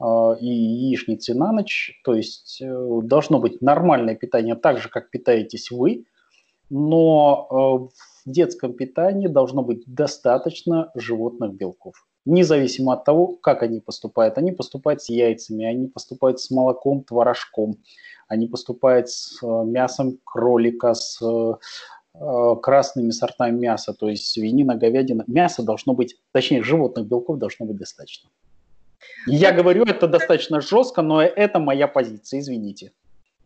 и 0.00 0.46
яичницы 0.46 1.34
на 1.34 1.52
ночь. 1.52 2.00
То 2.04 2.14
есть 2.14 2.60
э, 2.62 3.00
должно 3.02 3.40
быть 3.40 3.60
нормальное 3.60 4.14
питание, 4.14 4.54
так 4.54 4.78
же, 4.78 4.88
как 4.88 5.10
питаетесь 5.10 5.70
вы, 5.70 6.04
но 6.70 7.48
э, 7.50 7.54
в 8.24 8.30
детском 8.30 8.74
питании 8.74 9.26
должно 9.26 9.62
быть 9.62 9.82
достаточно 9.86 10.90
животных 10.94 11.54
белков. 11.54 12.06
Независимо 12.24 12.92
от 12.92 13.04
того, 13.04 13.26
как 13.26 13.62
они 13.62 13.80
поступают. 13.80 14.38
Они 14.38 14.52
поступают 14.52 15.02
с 15.02 15.08
яйцами, 15.08 15.64
они 15.64 15.88
поступают 15.88 16.38
с 16.38 16.50
молоком, 16.50 17.02
творожком, 17.02 17.78
они 18.28 18.46
поступают 18.46 19.08
с 19.08 19.42
э, 19.42 19.46
мясом 19.64 20.18
кролика, 20.24 20.94
с 20.94 21.20
красными 22.62 23.10
сортами 23.10 23.56
мяса, 23.60 23.92
то 23.92 24.08
есть 24.08 24.26
свинина, 24.26 24.74
говядина. 24.74 25.22
Мяса 25.28 25.62
должно 25.62 25.94
быть, 25.94 26.16
точнее, 26.32 26.64
животных 26.64 27.06
белков 27.06 27.38
должно 27.38 27.64
быть 27.66 27.76
достаточно. 27.76 28.28
Я 29.26 29.52
говорю 29.52 29.84
это 29.84 30.06
достаточно 30.06 30.60
жестко, 30.60 31.02
но 31.02 31.22
это 31.22 31.58
моя 31.58 31.88
позиция, 31.88 32.40
извините. 32.40 32.92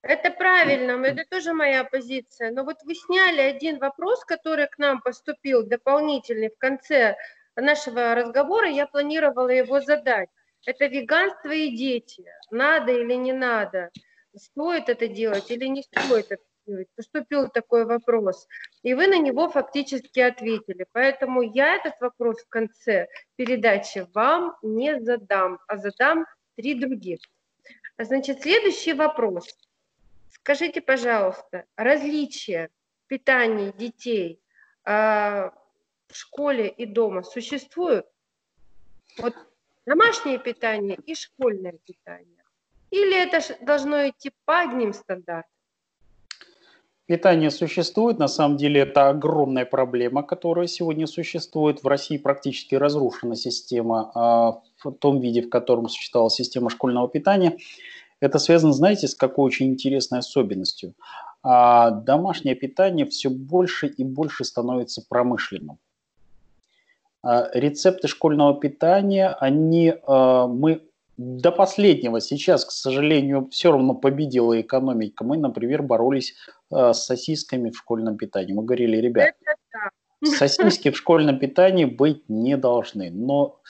Это 0.02 0.30
правильно, 0.30 0.92
это 1.04 1.24
тоже 1.30 1.52
моя 1.52 1.84
позиция. 1.84 2.50
Но 2.50 2.64
вот 2.64 2.78
вы 2.84 2.94
сняли 2.94 3.40
один 3.40 3.78
вопрос, 3.78 4.24
который 4.24 4.66
к 4.66 4.78
нам 4.78 5.00
поступил 5.00 5.62
дополнительный 5.64 6.50
в 6.50 6.58
конце 6.58 7.16
нашего 7.56 8.14
разговора, 8.14 8.68
я 8.68 8.86
планировала 8.86 9.50
его 9.50 9.80
задать. 9.80 10.28
Это 10.66 10.86
веганство 10.86 11.50
и 11.50 11.76
дети. 11.76 12.24
Надо 12.50 12.92
или 12.92 13.14
не 13.14 13.32
надо? 13.32 13.90
Стоит 14.36 14.88
это 14.88 15.06
делать 15.08 15.50
или 15.50 15.66
не 15.66 15.82
стоит 15.82 16.26
это 16.30 16.42
поступил 16.96 17.48
такой 17.48 17.84
вопрос, 17.84 18.46
и 18.82 18.94
вы 18.94 19.06
на 19.06 19.18
него 19.18 19.48
фактически 19.48 20.20
ответили. 20.20 20.86
Поэтому 20.92 21.42
я 21.42 21.76
этот 21.76 21.94
вопрос 22.00 22.40
в 22.42 22.48
конце 22.48 23.08
передачи 23.36 24.06
вам 24.14 24.56
не 24.62 25.00
задам, 25.00 25.58
а 25.66 25.76
задам 25.76 26.26
три 26.56 26.74
других. 26.74 27.20
Значит, 27.98 28.42
следующий 28.42 28.94
вопрос. 28.94 29.46
Скажите, 30.30 30.80
пожалуйста, 30.80 31.64
различия 31.76 32.70
питания 33.06 33.72
детей 33.72 34.40
э, 34.84 34.90
в 34.90 36.14
школе 36.14 36.68
и 36.68 36.86
дома 36.86 37.22
существуют? 37.22 38.06
Вот 39.18 39.34
домашнее 39.86 40.38
питание 40.38 40.96
и 41.06 41.14
школьное 41.14 41.78
питание. 41.86 42.44
Или 42.90 43.16
это 43.16 43.40
должно 43.64 44.08
идти 44.08 44.32
по 44.44 44.60
одним 44.60 44.92
стандартам? 44.92 45.61
Питание 47.06 47.50
существует, 47.50 48.20
на 48.20 48.28
самом 48.28 48.56
деле 48.56 48.82
это 48.82 49.08
огромная 49.08 49.64
проблема, 49.64 50.22
которая 50.22 50.68
сегодня 50.68 51.08
существует. 51.08 51.82
В 51.82 51.88
России 51.88 52.16
практически 52.16 52.76
разрушена 52.76 53.34
система 53.34 54.12
а, 54.14 54.60
в 54.78 54.92
том 54.92 55.20
виде, 55.20 55.42
в 55.42 55.48
котором 55.50 55.88
существовала 55.88 56.30
система 56.30 56.70
школьного 56.70 57.08
питания. 57.08 57.58
Это 58.20 58.38
связано, 58.38 58.72
знаете, 58.72 59.08
с 59.08 59.16
какой 59.16 59.46
очень 59.46 59.66
интересной 59.66 60.20
особенностью. 60.20 60.94
А, 61.42 61.90
домашнее 61.90 62.54
питание 62.54 63.04
все 63.06 63.30
больше 63.30 63.88
и 63.88 64.04
больше 64.04 64.44
становится 64.44 65.02
промышленным. 65.06 65.78
А, 67.24 67.50
рецепты 67.52 68.06
школьного 68.06 68.54
питания, 68.60 69.36
они, 69.40 69.92
мы 70.06 70.82
до 71.18 71.52
последнего 71.52 72.20
сейчас, 72.20 72.64
к 72.64 72.70
сожалению, 72.70 73.48
все 73.50 73.70
равно 73.70 73.94
победила 73.94 74.60
экономика. 74.60 75.24
Мы, 75.24 75.36
например, 75.36 75.82
боролись 75.82 76.34
э, 76.72 76.92
с 76.92 77.04
сосисками 77.04 77.70
в 77.70 77.76
школьном 77.76 78.16
питании. 78.16 78.52
Мы 78.52 78.64
говорили, 78.64 78.96
ребят, 78.96 79.34
сосиски 80.24 80.90
в 80.90 80.96
школьном 80.96 81.38
питании 81.38 81.84
быть 81.84 82.28
не 82.28 82.56
должны. 82.56 83.10
Но 83.10 83.60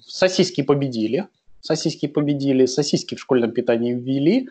сосиски 0.00 0.62
победили. 0.62 1.28
Сосиски 1.60 2.06
победили, 2.06 2.66
сосиски 2.66 3.14
в 3.14 3.20
школьном 3.20 3.52
питании 3.52 3.94
ввели. 3.94 4.48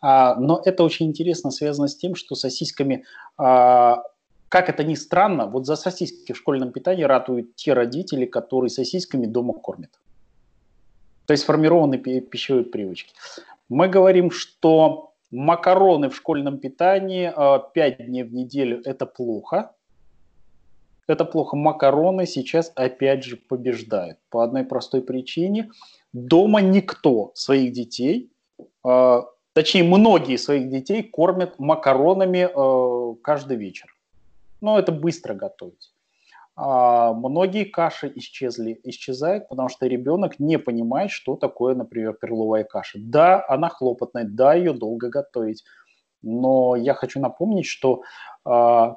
А, 0.00 0.34
но 0.34 0.60
это 0.64 0.82
очень 0.82 1.06
интересно 1.06 1.50
связано 1.50 1.86
с 1.88 1.96
тем, 1.96 2.16
что 2.16 2.34
сосисками 2.34 3.04
а, 3.38 4.02
как 4.48 4.68
это 4.68 4.84
ни 4.84 4.94
странно, 4.94 5.46
вот 5.46 5.66
за 5.66 5.76
сосиски 5.76 6.32
в 6.32 6.36
школьном 6.36 6.72
питании 6.72 7.02
ратуют 7.02 7.56
те 7.56 7.72
родители, 7.72 8.26
которые 8.26 8.70
сосисками 8.70 9.26
дома 9.26 9.52
кормят. 9.52 9.90
То 11.26 11.32
есть 11.32 11.42
сформированы 11.42 11.98
пищевые 11.98 12.64
привычки. 12.64 13.12
Мы 13.68 13.88
говорим, 13.88 14.30
что 14.30 15.12
макароны 15.30 16.08
в 16.08 16.16
школьном 16.16 16.58
питании 16.58 17.28
5 17.28 18.00
а, 18.00 18.02
дней 18.02 18.22
в 18.22 18.32
неделю– 18.32 18.80
это 18.84 19.06
плохо. 19.06 19.72
Это 21.06 21.24
плохо. 21.24 21.56
Макароны 21.56 22.26
сейчас 22.26 22.72
опять 22.74 23.24
же 23.24 23.36
побеждают. 23.36 24.18
По 24.30 24.42
одной 24.42 24.64
простой 24.64 25.02
причине. 25.02 25.70
Дома 26.12 26.60
никто 26.60 27.32
своих 27.34 27.72
детей, 27.72 28.30
а, 28.82 29.26
точнее 29.52 29.84
многие 29.84 30.36
своих 30.36 30.68
детей 30.68 31.02
кормят 31.02 31.58
макаронами 31.58 32.48
а, 32.52 33.14
каждый 33.22 33.56
вечер. 33.56 33.94
Но 34.60 34.78
это 34.78 34.92
быстро 34.92 35.34
готовить 35.34 35.92
многие 36.56 37.64
каши 37.64 38.10
исчезли, 38.14 38.80
исчезают, 38.82 39.48
потому 39.48 39.68
что 39.68 39.86
ребенок 39.86 40.38
не 40.38 40.58
понимает, 40.58 41.10
что 41.10 41.36
такое, 41.36 41.74
например, 41.74 42.14
перловая 42.14 42.64
каша. 42.64 42.98
Да, 42.98 43.44
она 43.46 43.68
хлопотная, 43.68 44.24
да, 44.24 44.54
ее 44.54 44.72
долго 44.72 45.10
готовить, 45.10 45.64
но 46.22 46.74
я 46.74 46.94
хочу 46.94 47.20
напомнить, 47.20 47.66
что 47.66 48.02
а, 48.44 48.96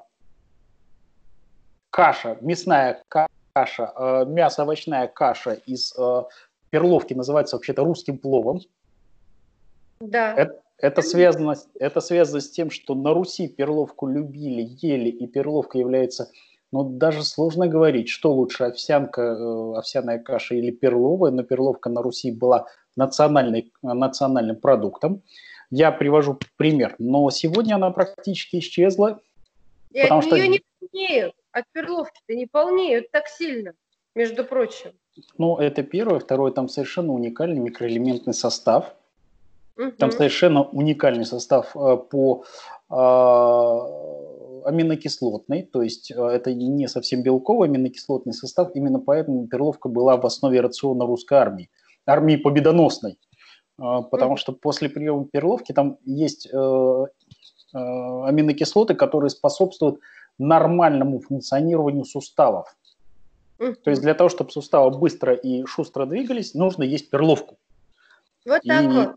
каша, 1.90 2.38
мясная 2.42 3.04
каша, 3.08 3.92
а, 3.96 4.26
мясо-овощная 4.26 5.08
каша 5.08 5.54
из 5.66 5.94
а, 5.98 6.28
перловки 6.70 7.14
называется 7.14 7.56
вообще-то 7.56 7.84
русским 7.84 8.18
пловом. 8.18 8.62
Да. 10.00 10.34
Это, 10.34 10.62
Это 10.78 11.02
связано, 11.02 11.56
это 11.78 12.00
связано 12.00 12.40
с 12.40 12.50
тем, 12.50 12.72
что 12.72 12.96
на 12.96 13.14
Руси 13.14 13.48
перловку 13.48 14.08
любили, 14.08 14.78
ели, 14.82 15.10
и 15.10 15.28
перловка 15.28 15.78
является, 15.78 16.32
ну, 16.72 16.84
даже 16.84 17.24
сложно 17.24 17.68
говорить, 17.68 18.10
что 18.10 18.32
лучше, 18.32 18.66
овсянка, 18.66 19.22
э, 19.22 19.78
овсяная 19.78 20.20
каша 20.20 20.56
или 20.56 20.72
перловая, 20.72 21.32
но 21.32 21.44
перловка 21.44 21.90
на 21.90 22.02
Руси 22.02 22.32
была 22.32 22.68
национальной, 22.96 23.72
национальным 23.82 24.56
продуктом. 24.58 25.24
Я 25.72 25.92
привожу 25.92 26.40
пример, 26.58 26.96
но 27.00 27.30
сегодня 27.32 27.76
она 27.76 27.92
практически 27.92 28.60
исчезла. 28.60 29.20
И 29.92 30.02
потому 30.02 30.20
от 30.20 30.26
что... 30.26 30.36
нее 30.36 30.48
не 30.48 30.62
полнеют, 30.80 31.34
от 31.52 31.66
перловки-то 31.72 32.36
не 32.36 32.46
полнеют 32.46 33.12
так 33.12 33.28
сильно, 33.28 33.74
между 34.14 34.44
прочим. 34.44 34.92
Ну, 35.38 35.58
это 35.58 35.84
первое. 35.84 36.20
Второе, 36.20 36.52
там 36.52 36.70
совершенно 36.70 37.14
уникальный 37.14 37.60
микроэлементный 37.60 38.34
состав. 38.34 38.94
Угу. 39.78 39.92
Там 39.92 40.12
совершенно 40.12 40.64
уникальный 40.64 41.26
состав 41.26 41.76
э, 41.76 41.98
по 41.98 42.46
э, 42.90 44.29
аминокислотный, 44.66 45.64
то 45.64 45.82
есть 45.82 46.12
э, 46.12 46.22
это 46.22 46.54
не 46.54 46.88
совсем 46.88 47.24
белковый 47.24 47.68
аминокислотный 47.70 48.34
состав, 48.34 48.72
именно 48.76 49.00
поэтому 49.00 49.48
перловка 49.48 49.90
была 49.90 50.18
в 50.18 50.26
основе 50.26 50.62
рациона 50.62 51.06
русской 51.06 51.38
армии, 51.38 51.70
армии 52.06 52.36
победоносной, 52.36 53.18
потому 53.78 54.38
что 54.38 54.52
после 54.52 54.90
приема 54.90 55.26
перловки 55.26 55.72
там 55.72 55.98
есть 56.06 56.50
аминокислоты, 57.74 58.96
которые 58.96 59.30
способствуют 59.30 60.00
нормальному 60.38 61.20
функционированию 61.20 62.06
суставов. 62.06 62.76
То 63.58 63.90
есть 63.90 64.02
для 64.02 64.14
того, 64.14 64.30
чтобы 64.30 64.52
суставы 64.52 64.98
быстро 64.98 65.34
и 65.34 65.66
шустро 65.66 66.06
двигались, 66.06 66.54
нужно 66.54 66.84
есть 66.84 67.10
перловку. 67.10 67.58
Вот 68.46 68.62
так 68.66 68.84
и 68.84 68.88
вот. 68.88 69.16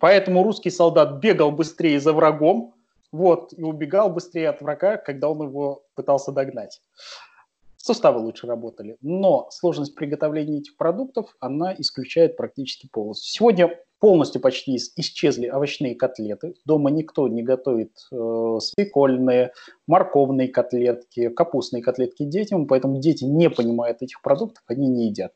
Поэтому 0.00 0.42
русский 0.42 0.70
солдат 0.70 1.20
бегал 1.20 1.52
быстрее 1.52 2.00
за 2.00 2.12
врагом, 2.12 2.74
вот, 3.14 3.52
и 3.52 3.62
убегал 3.62 4.10
быстрее 4.10 4.48
от 4.48 4.60
врага, 4.60 4.96
когда 4.96 5.30
он 5.30 5.40
его 5.46 5.84
пытался 5.94 6.32
догнать. 6.32 6.80
Суставы 7.76 8.18
лучше 8.18 8.48
работали. 8.48 8.96
Но 9.02 9.46
сложность 9.50 9.94
приготовления 9.94 10.58
этих 10.58 10.76
продуктов, 10.76 11.36
она 11.38 11.74
исключает 11.78 12.36
практически 12.36 12.88
полностью. 12.90 13.30
Сегодня 13.30 13.78
полностью 14.00 14.40
почти 14.40 14.76
исчезли 14.96 15.48
овощные 15.48 15.94
котлеты. 15.94 16.54
Дома 16.64 16.90
никто 16.90 17.28
не 17.28 17.44
готовит 17.44 17.92
э, 18.10 18.58
свекольные, 18.60 19.52
морковные 19.86 20.48
котлетки, 20.48 21.28
капустные 21.28 21.84
котлетки 21.84 22.24
детям, 22.24 22.66
поэтому 22.66 22.98
дети 22.98 23.22
не 23.22 23.48
понимают 23.48 24.02
этих 24.02 24.22
продуктов, 24.22 24.64
они 24.66 24.88
не 24.88 25.06
едят. 25.06 25.32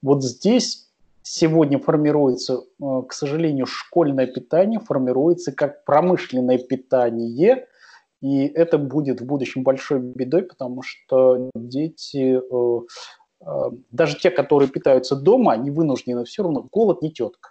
Вот 0.00 0.24
здесь 0.24 0.89
сегодня 1.30 1.78
формируется, 1.78 2.54
э, 2.54 3.02
к 3.08 3.12
сожалению, 3.12 3.66
школьное 3.66 4.26
питание 4.26 4.80
формируется 4.80 5.52
как 5.52 5.84
промышленное 5.84 6.58
питание, 6.58 7.66
и 8.20 8.46
это 8.46 8.78
будет 8.78 9.20
в 9.20 9.26
будущем 9.26 9.62
большой 9.62 10.00
бедой, 10.00 10.42
потому 10.42 10.82
что 10.82 11.50
дети, 11.54 12.40
э, 12.40 12.80
э, 13.46 13.70
даже 13.92 14.18
те, 14.18 14.30
которые 14.30 14.68
питаются 14.68 15.14
дома, 15.14 15.52
они 15.52 15.70
вынуждены 15.70 16.24
все 16.24 16.42
равно, 16.42 16.66
голод 16.70 17.00
не 17.00 17.12
тетка 17.12 17.50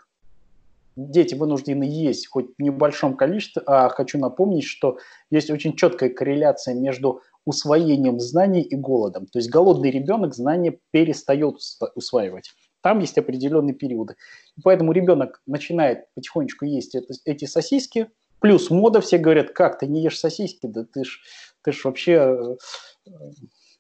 дети 0.98 1.34
вынуждены 1.34 1.86
есть 1.86 2.28
хоть 2.28 2.48
в 2.58 2.62
небольшом 2.62 3.16
количестве, 3.16 3.62
а 3.66 3.88
хочу 3.88 4.18
напомнить, 4.20 4.66
что 4.66 4.98
есть 5.32 5.50
очень 5.50 5.78
четкая 5.78 6.10
корреляция 6.10 6.76
между 6.76 7.22
усвоением 7.46 8.20
знаний 8.20 8.62
и 8.62 8.76
голодом. 8.76 9.26
То 9.28 9.40
есть 9.40 9.50
голодный 9.50 9.92
ребенок 9.92 10.36
знания 10.36 10.78
перестает 10.92 11.56
усваивать. 11.96 12.52
Там 12.82 13.00
есть 13.00 13.18
определенные 13.18 13.74
периоды. 13.74 14.16
И 14.58 14.62
поэтому 14.62 14.92
ребенок 14.92 15.42
начинает 15.46 16.12
потихонечку 16.14 16.66
есть 16.66 16.96
это, 16.96 17.14
эти 17.26 17.46
сосиски, 17.46 18.10
плюс 18.40 18.70
мода, 18.70 19.02
все 19.02 19.18
говорят, 19.18 19.52
как 19.52 19.80
ты 19.80 19.88
не 19.88 20.02
ешь 20.02 20.20
сосиски, 20.20 20.66
да 20.68 20.86
ты 20.86 21.04
ж, 21.04 21.22
ты 21.62 21.72
ж 21.72 21.84
вообще 21.84 22.58
э, 23.06 23.12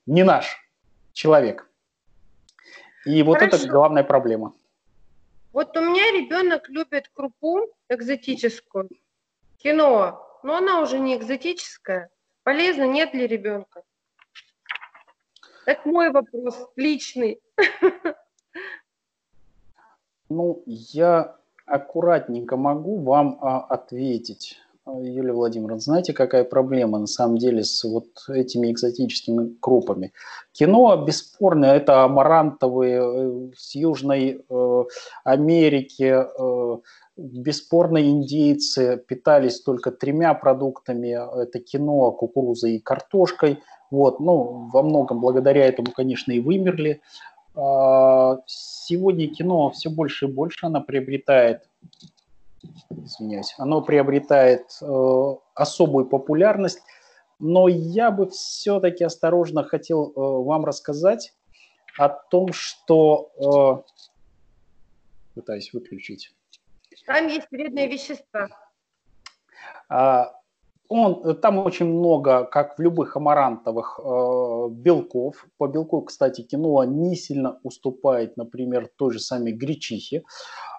не 0.06 0.24
наш 0.24 0.58
человек. 1.14 1.70
И 3.06 3.24
вот 3.24 3.40
Хорошо. 3.40 3.58
это 3.58 3.68
главная 3.68 4.04
проблема. 4.04 4.54
Вот 5.54 5.76
у 5.78 5.82
меня 5.82 6.12
ребенок 6.12 6.70
любит 6.70 7.10
крупу 7.14 7.68
экзотическую, 7.88 8.90
кино, 9.58 10.40
но 10.44 10.58
она 10.58 10.82
уже 10.82 11.00
не 11.00 11.16
экзотическая. 11.16 12.10
Полезно 12.44 12.84
нет 12.84 13.12
для 13.14 13.28
ребенка? 13.28 13.84
Это 15.66 15.88
мой 15.88 16.12
вопрос 16.12 16.68
личный. 16.76 17.40
Ну, 20.30 20.64
я 20.66 21.36
аккуратненько 21.66 22.58
могу 22.58 23.00
вам 23.00 23.40
а, 23.42 23.60
ответить. 23.62 24.58
Юлия 24.98 25.34
Владимировна, 25.34 25.80
знаете, 25.80 26.14
какая 26.14 26.44
проблема 26.44 26.98
на 26.98 27.08
самом 27.08 27.38
деле 27.38 27.64
с 27.64 27.84
вот 27.84 28.08
этими 28.28 28.72
экзотическими 28.72 29.56
крупами? 29.60 30.14
Кино, 30.52 31.04
бесспорно, 31.06 31.66
это 31.66 32.04
амарантовые 32.04 33.02
э, 33.02 33.52
с 33.56 33.76
Южной 33.76 34.44
э, 34.50 34.84
Америки, 35.24 36.16
э, 36.26 36.78
бесспорно 37.18 38.00
индейцы 38.00 38.98
питались 39.08 39.62
только 39.62 39.92
тремя 39.92 40.34
продуктами, 40.34 41.44
это 41.44 41.60
кино, 41.60 42.12
кукурузой 42.12 42.78
и 42.78 42.80
картошкой. 42.80 43.60
Вот, 43.92 44.20
ну, 44.20 44.70
во 44.72 44.84
многом 44.84 45.20
благодаря 45.20 45.66
этому, 45.66 45.92
конечно, 45.92 46.32
и 46.32 46.40
вымерли. 46.40 47.02
А, 47.60 48.38
сегодня 48.46 49.28
кино 49.28 49.70
все 49.72 49.90
больше 49.90 50.26
и 50.26 50.32
больше 50.32 50.66
она 50.66 50.80
приобретает 50.80 51.70
извиняюсь, 52.90 53.54
оно 53.58 53.82
приобретает 53.82 54.66
э, 54.82 55.36
особую 55.54 56.06
популярность, 56.06 56.82
но 57.40 57.68
я 57.68 58.12
бы 58.12 58.30
все-таки 58.30 59.04
осторожно 59.04 59.64
хотел 59.64 60.10
э, 60.10 60.12
вам 60.16 60.66
рассказать 60.66 61.34
о 61.98 62.10
том, 62.10 62.52
что... 62.54 63.84
Э, 63.86 63.92
пытаюсь 65.36 65.72
выключить. 65.74 66.34
Там 67.06 67.28
есть 67.28 67.48
вредные 67.50 67.88
вещества. 67.88 68.50
А, 69.88 70.34
он, 70.90 71.36
там 71.36 71.60
очень 71.60 71.86
много, 71.86 72.46
как 72.46 72.78
в 72.78 72.82
любых 72.82 73.16
амарантовых, 73.16 74.00
э, 74.04 74.68
белков. 74.72 75.46
По 75.58 75.68
белку, 75.68 76.02
кстати, 76.02 76.42
киноа 76.42 76.84
не 76.84 77.16
сильно 77.16 77.60
уступает, 77.64 78.38
например, 78.38 78.90
той 78.98 79.14
же 79.14 79.20
самой 79.20 79.54
гречихе. 79.54 80.24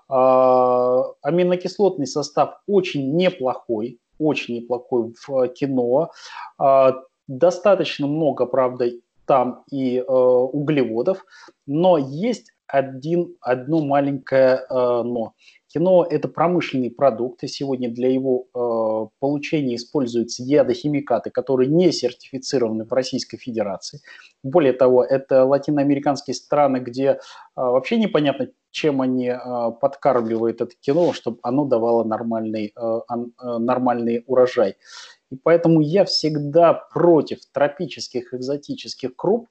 А, 0.08 1.04
аминокислотный 1.22 2.08
состав 2.08 2.60
очень 2.66 3.14
неплохой, 3.14 4.00
очень 4.18 4.56
неплохой 4.56 5.14
в 5.24 5.48
кино. 5.48 6.10
А, 6.58 6.94
достаточно 7.28 8.08
много, 8.08 8.46
правда, 8.46 8.90
там 9.26 9.62
и 9.70 9.98
э, 9.98 10.02
углеводов, 10.02 11.24
но 11.64 11.96
есть 11.98 12.50
один, 12.70 13.36
одно 13.40 13.84
маленькое 13.84 14.56
э, 14.56 14.64
но. 14.70 15.34
Кино– 15.72 16.04
это 16.10 16.26
промышленный 16.26 16.90
продукт, 16.90 17.44
и 17.44 17.46
сегодня 17.46 17.88
для 17.88 18.08
его 18.12 18.46
э, 18.52 19.08
получения 19.20 19.76
используются 19.76 20.42
ядохимикаты, 20.42 21.30
которые 21.30 21.68
не 21.68 21.92
сертифицированы 21.92 22.84
в 22.84 22.92
Российской 22.92 23.36
Федерации. 23.36 24.00
Более 24.42 24.72
того, 24.72 25.04
это 25.04 25.44
латиноамериканские 25.44 26.34
страны, 26.34 26.78
где 26.78 27.06
э, 27.06 27.18
вообще 27.54 27.98
непонятно, 27.98 28.48
чем 28.72 29.00
они 29.00 29.28
э, 29.28 29.38
подкармливают 29.80 30.60
это 30.60 30.74
кино, 30.80 31.12
чтобы 31.12 31.38
оно 31.42 31.64
давало 31.64 32.02
нормальный, 32.02 32.72
э, 32.74 33.00
э, 33.08 33.58
нормальный 33.58 34.24
урожай. 34.26 34.76
И 35.30 35.36
поэтому 35.36 35.80
я 35.80 36.04
всегда 36.04 36.74
против 36.74 37.38
тропических 37.52 38.34
экзотических 38.34 39.14
круп. 39.14 39.48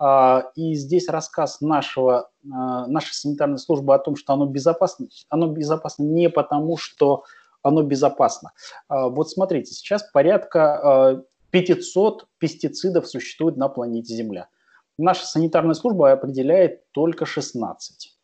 А, 0.00 0.50
и 0.56 0.74
здесь 0.74 1.08
рассказ 1.08 1.60
нашего, 1.60 2.30
а, 2.50 2.86
нашей 2.86 3.12
санитарной 3.12 3.58
службы 3.58 3.94
о 3.94 3.98
том, 3.98 4.16
что 4.16 4.32
оно 4.32 4.46
безопасно, 4.46 5.08
оно 5.28 5.48
безопасно 5.48 6.04
не 6.04 6.30
потому, 6.30 6.78
что 6.78 7.24
оно 7.62 7.82
безопасно. 7.82 8.52
А, 8.88 9.10
вот 9.10 9.30
смотрите, 9.30 9.74
сейчас 9.74 10.02
порядка 10.10 11.22
500 11.50 12.26
пестицидов 12.38 13.06
существует 13.08 13.58
на 13.58 13.68
планете 13.68 14.14
Земля. 14.14 14.48
Наша 14.96 15.26
санитарная 15.26 15.74
служба 15.74 16.12
определяет 16.12 16.90
только 16.92 17.26
16. 17.26 18.16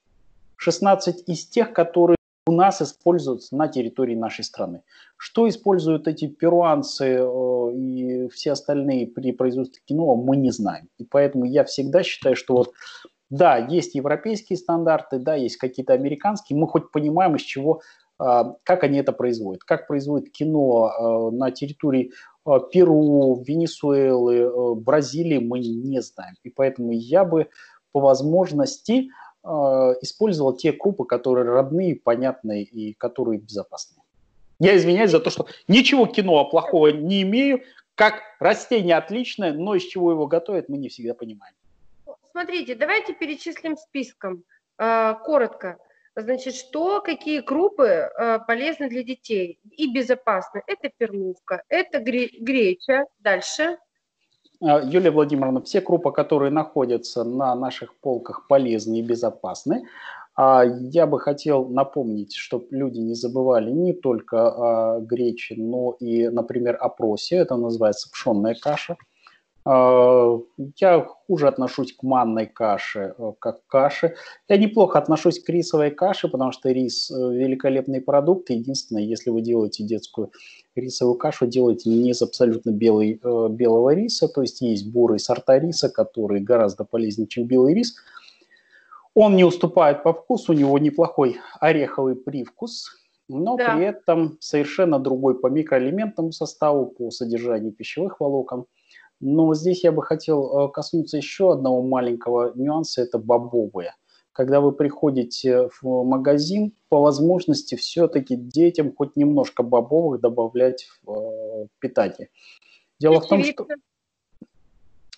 16 0.57 1.29
из 1.29 1.47
тех, 1.47 1.74
которые 1.74 2.16
у 2.47 2.53
нас 2.53 2.80
используются 2.80 3.57
на 3.57 3.66
территории 3.68 4.14
нашей 4.14 4.44
страны. 4.44 4.82
Что 5.16 5.49
используют 5.49 6.07
эти 6.07 6.28
перуанцы 6.28 7.18
э, 7.18 7.72
и 7.74 8.28
все 8.28 8.53
остальные 8.53 9.09
при 9.09 9.32
производстве 9.32 9.82
кино, 9.84 10.14
мы 10.14 10.36
не 10.36 10.51
знаем. 10.53 10.88
И 10.99 11.05
поэтому 11.05 11.44
я 11.44 11.64
всегда 11.64 12.05
считаю, 12.05 12.36
что 12.36 12.55
вот 12.55 12.72
да, 13.28 13.57
есть 13.57 13.97
европейские 13.97 14.57
стандарты, 14.57 15.18
да, 15.18 15.34
есть 15.34 15.57
какие-то 15.57 15.94
американские, 15.94 16.57
мы 16.57 16.68
хоть 16.68 16.92
понимаем, 16.92 17.34
из 17.34 17.42
чего, 17.42 17.80
э, 18.20 18.42
как 18.62 18.84
они 18.84 18.99
это 18.99 19.12
производят. 19.12 19.64
Как 19.64 19.88
производят 19.88 20.30
кино 20.30 20.88
э, 21.32 21.36
на 21.36 21.51
территории 21.51 22.12
Перу, 22.72 23.42
Венесуэлы, 23.44 24.76
Бразилии, 24.76 25.38
мы 25.38 25.59
не 25.59 26.01
знаем. 26.01 26.36
И 26.44 26.51
поэтому 26.51 26.92
я 26.92 27.24
бы 27.24 27.49
по 27.90 27.99
возможности 27.99 29.09
использовал 30.03 30.57
те 30.57 30.72
крупы, 30.72 31.05
которые 31.05 31.49
родные, 31.49 31.97
понятные 31.97 32.64
и 32.64 32.94
которые 32.94 33.38
безопасные. 33.38 34.03
Я 34.59 34.76
извиняюсь 34.76 35.11
за 35.11 35.20
то, 35.20 35.30
что 35.30 35.47
ничего 35.68 36.07
кино 36.07 36.44
плохого 36.49 36.88
не 36.88 37.22
имею. 37.22 37.62
Как 37.94 38.20
растение 38.40 38.97
отличное, 38.97 39.53
но 39.53 39.74
из 39.74 39.84
чего 39.84 40.11
его 40.11 40.26
готовят, 40.26 40.68
мы 40.68 40.76
не 40.78 40.88
всегда 40.88 41.14
понимаем. 41.14 41.55
Смотрите, 42.30 42.74
давайте 42.74 43.14
перечислим 43.14 43.76
списком 43.76 44.44
э, 44.78 45.14
коротко. 45.24 45.78
Значит, 46.14 46.55
что, 46.55 47.01
какие 47.01 47.40
крупы 47.40 47.84
э, 47.84 48.38
полезны 48.47 48.88
для 48.88 49.03
детей 49.03 49.59
и 49.70 49.92
безопасны? 49.92 50.62
Это 50.66 50.90
перловка, 50.97 51.62
это 51.68 51.99
греча. 51.99 53.05
Дальше. 53.20 53.78
А, 54.61 54.81
Юлия 54.83 55.11
Владимировна, 55.11 55.61
все 55.63 55.81
крупы, 55.81 56.13
которые 56.13 56.51
находятся 56.51 57.25
на 57.25 57.55
наших 57.55 57.95
полках, 57.97 58.47
полезны 58.49 59.01
и 59.01 59.03
безопасны. 59.03 59.85
А 60.35 60.65
я 60.65 61.07
бы 61.07 61.19
хотел 61.19 61.69
напомнить, 61.69 62.35
чтобы 62.35 62.67
люди 62.71 62.99
не 62.99 63.15
забывали 63.15 63.71
не 63.71 63.95
только 63.95 64.97
о 64.97 65.01
грече, 65.01 65.55
но 65.57 65.97
и, 65.99 66.29
например, 66.29 66.77
о 66.79 66.91
просе. 66.91 67.37
Это 67.37 67.57
называется 67.57 68.11
пшенная 68.11 68.55
каша. 68.55 68.97
А, 69.69 70.39
я 70.77 71.01
хуже 71.01 71.49
отношусь 71.49 71.93
к 71.93 72.05
манной 72.05 72.47
каше, 72.47 73.14
э, 73.19 73.33
как 73.41 73.64
к 73.64 73.67
каше. 73.67 74.14
Я 74.49 74.59
неплохо 74.59 74.97
отношусь 74.97 75.43
к 75.43 75.49
рисовой 75.49 75.91
каше, 75.91 76.29
потому 76.29 76.53
что 76.53 76.71
рис 76.71 77.11
э,– 77.11 77.14
великолепный 77.35 78.01
продукт. 78.01 78.49
Единственное, 78.51 79.03
если 79.03 79.31
вы 79.31 79.41
делаете 79.41 79.83
детскую 79.83 80.31
рисовую 80.77 81.19
кашу, 81.19 81.49
делайте 81.49 81.91
не 81.91 82.11
из 82.11 82.23
абсолютно 82.23 82.71
белый, 82.71 83.21
э, 83.21 83.49
белого 83.51 83.93
риса, 83.93 84.29
то 84.29 84.43
есть 84.43 84.61
есть 84.61 84.89
бурые 84.89 85.19
сорта 85.19 85.59
риса, 85.59 85.89
которые 85.89 86.45
гораздо 86.45 86.85
полезнее, 86.85 87.27
чем 87.27 87.49
белый 87.49 87.75
рис. 87.75 87.97
Он 89.14 89.35
не 89.35 89.43
уступает 89.43 90.05
по 90.05 90.12
вкусу, 90.12 90.53
у 90.53 90.57
него 90.57 90.79
неплохой 90.79 91.39
ореховый 91.59 92.14
привкус, 92.14 92.87
но 93.29 93.57
да. 93.57 93.75
при 93.75 93.87
этом 93.87 94.37
совершенно 94.39 95.01
другой 95.01 95.41
по 95.41 95.49
микроэлементному 95.49 96.31
составу, 96.31 96.87
по 96.87 97.11
содержанию 97.11 97.73
пищевых 97.73 98.21
волокон– 98.21 98.67
но 99.21 99.55
здесь 99.55 99.85
я 99.85 99.93
бы 99.93 100.03
хотел 100.03 100.69
э, 100.69 100.73
коснуться 100.73 101.17
еще 101.17 101.53
одного 101.53 101.83
маленького 101.83 102.53
нюанса, 102.55 103.03
это 103.03 103.19
бобовые. 103.19 103.95
Когда 104.33 104.61
вы 104.61 104.73
приходите 104.73 105.71
в 105.81 106.05
магазин, 106.05 106.75
по 106.91 107.01
возможности 107.01 107.75
все-таки 107.75 108.37
детям 108.37 108.95
хоть 108.95 109.17
немножко 109.17 109.62
бобовых 109.62 110.21
добавлять 110.21 110.87
в 111.03 111.11
э, 111.11 111.67
питание. 111.79 112.29
Дело 112.99 113.21
в 113.21 113.27
том, 113.27 113.43
что... 113.43 113.67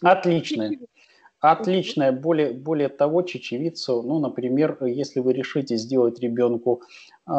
Отличное. 0.00 0.78
Отличное. 1.40 2.12
Более, 2.12 2.52
более 2.52 2.88
того, 2.88 3.22
чечевицу, 3.22 4.02
ну, 4.02 4.20
например, 4.20 4.78
если 4.84 5.20
вы 5.20 5.32
решите 5.32 5.76
сделать 5.76 6.20
ребенку 6.20 6.82
э, 7.26 7.32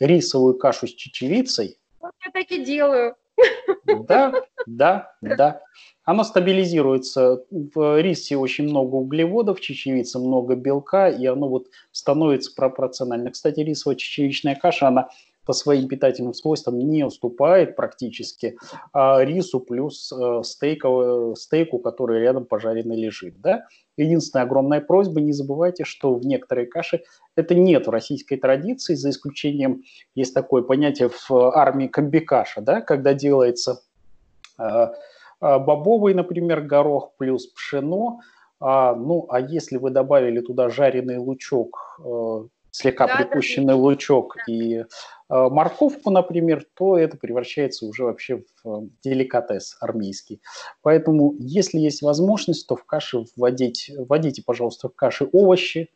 рисовую 0.00 0.58
кашу 0.58 0.88
с 0.88 0.90
чечевицей. 0.94 1.78
Вот 2.00 2.12
я 2.24 2.32
так 2.32 2.50
и 2.50 2.64
делаю. 2.64 3.14
Да, 4.06 4.32
да, 4.66 5.12
да. 5.20 5.60
Оно 6.04 6.24
стабилизируется. 6.24 7.44
В 7.50 8.00
рисе 8.00 8.36
очень 8.36 8.64
много 8.64 8.94
углеводов, 8.96 9.58
в 9.58 9.60
чечевице 9.62 10.18
много 10.18 10.54
белка, 10.56 11.08
и 11.08 11.26
оно 11.26 11.48
вот 11.48 11.66
становится 11.92 12.54
пропорционально. 12.54 13.30
Кстати, 13.30 13.60
рисовая 13.60 13.96
чечевичная 13.96 14.54
каша, 14.54 14.88
она 14.88 15.08
по 15.44 15.54
своим 15.54 15.88
питательным 15.88 16.34
свойствам 16.34 16.78
не 16.78 17.04
уступает 17.04 17.74
практически 17.74 18.58
а 18.92 19.24
рису 19.24 19.60
плюс 19.60 20.12
э, 20.12 20.42
стейку, 20.44 21.34
стейку, 21.38 21.78
который 21.78 22.20
рядом 22.20 22.44
пожаренный 22.44 23.00
лежит. 23.00 23.40
Да? 23.40 23.66
Единственная 24.02 24.44
огромная 24.44 24.80
просьба, 24.80 25.20
не 25.20 25.32
забывайте, 25.32 25.84
что 25.84 26.14
в 26.14 26.24
некоторые 26.24 26.66
каши 26.66 27.02
это 27.36 27.54
нет 27.54 27.86
в 27.86 27.90
российской 27.90 28.36
традиции, 28.36 28.94
за 28.94 29.10
исключением 29.10 29.82
есть 30.14 30.34
такое 30.34 30.62
понятие 30.62 31.10
в 31.10 31.30
армии 31.56 31.86
комбикаша, 31.86 32.60
да, 32.60 32.80
когда 32.80 33.14
делается 33.14 33.82
э, 34.58 34.64
э, 34.64 34.88
бобовый, 35.40 36.14
например, 36.14 36.62
горох 36.62 37.12
плюс 37.16 37.46
пшено, 37.46 38.20
а, 38.60 38.94
ну, 38.94 39.26
а 39.28 39.40
если 39.40 39.76
вы 39.76 39.90
добавили 39.90 40.40
туда 40.40 40.68
жареный 40.68 41.18
лучок, 41.18 42.00
э, 42.04 42.48
слегка 42.70 43.06
да, 43.06 43.16
припущенный 43.16 43.74
да, 43.74 43.76
лучок 43.76 44.36
да. 44.36 44.52
и 44.52 44.74
э, 44.74 44.84
морковку, 45.28 46.10
например, 46.10 46.64
то 46.74 46.98
это 46.98 47.16
превращается 47.16 47.86
уже 47.86 48.04
вообще 48.04 48.42
в 48.62 48.68
э, 48.68 48.88
деликатес 49.02 49.76
армейский. 49.80 50.40
Поэтому, 50.82 51.34
если 51.38 51.78
есть 51.78 52.02
возможность, 52.02 52.66
то 52.66 52.76
в 52.76 52.84
каше 52.84 53.24
вводить, 53.36 53.90
вводите, 53.96 54.42
пожалуйста, 54.44 54.88
в 54.88 54.94
каши 54.94 55.28
овощи, 55.32 55.88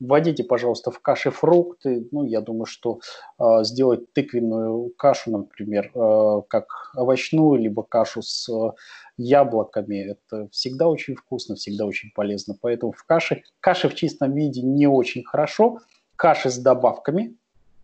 вводите, 0.00 0.44
пожалуйста, 0.44 0.90
в 0.90 0.98
каши 1.00 1.30
фрукты. 1.30 2.08
Ну, 2.10 2.24
я 2.24 2.40
думаю, 2.40 2.66
что 2.66 3.00
э, 3.38 3.44
сделать 3.62 4.12
тыквенную 4.12 4.90
кашу, 4.96 5.30
например, 5.30 5.90
э, 5.94 6.42
как 6.48 6.92
овощную, 6.96 7.60
либо 7.60 7.82
кашу 7.82 8.22
с 8.22 8.48
э, 8.48 8.72
яблоками, 9.16 10.12
это 10.12 10.48
всегда 10.50 10.88
очень 10.88 11.14
вкусно, 11.14 11.54
всегда 11.54 11.84
очень 11.84 12.10
полезно. 12.14 12.56
Поэтому 12.60 12.92
в 12.92 13.04
каше, 13.04 13.42
каши 13.60 13.88
в 13.88 13.94
чистом 13.94 14.34
виде 14.34 14.62
не 14.62 14.86
очень 14.86 15.24
хорошо– 15.24 15.78
каши 16.20 16.50
с 16.50 16.58
добавками. 16.58 17.34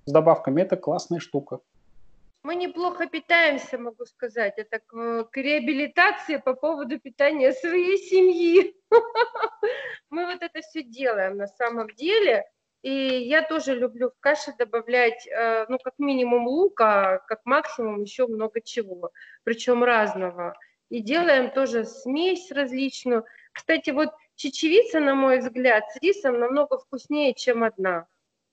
С 0.04 0.12
добавками 0.12 0.60
это 0.60 0.76
классная 0.76 1.20
штука. 1.20 1.60
Мы 2.42 2.54
неплохо 2.54 3.06
питаемся, 3.06 3.78
могу 3.78 4.04
сказать. 4.04 4.58
Это 4.58 4.78
к, 4.78 5.24
к 5.24 5.36
реабилитации 5.38 6.36
по 6.36 6.52
поводу 6.52 7.00
питания 7.00 7.52
своей 7.52 7.96
семьи. 7.96 8.76
Мы 10.10 10.26
вот 10.26 10.42
это 10.42 10.60
все 10.60 10.82
делаем 10.82 11.38
на 11.38 11.46
самом 11.46 11.88
деле. 11.96 12.44
И 12.82 12.90
я 12.90 13.42
тоже 13.42 13.74
люблю 13.74 14.10
в 14.10 14.20
каши 14.20 14.52
добавлять, 14.58 15.26
э, 15.26 15.64
ну, 15.70 15.78
как 15.78 15.94
минимум 15.98 16.46
лука, 16.46 17.24
как 17.26 17.40
максимум 17.46 18.02
еще 18.02 18.26
много 18.26 18.60
чего, 18.60 19.12
причем 19.44 19.82
разного. 19.82 20.54
И 20.90 21.00
делаем 21.00 21.50
тоже 21.50 21.84
смесь 21.84 22.52
различную. 22.52 23.24
Кстати, 23.52 23.90
вот 23.90 24.10
чечевица, 24.34 25.00
на 25.00 25.14
мой 25.14 25.38
взгляд, 25.38 25.84
с 25.90 26.02
рисом 26.02 26.38
намного 26.38 26.78
вкуснее, 26.78 27.32
чем 27.32 27.64
одна. 27.64 28.06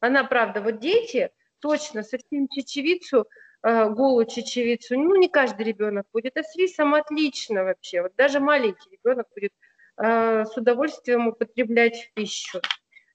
Она, 0.03 0.25
правда, 0.25 0.59
вот 0.59 0.79
дети 0.79 1.31
точно 1.59 2.03
совсем 2.03 2.49
чечевицу, 2.49 3.25
э, 3.65 3.89
голую 3.89 4.25
чечевицу, 4.25 4.99
ну, 4.99 5.15
не 5.15 5.29
каждый 5.29 5.65
ребенок 5.65 6.05
будет, 6.11 6.35
а 6.35 6.43
с 6.43 6.53
рисом 6.57 6.93
отлично 6.93 7.63
вообще. 7.63 8.01
Вот 8.01 8.13
даже 8.17 8.41
маленький 8.41 8.89
ребенок 8.91 9.27
будет 9.33 9.53
э, 9.95 10.43
с 10.43 10.57
удовольствием 10.57 11.29
употреблять 11.29 11.95
в 12.03 12.13
пищу. 12.15 12.59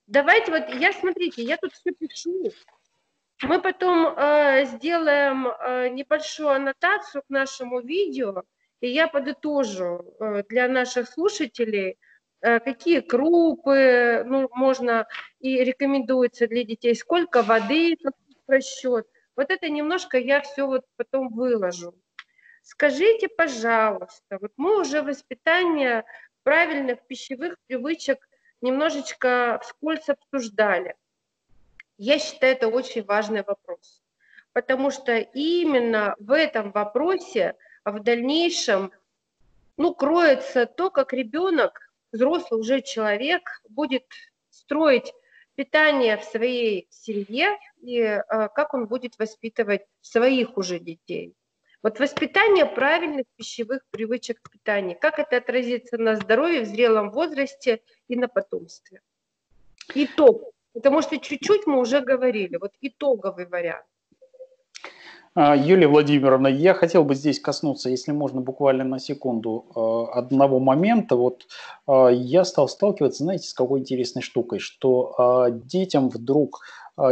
Давайте 0.07 0.51
вот, 0.51 0.67
я, 0.81 0.91
смотрите, 0.91 1.43
я 1.43 1.57
тут 1.57 1.73
все 1.73 1.91
пишу. 1.91 2.51
Мы 3.43 3.61
потом 3.61 4.07
э, 4.07 4.65
сделаем 4.65 5.47
э, 5.47 5.89
небольшую 5.89 6.49
аннотацию 6.49 7.21
к 7.21 7.29
нашему 7.29 7.81
видео, 7.81 8.41
и 8.81 8.89
я 8.89 9.07
подытожу 9.07 10.15
э, 10.19 10.41
для 10.49 10.67
наших 10.67 11.07
слушателей– 11.07 11.99
какие 12.41 13.01
крупы 13.01 14.23
ну, 14.25 14.49
можно 14.53 15.07
и 15.39 15.63
рекомендуется 15.63 16.47
для 16.47 16.63
детей, 16.63 16.95
сколько 16.95 17.41
воды, 17.41 17.97
расчет. 18.47 19.07
Вот 19.35 19.51
это 19.51 19.69
немножко 19.69 20.17
я 20.17 20.41
все 20.41 20.65
вот 20.65 20.85
потом 20.97 21.29
выложу. 21.29 21.95
Скажите, 22.61 23.29
пожалуйста, 23.29 24.37
вот 24.41 24.51
мы 24.57 24.81
уже 24.81 25.01
воспитание 25.01 26.03
правильных 26.43 27.05
пищевых 27.07 27.57
привычек 27.67 28.27
немножечко 28.61 29.59
вскользь 29.63 30.09
обсуждали. 30.09 30.95
Я 31.97 32.19
считаю, 32.19 32.53
это 32.53 32.67
очень 32.67 33.03
важный 33.03 33.43
вопрос, 33.43 34.01
потому 34.53 34.91
что 34.91 35.17
именно 35.17 36.15
в 36.19 36.31
этом 36.31 36.71
вопросе 36.71 37.55
в 37.85 37.99
дальнейшем 37.99 38.91
ну, 39.77 39.93
кроется 39.93 40.65
то, 40.65 40.89
как 40.89 41.13
ребенок 41.13 41.88
взрослый 42.11 42.59
уже 42.59 42.81
человек 42.81 43.61
будет 43.69 44.05
строить 44.49 45.13
питание 45.55 46.17
в 46.17 46.23
своей 46.23 46.87
семье 46.89 47.57
и 47.81 47.99
э, 47.99 48.21
как 48.27 48.73
он 48.73 48.87
будет 48.87 49.19
воспитывать 49.19 49.81
своих 50.01 50.57
уже 50.57 50.79
детей. 50.79 51.35
Вот 51.81 51.99
воспитание 51.99 52.65
правильных 52.65 53.25
пищевых 53.35 53.85
привычек 53.89 54.41
к 54.41 54.51
питанию, 54.51 54.97
как 54.99 55.17
это 55.19 55.37
отразится 55.37 55.97
на 55.97 56.15
здоровье 56.15 56.61
в 56.61 56.65
зрелом 56.65 57.11
возрасте 57.11 57.81
и 58.07 58.15
на 58.15 58.27
потомстве. 58.27 59.01
Итог, 59.95 60.53
потому 60.73 61.01
что 61.01 61.17
чуть-чуть 61.17 61.67
мы 61.67 61.79
уже 61.79 62.01
говорили, 62.01 62.57
вот 62.57 62.73
итоговый 62.81 63.45
вариант. 63.45 63.85
А, 65.41 65.55
Юлия 65.55 65.87
Владимировна, 65.87 66.47
я 66.47 66.73
хотел 66.73 67.05
бы 67.05 67.15
здесь 67.15 67.39
коснуться, 67.39 67.89
если 67.89 68.11
можно, 68.11 68.41
буквально 68.41 68.83
на 68.83 68.99
секунду 68.99 69.67
а, 69.73 70.19
одного 70.19 70.59
момента. 70.59 71.15
Вот 71.15 71.47
а, 71.87 72.09
я 72.09 72.43
стал 72.43 72.67
сталкиваться, 72.67 73.23
знаете, 73.23 73.47
с 73.47 73.53
какой 73.53 73.79
интересной 73.79 74.21
штукой, 74.21 74.59
что 74.59 75.47
детям 75.63 76.09
вдруг 76.09 76.59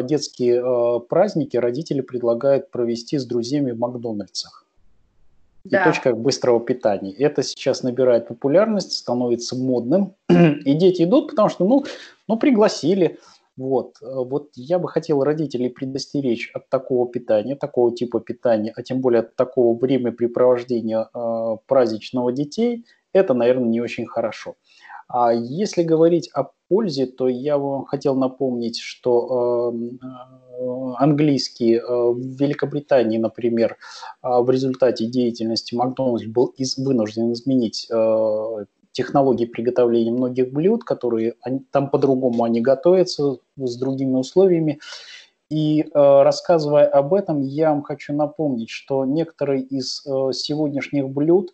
детские 0.03 0.99
праздники 1.07 1.55
родители 1.55 2.01
предлагают 2.01 2.69
провести 2.69 3.17
с 3.17 3.25
друзьями 3.25 3.71
в 3.71 3.79
Макдональдсах 3.79 4.65
да. 5.63 5.81
и 5.81 5.83
точках 5.85 6.17
быстрого 6.17 6.59
питания. 6.59 7.13
Это 7.13 7.43
сейчас 7.43 7.83
набирает 7.83 8.27
популярность, 8.27 8.91
становится 8.91 9.55
модным, 9.55 10.13
и 10.29 10.73
дети 10.73 11.03
идут, 11.03 11.29
потому 11.29 11.47
что, 11.47 11.65
ну, 11.65 11.85
ну 12.27 12.37
пригласили, 12.37 13.19
Вот. 13.57 13.95
вот 14.01 14.51
я 14.55 14.79
бы 14.79 14.87
хотел 14.87 15.23
родителей 15.23 15.69
предостеречь 15.69 16.51
от 16.53 16.69
такого 16.69 17.11
питания, 17.11 17.55
такого 17.55 17.93
типа 17.93 18.19
питания, 18.19 18.71
а 18.75 18.83
тем 18.83 19.01
более 19.01 19.21
от 19.21 19.35
такого 19.35 19.77
времяпрепровождения 19.77 21.09
э, 21.13 21.57
праздничного 21.65 22.31
детей. 22.31 22.85
Это, 23.13 23.33
наверное, 23.33 23.69
не 23.69 23.81
очень 23.81 24.05
хорошо. 24.05 24.55
А 25.09 25.33
если 25.33 25.83
говорить 25.83 26.29
о 26.33 26.49
пользе, 26.67 27.05
то 27.05 27.29
я 27.29 27.57
вам 27.57 27.85
хотел 27.85 28.15
напомнить, 28.15 28.77
что 28.79 29.71
эм, 29.71 29.99
э, 30.01 30.93
английский 30.97 31.75
э, 31.75 31.81
в 31.81 32.19
Великобритании, 32.19 33.17
например, 33.17 33.77
э, 34.21 34.27
в 34.41 34.49
результате 34.49 35.05
деятельности 35.05 35.75
Макдональдс 35.75 36.25
был 36.25 36.47
из, 36.57 36.77
вынужден 36.77 37.31
изменить 37.31 37.87
э, 38.97 39.03
технологии 39.03 39.45
приготовления 39.45 40.11
многих 40.11 40.51
блюд, 40.51 40.83
которые 40.83 41.35
они, 41.41 41.59
там 41.71 41.89
по-другому 41.89 42.43
они 42.43 42.61
готовятся 42.61 43.37
с 43.57 43.77
другими 43.77 44.15
условиями. 44.15 44.79
И 45.49 45.81
э, 45.81 45.87
рассказывая 45.93 46.87
об 46.87 47.13
этом, 47.13 47.41
я 47.41 47.71
вам 47.71 47.83
хочу 47.83 48.13
напомнить, 48.13 48.69
что 48.69 49.05
некоторые 49.05 49.61
из 49.61 50.05
э, 50.05 50.33
сегодняшних 50.33 51.09
блюд 51.09 51.53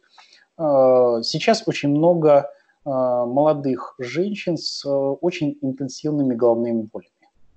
э, 0.57 0.61
сейчас 1.23 1.63
очень 1.67 1.89
много 1.89 2.49
а, 2.85 3.25
молодых 3.25 3.95
женщин 3.97 4.57
с 4.57 4.85
а, 4.85 4.89
очень 4.89 5.57
интенсивными 5.61 6.35
головными 6.35 6.81
болями. 6.91 7.12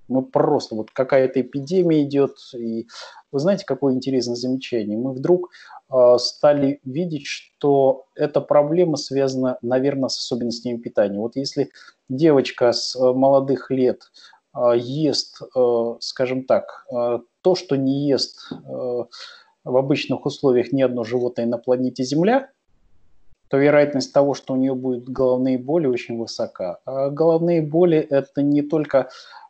Мы 0.09 0.23
просто, 0.23 0.75
вот 0.75 0.91
какая-то 0.91 1.41
эпидемия 1.41 2.03
идет, 2.03 2.37
и 2.57 2.87
вы 3.33 3.39
знаете, 3.39 3.65
какое 3.67 3.95
интересное 3.95 4.37
замечание? 4.37 4.97
Мы 4.97 5.13
вдруг 5.13 5.51
э, 5.91 6.17
стали 6.19 6.81
видеть, 6.85 7.27
что 7.27 8.07
эта 8.15 8.41
проблема 8.41 8.97
связана, 8.97 9.59
наверное, 9.63 10.09
с 10.09 10.19
особенностями 10.19 10.77
питания. 10.77 11.19
Вот 11.19 11.37
если 11.37 11.71
девочка 12.09 12.73
с 12.73 12.95
э, 12.95 13.13
молодых 13.13 13.71
лет 13.71 14.11
э, 14.55 14.77
ест, 14.77 15.41
э, 15.43 15.95
скажем 16.01 16.45
так, 16.45 16.87
э, 16.93 17.19
то, 17.43 17.55
что 17.55 17.77
не 17.77 18.09
ест 18.09 18.53
э, 18.53 18.57
в 19.65 19.77
обычных 19.77 20.25
условиях 20.25 20.73
ни 20.73 20.83
одно 20.83 21.03
животное 21.05 21.47
на 21.47 21.59
планете 21.59 22.05
Земля– 22.05 22.51
то 23.49 23.57
вероятность 23.59 24.13
того, 24.13 24.35
что 24.35 24.55
у 24.55 24.57
нее 24.57 24.75
будут 24.75 25.09
головные 25.09 25.59
боли, 25.59 25.87
очень 25.87 26.19
высока. 26.19 26.79
А 26.85 27.11
головные 27.11 27.63
боли– 27.63 27.99
это 28.11 28.43
не 28.43 28.63
только 28.63 29.09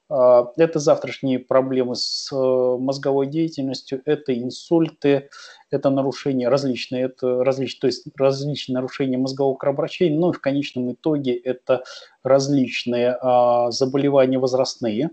это 0.08 0.78
завтрашние 0.78 1.38
проблемы 1.38 1.96
с 1.96 2.30
э, 2.32 2.36
мозговой 2.36 3.26
деятельностью, 3.26 4.02
это 4.04 4.38
инсульты, 4.38 5.30
это 5.70 5.90
нарушения 5.90 6.48
различные, 6.48 7.04
это 7.04 7.42
различные, 7.42 7.80
то 7.80 7.86
есть 7.88 8.06
различные 8.16 8.74
нарушения 8.74 9.18
мозгового 9.18 9.56
кровообращения, 9.56 10.16
и 10.16 10.32
в 10.32 10.40
конечном 10.40 10.92
итоге 10.92 11.34
это 11.34 11.82
различные 12.22 13.18
а, 13.20 13.70
заболевания 13.72 14.38
возрастные, 14.38 15.10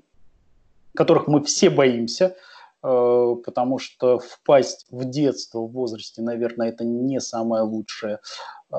которых 0.94 1.28
мы 1.28 1.44
все 1.44 1.70
боимся– 1.70 2.36
Э, 2.84 3.36
потому 3.46 3.80
что 3.80 4.20
впасть 4.20 4.86
в 4.91 5.06
детство 5.06 5.60
в 5.60 5.72
возрасте, 5.72 6.22
наверное, 6.22 6.68
это 6.70 6.84
не 6.84 7.22
самое 7.22 7.64
лучшее 7.64 8.20
э, 8.72 8.76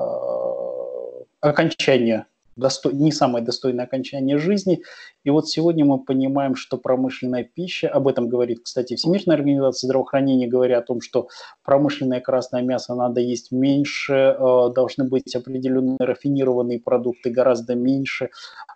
окончание 1.41 2.27
достой, 2.55 2.93
не 2.93 3.11
самое 3.11 3.43
достойное 3.43 3.85
окончание 3.85 4.37
жизни. 4.37 4.81
И 5.23 5.29
вот 5.29 5.49
сегодня 5.49 5.85
мы 5.85 5.99
понимаем, 5.99 6.55
что 6.55 6.77
промышленная 6.77 7.43
пища, 7.43 7.89
об 7.89 8.07
этом 8.07 8.29
говорит, 8.29 8.61
кстати, 8.63 8.95
Всемирная 8.95 9.35
организация 9.35 9.87
здравоохранения, 9.87 10.47
говоря 10.47 10.79
о 10.79 10.81
том, 10.81 11.01
что 11.01 11.27
промышленное 11.63 12.21
красное 12.21 12.61
мясо 12.61 12.95
надо 12.95 13.21
есть 13.21 13.51
меньше, 13.51 14.13
э, 14.13 14.69
должны 14.73 15.05
быть 15.05 15.35
определенные 15.35 15.97
рафинированные 15.99 16.79
продукты 16.79 17.29
гораздо 17.29 17.75
меньше, 17.75 18.25
э, 18.25 18.29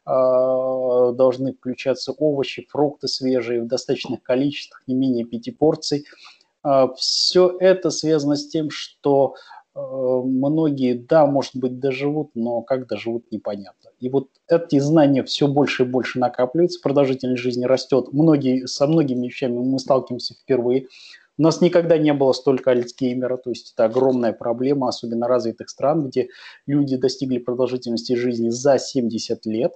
должны 0.06 1.54
включаться 1.54 2.12
овощи, 2.12 2.68
фрукты 2.70 3.08
свежие 3.08 3.62
в 3.62 3.68
достаточных 3.68 4.24
количествах, 4.24 4.82
не 4.88 4.96
менее 4.96 5.26
пяти 5.26 5.52
порций. 5.52 6.06
Э, 6.66 6.88
Все 6.98 7.56
это 7.60 7.90
связано 7.92 8.36
с 8.36 8.48
тем, 8.48 8.70
что 8.70 9.36
многие, 10.24 10.94
да, 10.94 11.26
может 11.26 11.56
быть, 11.56 11.80
доживут, 11.80 12.32
но 12.36 12.62
как 12.62 12.88
доживут, 12.88 13.32
непонятно. 13.32 13.90
И 14.00 14.10
вот 14.10 14.30
эти 14.48 14.80
знания 14.80 15.24
все 15.24 15.48
больше 15.48 15.84
и 15.84 15.86
больше 15.86 16.20
накапливаются, 16.20 16.80
продолжительность 16.82 17.42
жизни 17.42 17.66
растет. 17.66 18.08
Многие, 18.12 18.66
со 18.68 18.88
многими 18.88 19.28
вещами 19.28 19.58
мы 19.58 19.80
сталкиваемся 19.80 20.34
впервые. 20.34 20.88
У 21.38 21.42
нас 21.42 21.62
никогда 21.62 21.98
не 21.98 22.14
было 22.14 22.34
столько 22.34 22.72
альцгеймера, 22.72 23.38
то 23.38 23.50
есть 23.50 23.72
это 23.74 23.86
огромная 23.86 24.34
проблема, 24.34 24.90
особенно 24.90 25.28
развитых 25.28 25.70
стран, 25.70 26.10
где 26.10 26.28
люди 26.68 26.98
достигли 26.98 27.38
продолжительности 27.38 28.14
жизни 28.14 28.50
за 28.50 28.78
70 28.78 29.46
лет. 29.46 29.74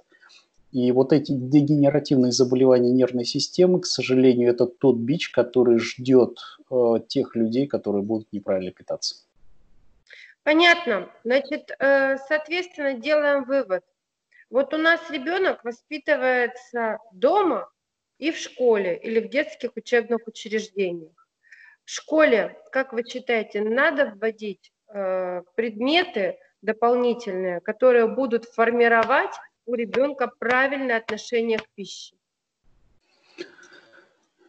И 0.72 0.90
вот 0.90 1.12
эти 1.12 1.32
дегенеративные 1.32 2.32
заболевания 2.32 2.90
нервной 2.90 3.24
системы, 3.24 3.80
к 3.80 3.86
сожалению, 3.86 4.50
это 4.50 4.66
тот 4.66 4.96
бич, 4.96 5.30
который 5.30 5.78
ждет 5.78 6.38
э, 6.70 6.96
тех 7.06 7.36
людей, 7.36 7.68
которые 7.68 8.02
будут 8.02 8.26
неправильно 8.32 8.72
питаться. 8.72 9.24
Понятно. 10.44 11.10
Значит, 11.24 11.70
э, 11.78 12.18
соответственно, 12.28 12.94
делаем 12.94 13.44
вывод. 13.44 13.82
Вот 14.50 14.74
у 14.74 14.76
нас 14.76 15.00
ребенок 15.10 15.64
воспитывается 15.64 16.98
дома 17.12 17.68
и 18.18 18.30
в 18.30 18.36
школе 18.36 18.96
или 18.96 19.20
в 19.20 19.30
детских 19.30 19.72
учебных 19.74 20.26
учреждениях. 20.26 21.12
В 21.84 21.90
школе, 21.90 22.56
как 22.70 22.92
вы 22.92 23.04
считаете, 23.04 23.62
надо 23.62 24.14
вводить 24.14 24.70
э, 24.88 25.42
предметы 25.54 26.38
дополнительные, 26.60 27.60
которые 27.60 28.06
будут 28.06 28.44
формировать 28.44 29.34
у 29.66 29.74
ребенка 29.74 30.30
правильное 30.38 30.98
отношение 30.98 31.58
к 31.58 31.68
пище? 31.74 32.14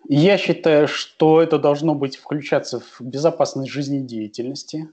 Я 0.08 0.38
считаю, 0.38 0.88
что 0.88 1.42
это 1.42 1.58
должно 1.58 1.96
быть 1.96 2.18
включаться 2.18 2.80
в 2.80 3.02
безопасность 3.02 3.72
жизнедеятельности, 3.72 4.90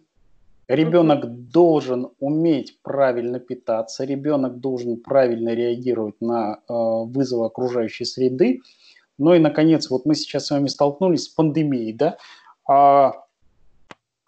Ребенок 0.72 1.26
mm-hmm. 1.26 1.50
должен 1.52 2.08
уметь 2.18 2.80
правильно 2.80 3.38
питаться, 3.38 4.04
ребенок 4.04 4.58
должен 4.58 5.02
правильно 5.02 5.50
реагировать 5.50 6.18
на 6.22 6.54
э, 6.54 6.58
вызовы 6.66 7.44
окружающей 7.44 8.06
среды. 8.06 8.62
Ну 9.18 9.34
и, 9.34 9.38
наконец, 9.38 9.90
вот 9.90 10.06
мы 10.06 10.14
сейчас 10.14 10.46
с 10.46 10.50
вами 10.50 10.68
столкнулись 10.68 11.24
с 11.24 11.28
пандемией, 11.28 11.92
да? 11.92 12.16
А, 12.66 13.12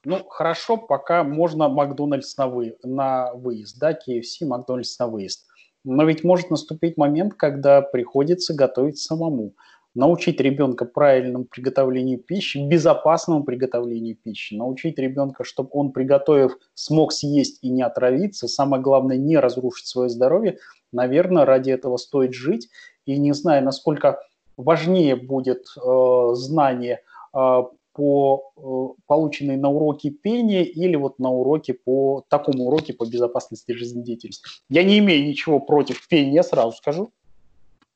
ну, 0.04 0.22
хорошо, 0.28 0.76
пока 0.76 1.24
можно 1.24 1.70
Макдональдс 1.70 2.36
на, 2.36 2.48
вы, 2.48 2.76
на 2.82 3.32
выезд, 3.32 3.78
да, 3.78 3.92
KFC, 3.92 4.46
Макдональдс 4.46 4.98
на 4.98 5.06
выезд. 5.06 5.46
Но 5.82 6.04
ведь 6.04 6.24
может 6.24 6.50
наступить 6.50 6.98
момент, 6.98 7.32
когда 7.32 7.80
приходится 7.80 8.52
готовить 8.52 8.98
самому 8.98 9.54
научить 9.94 10.40
ребенка 10.40 10.84
правильному 10.84 11.44
приготовлению 11.44 12.18
пищи, 12.18 12.58
безопасному 12.58 13.44
приготовлению 13.44 14.16
пищи, 14.16 14.54
научить 14.54 14.98
ребенка, 14.98 15.44
чтобы 15.44 15.70
он, 15.72 15.92
приготовив, 15.92 16.58
смог 16.74 17.12
съесть 17.12 17.58
и 17.62 17.68
не 17.68 17.82
отравиться, 17.82 18.48
самое 18.48 18.82
главное, 18.82 19.16
не 19.16 19.38
разрушить 19.38 19.86
свое 19.86 20.08
здоровье, 20.08 20.58
наверное, 20.92 21.44
ради 21.44 21.70
этого 21.70 21.96
стоит 21.96 22.34
жить. 22.34 22.68
И 23.06 23.18
не 23.18 23.32
знаю, 23.32 23.64
насколько 23.64 24.20
важнее 24.56 25.16
будет 25.16 25.66
э, 25.76 26.30
знание 26.34 27.00
э, 27.34 27.62
по 27.92 28.52
э, 28.56 29.00
полученной 29.06 29.56
на 29.56 29.70
уроке 29.70 30.10
пения 30.10 30.64
или 30.64 30.96
вот 30.96 31.18
на 31.18 31.30
уроке 31.30 31.74
по 31.74 32.24
такому 32.28 32.64
уроке 32.64 32.92
по 32.92 33.06
безопасности 33.06 33.72
жизнедеятельности. 33.72 34.44
Я 34.68 34.82
не 34.82 34.98
имею 34.98 35.26
ничего 35.26 35.60
против 35.60 36.06
пения, 36.08 36.42
сразу 36.42 36.72
скажу. 36.72 37.12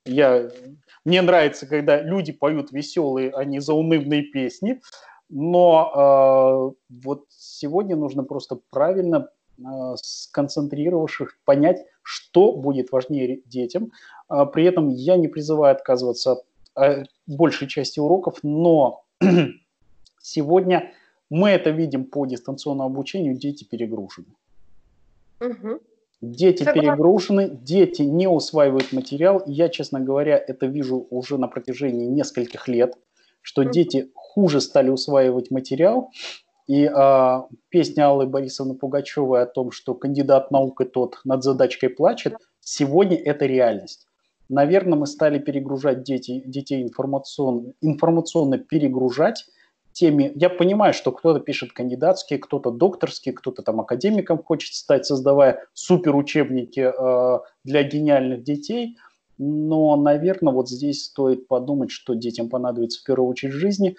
Я 0.04 0.50
мне 1.08 1.22
нравится, 1.22 1.66
когда 1.66 2.02
люди 2.02 2.32
поют 2.32 2.70
веселые, 2.70 3.30
а 3.30 3.42
не 3.44 3.60
заунывные 3.60 4.22
песни. 4.22 4.82
Но 5.30 6.74
э, 6.82 6.94
вот 7.02 7.24
сегодня 7.30 7.96
нужно 7.96 8.24
просто 8.24 8.58
правильно 8.70 9.30
э, 9.58 9.62
сконцентрировавшись, 9.96 11.28
понять, 11.46 11.86
что 12.02 12.52
будет 12.52 12.92
важнее 12.92 13.40
детям. 13.46 13.90
Э, 14.30 14.44
при 14.52 14.64
этом 14.64 14.90
я 14.90 15.16
не 15.16 15.28
призываю 15.28 15.74
отказываться 15.74 16.32
от 16.32 16.44
э, 16.76 17.04
большей 17.26 17.68
части 17.68 18.00
уроков, 18.00 18.40
но 18.42 19.04
сегодня 20.20 20.92
мы 21.30 21.48
это 21.48 21.70
видим 21.70 22.04
по 22.04 22.26
дистанционному 22.26 22.90
обучению, 22.90 23.34
дети 23.34 23.64
перегружены. 23.64 24.34
Угу. 25.40 25.80
Дети 26.20 26.64
Согласна. 26.64 26.82
перегружены, 26.82 27.48
дети 27.62 28.02
не 28.02 28.28
усваивают 28.28 28.92
материал. 28.92 29.42
Я, 29.46 29.68
честно 29.68 30.00
говоря, 30.00 30.36
это 30.36 30.66
вижу 30.66 31.06
уже 31.10 31.38
на 31.38 31.46
протяжении 31.46 32.06
нескольких 32.06 32.66
лет, 32.66 32.96
что 33.40 33.62
mm 33.62 33.70
дети 33.70 34.10
хуже 34.14 34.60
стали 34.60 34.90
усваивать 34.90 35.50
материал. 35.50 36.10
И 36.66 36.84
а, 36.86 37.46
песня 37.70 38.08
Аллы 38.08 38.26
Борисовны 38.26 38.74
Пугачевой 38.74 39.42
о 39.42 39.46
том, 39.46 39.70
что 39.70 39.94
кандидат 39.94 40.50
наук 40.50 40.80
и 40.80 40.84
тот 40.84 41.20
над 41.24 41.42
задачкой 41.42 41.88
плачет, 41.88 42.34
сегодня 42.60 43.16
это 43.16 43.46
реальность. 43.46 44.06
Наверное, 44.48 44.98
мы 44.98 45.06
стали 45.06 45.38
перегружать 45.38 46.02
дети, 46.02 46.42
детей 46.44 46.82
информационно, 46.82 47.72
информационно 47.80 48.58
перегружать, 48.58 49.46
теме. 49.98 50.32
Я 50.36 50.48
понимаю, 50.48 50.94
что 50.94 51.10
кто-то 51.10 51.40
пишет 51.40 51.72
кандидатские, 51.72 52.38
кто-то 52.38 52.70
докторские, 52.70 53.34
кто-то 53.34 53.62
там 53.62 53.80
академиком 53.80 54.42
хочет 54.42 54.74
стать, 54.74 55.06
создавая 55.06 55.66
супер 55.74 56.14
учебники 56.14 56.80
э, 56.80 57.38
для 57.64 57.82
гениальных 57.82 58.44
детей. 58.44 58.96
но, 59.38 59.96
наверное, 59.96 60.52
вот 60.52 60.68
здесь 60.68 61.04
стоит 61.04 61.48
подумать, 61.48 61.90
что 61.90 62.14
детям 62.14 62.48
понадобится 62.48 63.00
в 63.00 63.04
первую 63.04 63.30
очередь 63.30 63.54
жизни. 63.54 63.96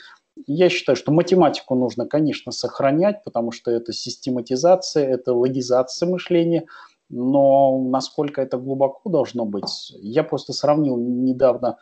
Я 0.48 0.70
считаю, 0.70 0.96
что 0.96 1.12
математику 1.12 1.76
нужно, 1.76 2.06
конечно, 2.06 2.52
сохранять, 2.52 3.24
потому 3.24 3.52
что 3.52 3.72
это 3.72 3.92
систематизация, 3.94 5.06
это 5.06 5.34
логизация 5.34 6.10
мышления, 6.10 6.66
но 7.10 7.78
насколько 7.90 8.42
это 8.42 8.58
глубоко 8.58 9.10
должно 9.10 9.46
быть, 9.46 9.92
я 10.02 10.24
просто 10.24 10.54
сравнил 10.54 10.98
недавно 10.98 11.78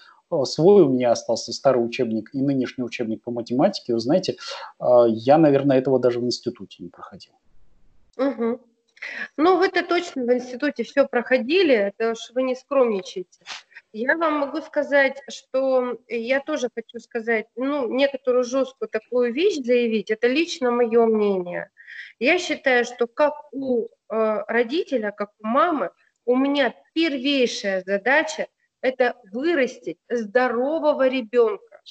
свой 0.46 0.84
у 0.84 0.90
меня 0.90 1.12
остался 1.12 1.54
старый 1.54 1.84
учебник 1.84 2.30
и 2.34 2.42
нынешний 2.42 2.84
учебник 2.84 3.24
по 3.24 3.32
математике. 3.32 3.94
Вы 3.94 4.00
знаете, 4.00 4.38
э, 4.80 4.86
я, 5.10 5.38
наверное, 5.38 5.78
этого 5.78 6.00
даже 6.00 6.20
в 6.20 6.26
институте 6.26 6.84
не 6.84 6.90
проходил. 6.90 7.34
Угу. 8.18 8.60
Ну, 9.38 9.58
вы-то 9.58 9.84
точно 9.84 10.24
в 10.24 10.34
институте 10.34 10.84
все 10.84 11.08
проходили, 11.08 11.74
это 11.74 12.12
уж 12.12 12.32
вы 12.34 12.44
не 12.44 12.56
скромничаете. 12.56 13.40
Я 13.94 14.18
вам 14.18 14.40
могу 14.40 14.62
сказать, 14.62 15.22
что 15.30 15.98
я 16.08 16.42
тоже 16.42 16.70
хочу 16.74 17.00
сказать, 17.00 17.46
ну, 17.56 17.88
некоторую 17.88 18.44
жесткую 18.44 18.90
такую 18.90 19.34
вещь 19.34 19.64
заявить, 19.64 20.12
это 20.12 20.28
лично 20.28 20.72
мое 20.72 21.06
мнение. 21.06 21.70
Я 22.20 22.38
считаю, 22.40 22.86
что 22.86 23.08
как 23.08 23.34
у 23.54 23.86
э, 23.86 23.88
родителя, 24.48 25.12
как 25.12 25.32
у 25.40 25.48
мамы, 25.48 25.92
у 26.26 26.36
меня 26.36 26.76
первейшая 26.94 27.84
задача– 27.86 28.48
это 28.88 29.16
вырастить 29.32 29.98
здорового 30.10 31.08
ребенка. 31.08 31.82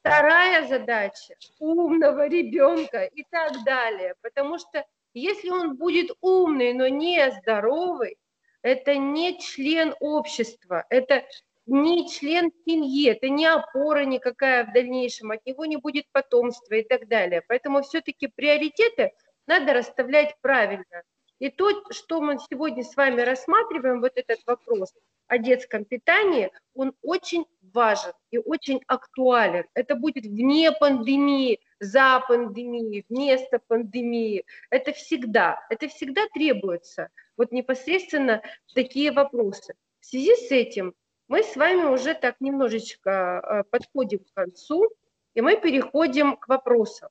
Вторая 0.00 0.66
задача– 0.66 1.34
умного 1.60 2.26
ребенка 2.26 3.04
и 3.04 3.24
так 3.30 3.62
далее. 3.64 4.14
Потому 4.22 4.58
что 4.58 4.84
если 5.14 5.50
он 5.50 5.76
будет 5.76 6.10
умный, 6.20 6.72
но 6.72 6.88
не 6.88 7.30
здоровый, 7.30 8.16
это 8.62 8.96
не 8.96 9.38
член 9.38 9.94
общества, 10.00 10.84
это 10.90 11.24
не 11.66 12.08
член 12.08 12.50
семьи, 12.66 13.10
это 13.10 13.28
не 13.28 13.46
опора 13.46 14.04
никакая 14.04 14.64
в 14.64 14.72
дальнейшем, 14.72 15.30
от 15.30 15.46
него 15.46 15.64
не 15.66 15.76
будет 15.76 16.06
потомства 16.10 16.74
и 16.74 16.82
так 16.82 17.06
далее. 17.06 17.42
Поэтому 17.46 17.82
все-таки 17.82 18.26
приоритеты 18.26 19.12
надо 19.46 19.74
расставлять 19.74 20.34
правильно. 20.40 21.02
И 21.40 21.48
то, 21.48 21.70
что 21.90 22.20
мы 22.20 22.36
сегодня 22.50 22.84
с 22.84 22.94
вами 22.96 23.22
рассматриваем, 23.22 24.02
вот 24.02 24.12
этот 24.14 24.40
вопрос 24.46 24.92
о 25.26 25.38
детском 25.38 25.86
питании, 25.86 26.50
он 26.74 26.94
очень 27.02 27.46
важен 27.72 28.12
и 28.30 28.36
очень 28.36 28.82
актуален. 28.86 29.64
Это 29.72 29.96
будет 29.96 30.26
вне 30.26 30.70
пандемии, 30.70 31.58
за 31.78 32.22
пандемией, 32.28 33.06
вместо 33.08 33.58
пандемии. 33.58 34.44
Это 34.68 34.92
всегда, 34.92 35.58
это 35.70 35.88
всегда 35.88 36.26
требуется. 36.34 37.08
Вот 37.38 37.52
непосредственно 37.52 38.42
такие 38.74 39.10
вопросы. 39.10 39.74
В 40.00 40.06
связи 40.06 40.36
с 40.36 40.50
этим 40.50 40.94
мы 41.26 41.42
с 41.42 41.56
вами 41.56 41.84
уже 41.84 42.12
так 42.12 42.36
немножечко 42.40 43.10
э, 43.10 43.62
подходим 43.70 44.18
к 44.18 44.34
концу, 44.34 44.90
и 45.32 45.40
мы 45.40 45.56
переходим 45.56 46.36
к 46.36 46.48
вопросам. 46.48 47.08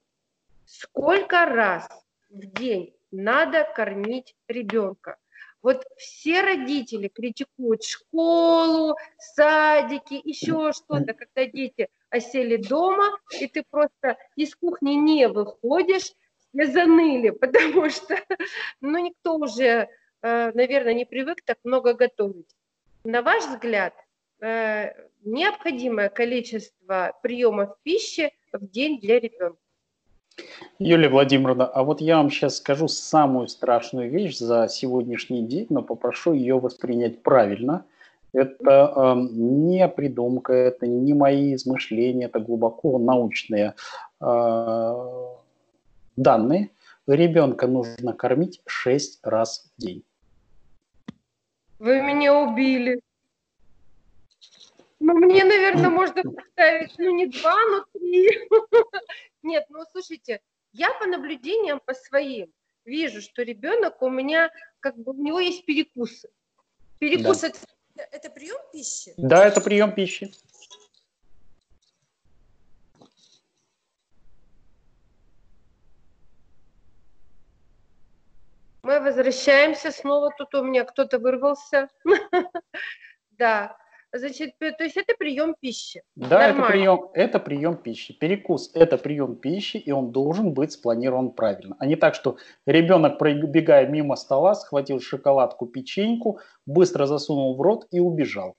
Сколько 0.65 1.47
раз 1.47 1.89
в 2.29 2.45
день 2.45 2.93
надо 3.11 3.67
кормить 3.75 4.35
ребенка? 4.47 5.17
Вот 5.61 5.83
все 5.97 6.41
родители 6.41 7.09
критикуют 7.09 7.83
школу, 7.83 8.95
садики, 9.17 10.21
еще 10.23 10.71
что-то, 10.71 11.13
когда 11.13 11.45
дети 11.45 11.89
осели 12.09 12.55
дома, 12.55 13.17
и 13.39 13.47
ты 13.47 13.63
просто 13.69 14.17
из 14.35 14.55
кухни 14.55 14.91
не 14.91 15.27
выходишь, 15.27 16.13
все 16.53 16.67
заныли, 16.67 17.29
потому 17.41 17.89
что 17.89 18.15
ну, 18.81 18.97
никто 18.99 19.35
уже, 19.35 19.89
э, 20.21 20.51
наверное, 20.53 20.93
не 20.93 21.05
привык 21.05 21.41
так 21.43 21.57
много 21.63 21.93
готовить. 21.93 22.55
На 23.03 23.21
ваш 23.21 23.45
взгляд, 23.45 23.93
э, 24.41 24.93
необходимое 25.23 26.09
количество 26.09 27.17
приемов 27.21 27.75
пищи 27.83 28.31
в 28.53 28.65
день 28.65 28.99
для 28.99 29.19
ребенка? 29.19 29.59
Юлия 30.79 31.09
Владимировна, 31.09 31.65
а 31.65 31.83
вот 31.83 32.01
я 32.01 32.17
вам 32.17 32.29
сейчас 32.29 32.57
скажу 32.57 32.87
самую 32.87 33.47
страшную 33.47 34.09
вещь 34.09 34.37
за 34.37 34.67
сегодняшний 34.69 35.43
день, 35.43 35.67
но 35.69 35.81
попрошу 35.81 36.33
ее 36.33 36.59
воспринять 36.59 37.21
правильно. 37.21 37.85
Это 38.31 38.93
э, 38.95 39.27
не 39.31 39.87
придумка, 39.87 40.53
это 40.53 40.87
не 40.87 41.13
мои 41.13 41.55
измышления, 41.55 42.27
это 42.27 42.39
глубоко 42.39 42.99
научные 42.99 43.73
э, 44.21 44.93
данные. 46.15 46.69
Ребенка 47.07 47.67
нужно 47.67 48.13
кормить 48.13 48.61
6 48.67 49.19
раз 49.23 49.71
в 49.75 49.81
день. 49.81 50.03
Вы 51.79 52.01
меня 52.01 52.37
убили. 52.37 52.99
Ну, 55.09 55.15
мне, 55.15 55.43
наверное, 55.43 55.89
можно 55.89 56.21
представить, 56.21 56.93
ну, 56.99 57.09
не 57.15 57.25
два, 57.25 57.55
но 57.71 57.83
три. 57.93 58.29
Нет, 59.41 59.65
ну, 59.69 59.83
слушайте, 59.91 60.39
я 60.71 60.93
по 60.99 61.07
наблюдениям 61.07 61.81
по 61.83 61.95
своим 61.95 62.53
вижу, 62.85 63.19
что 63.19 63.41
ребенок 63.41 64.03
у 64.03 64.09
меня, 64.09 64.51
как 64.79 64.95
бы, 64.99 65.13
у 65.13 65.15
него 65.15 65.39
есть 65.39 65.65
перекусы. 65.65 66.29
Перекус 66.99 67.41
да. 67.41 67.47
это, 67.47 67.57
это 68.11 68.29
прием 68.29 68.59
пищи? 68.71 69.15
Да, 69.17 69.47
это 69.47 69.61
прием 69.61 69.93
пищи. 69.95 70.31
Мы 78.83 78.99
возвращаемся 78.99 79.89
снова. 79.89 80.31
Тут 80.37 80.53
у 80.53 80.63
меня 80.63 80.83
кто-то 80.83 81.17
вырвался. 81.17 81.89
Да. 83.31 83.75
Значит, 84.11 84.57
то 84.57 84.83
есть 84.83 84.97
это 84.97 85.13
прием 85.17 85.55
пищи. 85.59 86.01
Да, 86.15 86.47
это 86.47 86.63
прием, 86.63 87.09
это 87.13 87.39
прием 87.39 87.77
пищи. 87.77 88.13
Перекус– 88.13 88.71
это 88.73 88.97
прием 88.97 89.35
пищи, 89.35 89.77
и 89.77 89.91
он 89.91 90.11
должен 90.11 90.53
быть 90.53 90.71
спланирован 90.71 91.31
правильно. 91.31 91.75
А 91.79 91.85
не 91.85 91.95
так, 91.95 92.15
что 92.15 92.37
ребенок, 92.65 93.19
пробегая 93.19 93.87
мимо 93.87 94.15
стола, 94.15 94.55
схватил 94.55 94.99
шоколадку, 94.99 95.67
печеньку, 95.67 96.39
быстро 96.65 97.05
засунул 97.05 97.55
в 97.55 97.61
рот 97.61 97.87
и 97.91 97.99
убежал. 97.99 98.55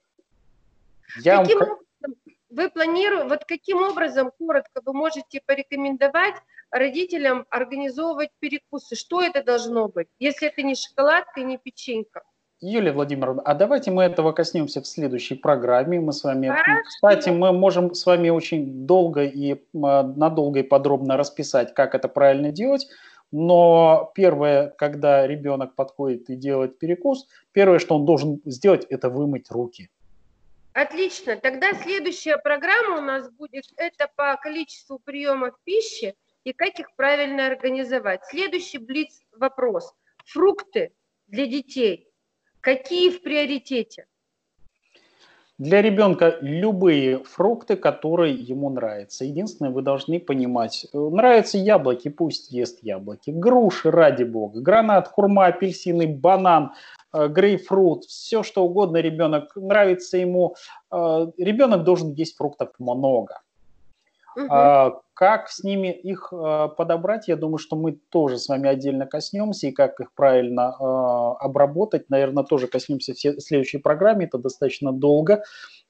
Я 1.21 1.39
каким 1.39 1.59
вам... 1.59 1.69
образом 1.71 2.15
вы 2.49 2.69
планируете, 2.69 3.27
вот 3.27 3.45
каким 3.45 3.81
образом, 3.81 4.31
коротко, 4.37 4.81
вы 4.85 4.93
можете 4.93 5.41
порекомендовать 5.45 6.35
родителям 6.69 7.45
организовывать 7.49 8.29
перекусы? 8.39 8.95
Что 8.95 9.21
это 9.21 9.43
должно 9.43 9.87
быть, 9.87 10.07
если 10.19 10.47
это 10.47 10.61
не 10.61 10.75
шоколадка 10.75 11.39
и 11.41 11.43
не 11.43 11.57
печенька? 11.57 12.23
Юлия 12.61 12.91
Владимировна, 12.91 13.41
а 13.41 13.55
давайте 13.55 13.89
мы 13.89 14.03
этого 14.03 14.33
коснемся 14.33 14.81
в 14.81 14.87
следующей 14.87 15.33
программе. 15.33 15.99
Мы 15.99 16.13
с 16.13 16.23
вами, 16.23 16.47
Хорошо. 16.47 16.81
кстати, 16.87 17.29
мы 17.29 17.51
можем 17.51 17.95
с 17.95 18.05
вами 18.05 18.29
очень 18.29 18.85
долго 18.85 19.23
и 19.23 19.59
надолго 19.73 20.59
и 20.59 20.63
подробно 20.63 21.17
расписать, 21.17 21.73
как 21.73 21.95
это 21.95 22.07
правильно 22.07 22.51
делать. 22.51 22.87
Но 23.31 24.11
первое, 24.13 24.67
когда 24.77 25.25
ребенок 25.25 25.73
подходит 25.73 26.29
и 26.29 26.35
делает 26.35 26.77
перекус, 26.77 27.27
первое, 27.51 27.79
что 27.79 27.95
он 27.95 28.05
должен 28.05 28.41
сделать, 28.45 28.85
это 28.89 29.09
вымыть 29.09 29.49
руки. 29.49 29.89
Отлично. 30.73 31.37
Тогда 31.37 31.73
следующая 31.73 32.37
программа 32.37 32.99
у 32.99 33.01
нас 33.01 33.29
будет 33.31 33.65
это 33.75 34.07
по 34.15 34.35
количеству 34.35 34.99
приемов 34.99 35.55
пищи 35.63 36.13
и 36.43 36.53
как 36.53 36.79
их 36.79 36.95
правильно 36.95 37.47
организовать. 37.47 38.23
Следующий 38.25 38.77
блиц 38.77 39.21
вопрос. 39.35 39.93
Фрукты 40.25 40.91
для 41.27 41.47
детей 41.47 42.10
Какие 42.61 43.09
в 43.09 43.23
приоритете? 43.23 44.05
Для 45.57 45.81
ребенка 45.81 46.37
любые 46.41 47.23
фрукты, 47.23 47.75
которые 47.75 48.35
ему 48.35 48.69
нравятся. 48.69 49.25
Единственное, 49.25 49.71
вы 49.71 49.81
должны 49.81 50.19
понимать, 50.19 50.87
э, 50.91 50.97
нравятся 50.97 51.57
яблоки, 51.57 52.09
пусть 52.09 52.51
ест 52.51 52.79
яблоки. 52.83 53.31
Груши, 53.31 53.91
ради 53.91 54.23
бога. 54.23 54.59
Гранат, 54.59 55.07
хурма, 55.07 55.47
апельсины, 55.47 56.07
банан, 56.07 56.71
э, 57.13 57.27
грейпфрут, 57.27 58.05
все 58.05 58.41
что 58.41 58.63
угодно 58.63 58.97
ребенок, 58.97 59.55
нравится 59.55 60.17
ему. 60.17 60.55
Э, 60.91 61.27
ребенок 61.37 61.83
должен 61.83 62.13
есть 62.13 62.37
фруктов 62.37 62.69
много. 62.79 63.41
Угу. 64.35 65.01
Как 65.21 65.49
с 65.49 65.63
ними 65.63 65.89
их 65.89 66.33
а, 66.33 66.67
подобрать, 66.69 67.27
я 67.27 67.35
думаю, 67.35 67.59
что 67.59 67.75
мы 67.75 67.91
тоже 67.91 68.39
с 68.39 68.47
вами 68.47 68.67
отдельно 68.67 69.05
коснемся, 69.05 69.67
и 69.67 69.71
как 69.71 69.99
их 69.99 70.13
правильно 70.13 70.75
а, 70.79 71.35
обработать, 71.35 72.09
наверное, 72.09 72.43
тоже 72.43 72.65
коснемся 72.67 73.13
в 73.13 73.39
следующей 73.39 73.77
программе, 73.77 74.25
это 74.25 74.39
достаточно 74.39 74.91
долго. 74.91 75.43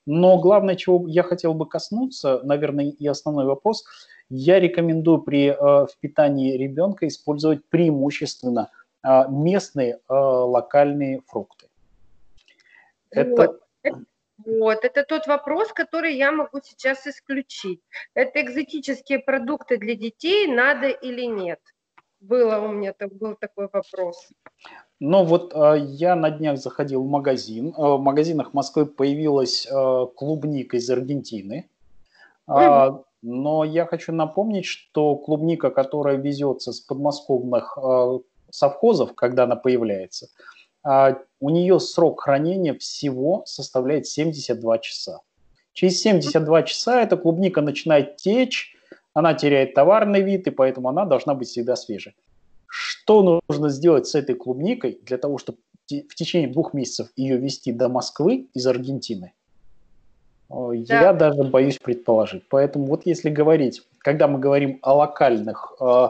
Но 0.05 0.37
главное, 0.37 0.75
чего 0.75 1.07
я 1.07 1.23
хотел 1.23 1.53
бы 1.53 1.65
коснуться, 1.65 2.41
наверное, 2.43 2.85
и 2.89 3.07
основной 3.07 3.45
вопрос, 3.45 3.85
я 4.29 4.59
рекомендую 4.59 5.21
при 5.21 5.55
впитании 5.93 6.57
ребенка 6.57 7.07
использовать 7.07 7.63
преимущественно 7.69 8.69
местные 9.29 9.99
локальные 10.09 11.21
фрукты. 11.27 11.67
Это... 13.11 13.59
Вот, 13.83 14.01
это 14.83 15.03
тот 15.03 15.27
вопрос, 15.27 15.73
который 15.73 16.15
я 16.15 16.31
могу 16.31 16.59
сейчас 16.63 17.07
исключить. 17.07 17.81
Это 18.13 18.41
экзотические 18.41 19.19
продукты 19.19 19.77
для 19.77 19.95
детей, 19.95 20.47
надо 20.47 20.87
или 20.87 21.25
нет? 21.25 21.59
Было 22.19 22.59
у 22.59 22.71
меня 22.71 22.93
был 23.19 23.35
такой 23.35 23.67
вопрос. 23.71 24.29
Но 24.99 25.25
вот 25.25 25.53
э, 25.55 25.79
я 25.79 26.15
на 26.15 26.29
днях 26.29 26.59
заходил 26.59 27.03
в 27.03 27.09
магазин. 27.09 27.69
Э, 27.69 27.95
в 27.95 27.99
магазинах 27.99 28.53
Москвы 28.53 28.85
появилась 28.85 29.65
э, 29.65 30.05
клубника 30.15 30.77
из 30.77 30.89
Аргентины. 30.89 31.67
Mm. 32.47 33.03
Но 33.23 33.63
я 33.63 33.85
хочу 33.85 34.13
напомнить, 34.13 34.65
что 34.65 35.15
клубника, 35.15 35.69
которая 35.71 36.17
везется 36.17 36.71
с 36.73 36.79
подмосковных 36.81 37.77
совхозов, 38.51 39.15
когда 39.15 39.43
она 39.43 39.55
появляется, 39.55 40.25
э, 40.25 40.29
у 40.83 41.49
нее 41.49 41.79
срок 41.79 42.21
хранения 42.21 42.73
всего 42.73 43.43
составляет 43.45 44.07
72 44.07 44.79
часа. 44.79 45.19
Через 45.73 46.01
72 46.01 46.63
часа 46.63 47.01
эта 47.01 47.17
клубника 47.17 47.61
начинает 47.61 48.17
течь, 48.17 48.75
она 49.13 49.33
теряет 49.33 49.73
товарный 49.73 50.21
вид, 50.21 50.47
и 50.47 50.51
поэтому 50.51 50.89
она 50.89 51.05
должна 51.05 51.33
быть 51.33 51.47
всегда 51.47 51.75
свежей. 51.75 52.15
Что 52.67 53.41
нужно 53.47 53.69
сделать 53.69 54.07
с 54.07 54.15
этой 54.15 54.35
клубникой 54.35 54.99
для 55.03 55.17
того, 55.17 55.37
чтобы 55.37 55.57
в 55.87 56.15
течение 56.15 56.49
двух 56.49 56.73
месяцев 56.73 57.09
ее 57.15 57.37
вести 57.37 57.73
до 57.73 57.89
Москвы 57.89 58.47
из 58.53 58.65
Аргентины? 58.65 59.33
Я 60.73 61.13
да. 61.13 61.13
даже 61.13 61.43
боюсь 61.43 61.77
предположить. 61.77 62.43
Поэтому 62.49 62.85
вот 62.85 63.05
если 63.05 63.29
говорить, 63.29 63.81
когда 63.99 64.27
мы 64.27 64.39
говорим 64.39 64.79
о 64.81 64.95
локальных 64.95 65.73
э, 65.79 65.85
э, 65.85 66.09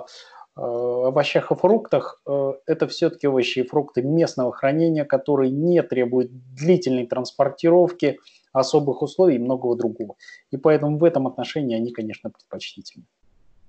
овощах 0.55 1.51
и 1.51 1.55
фруктах, 1.55 2.21
э, 2.27 2.53
это 2.65 2.87
все-таки 2.87 3.27
овощи 3.27 3.59
и 3.59 3.67
фрукты 3.67 4.01
местного 4.01 4.51
хранения, 4.51 5.05
которые 5.05 5.49
не 5.49 5.81
требуют 5.81 6.31
длительной 6.55 7.07
транспортировки, 7.07 8.19
особых 8.53 9.01
условий 9.01 9.35
и 9.35 9.39
многого 9.39 9.75
другого. 9.75 10.15
И 10.51 10.57
поэтому 10.57 10.97
в 10.97 11.03
этом 11.03 11.27
отношении 11.27 11.75
они, 11.75 11.91
конечно, 11.91 12.29
предпочтительны. 12.29 13.05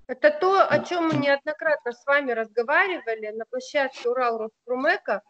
Это 0.08 0.30
то, 0.30 0.66
о 0.66 0.78
чем 0.80 1.08
мы 1.08 1.14
неоднократно 1.14 1.92
с 1.92 2.04
вами 2.04 2.32
разговаривали 2.32 3.28
на 3.36 3.44
площадке 3.44 4.08
Урал 4.08 4.38
Роспромека, 4.38 5.22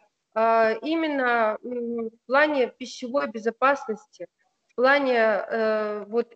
именно 0.81 1.59
в 1.61 2.09
плане 2.25 2.67
пищевой 2.67 3.29
безопасности– 3.29 4.25
в 4.73 4.75
плане 4.75 5.15
э, 5.15 6.05
вот, 6.07 6.33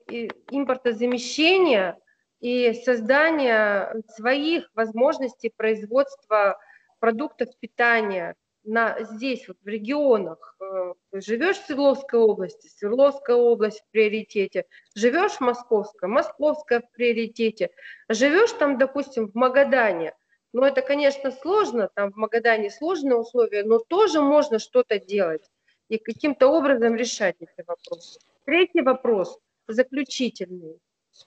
импортозамещения 0.51 1.97
и 2.39 2.73
создания 2.73 3.93
своих 4.15 4.69
возможностей 4.73 5.51
производства 5.55 6.59
продуктов 6.99 7.49
питания 7.59 8.35
на, 8.63 9.01
здесь, 9.01 9.47
вот 9.47 9.57
в 9.63 9.67
регионах. 9.67 10.55
Э, 10.59 10.93
живешь 11.13 11.57
в 11.57 11.65
Свердловской 11.65 12.19
области, 12.19 12.67
Свердловская 12.67 13.35
область 13.35 13.81
в 13.81 13.91
приоритете. 13.91 14.65
Живешь 14.93 15.33
в 15.33 15.41
Московской, 15.41 16.09
Московская 16.09 16.81
в 16.81 16.91
приоритете. 16.91 17.71
Живешь 18.09 18.51
там, 18.53 18.77
допустим, 18.77 19.29
в 19.29 19.35
Магадане. 19.35 20.13
Ну, 20.53 20.63
это, 20.63 20.81
конечно, 20.81 21.31
сложно, 21.31 21.89
там 21.93 22.11
в 22.11 22.17
Магадане 22.17 22.69
сложные 22.69 23.15
условия, 23.15 23.63
но 23.63 23.79
тоже 23.79 24.21
можно 24.21 24.59
что-то 24.59 24.99
делать 24.99 25.49
и 25.87 25.97
каким-то 25.97 26.47
образом 26.47 26.95
решать 26.95 27.35
эти 27.39 27.65
вопросы. 27.65 28.19
Третий 28.45 28.81
вопрос, 28.81 29.39
заключительный, 29.67 30.79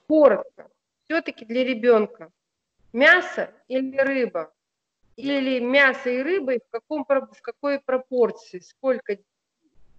коротко, 0.07 0.69
все-таки 1.11 1.43
для 1.43 1.65
ребенка. 1.65 2.31
Мясо 2.93 3.51
или 3.67 3.97
рыба? 3.97 4.53
Или 5.17 5.59
мясо 5.59 6.09
и 6.09 6.21
рыба, 6.21 6.53
и 6.53 6.59
в, 6.59 6.69
каком, 6.69 7.03
в 7.05 7.41
какой 7.41 7.81
пропорции? 7.81 8.59
Сколько 8.59 9.17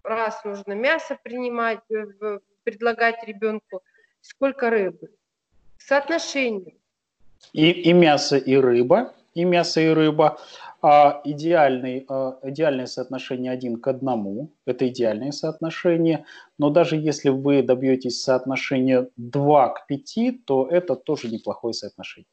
раз 0.02 0.42
нужно 0.44 0.72
мясо 0.72 1.18
принимать, 1.22 1.80
э, 1.90 2.38
предлагать 2.64 3.22
ребенку, 3.24 3.82
сколько 4.22 4.70
рыбы? 4.70 5.10
Соотношение. 5.76 6.76
И, 7.52 7.70
и 7.70 7.92
мясо, 7.92 8.38
и 8.38 8.56
рыба, 8.56 9.14
и 9.34 9.44
мясо, 9.44 9.80
и 9.80 9.88
рыба 9.88 10.38
а 10.82 11.20
идеальный, 11.24 12.04
а, 12.08 12.38
идеальное 12.42 12.86
соотношение 12.86 13.52
один 13.52 13.80
к 13.80 13.86
одному, 13.86 14.50
это 14.66 14.88
идеальное 14.88 15.30
соотношение, 15.30 16.24
но 16.58 16.70
даже 16.70 16.96
если 16.96 17.28
вы 17.28 17.62
добьетесь 17.62 18.20
соотношения 18.20 19.08
2 19.16 19.68
к 19.68 19.86
5, 19.86 20.44
то 20.44 20.66
это 20.68 20.96
тоже 20.96 21.28
неплохое 21.28 21.72
соотношение. 21.72 22.26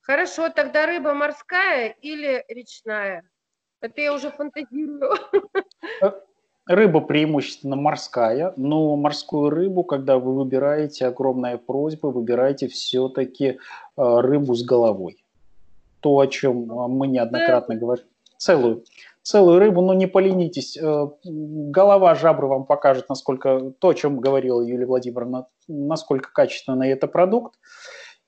Хорошо, 0.00 0.48
тогда 0.48 0.86
рыба 0.86 1.14
морская 1.14 1.94
или 2.02 2.44
речная? 2.48 3.22
Это 3.80 4.00
я 4.00 4.12
уже 4.12 4.30
фантазирую. 4.32 5.12
Э, 6.02 6.10
рыба 6.66 7.00
преимущественно 7.00 7.76
морская, 7.76 8.52
но 8.56 8.96
морскую 8.96 9.50
рыбу, 9.50 9.84
когда 9.84 10.18
вы 10.18 10.34
выбираете, 10.34 11.06
огромная 11.06 11.58
просьба, 11.58 12.08
выбирайте 12.08 12.66
все-таки 12.66 13.46
э, 13.46 13.56
рыбу 13.96 14.54
с 14.54 14.64
головой 14.64 15.19
то, 16.00 16.18
о 16.18 16.26
чем 16.26 16.70
а, 16.72 16.88
мы 16.88 17.06
неоднократно 17.06 17.74
говорим. 17.74 18.04
Целую. 18.36 18.84
Целую 19.22 19.58
рыбу, 19.58 19.82
но 19.82 19.92
не 19.92 20.06
поленитесь. 20.06 20.78
Э, 20.78 21.08
голова 21.24 22.14
жабры 22.14 22.46
вам 22.46 22.64
покажет, 22.64 23.08
насколько 23.10 23.72
то, 23.78 23.88
о 23.88 23.94
чем 23.94 24.18
говорила 24.18 24.62
Юлия 24.62 24.86
Владимировна, 24.86 25.46
насколько 25.68 26.32
качественный 26.32 26.88
это 26.88 27.06
продукт. 27.06 27.58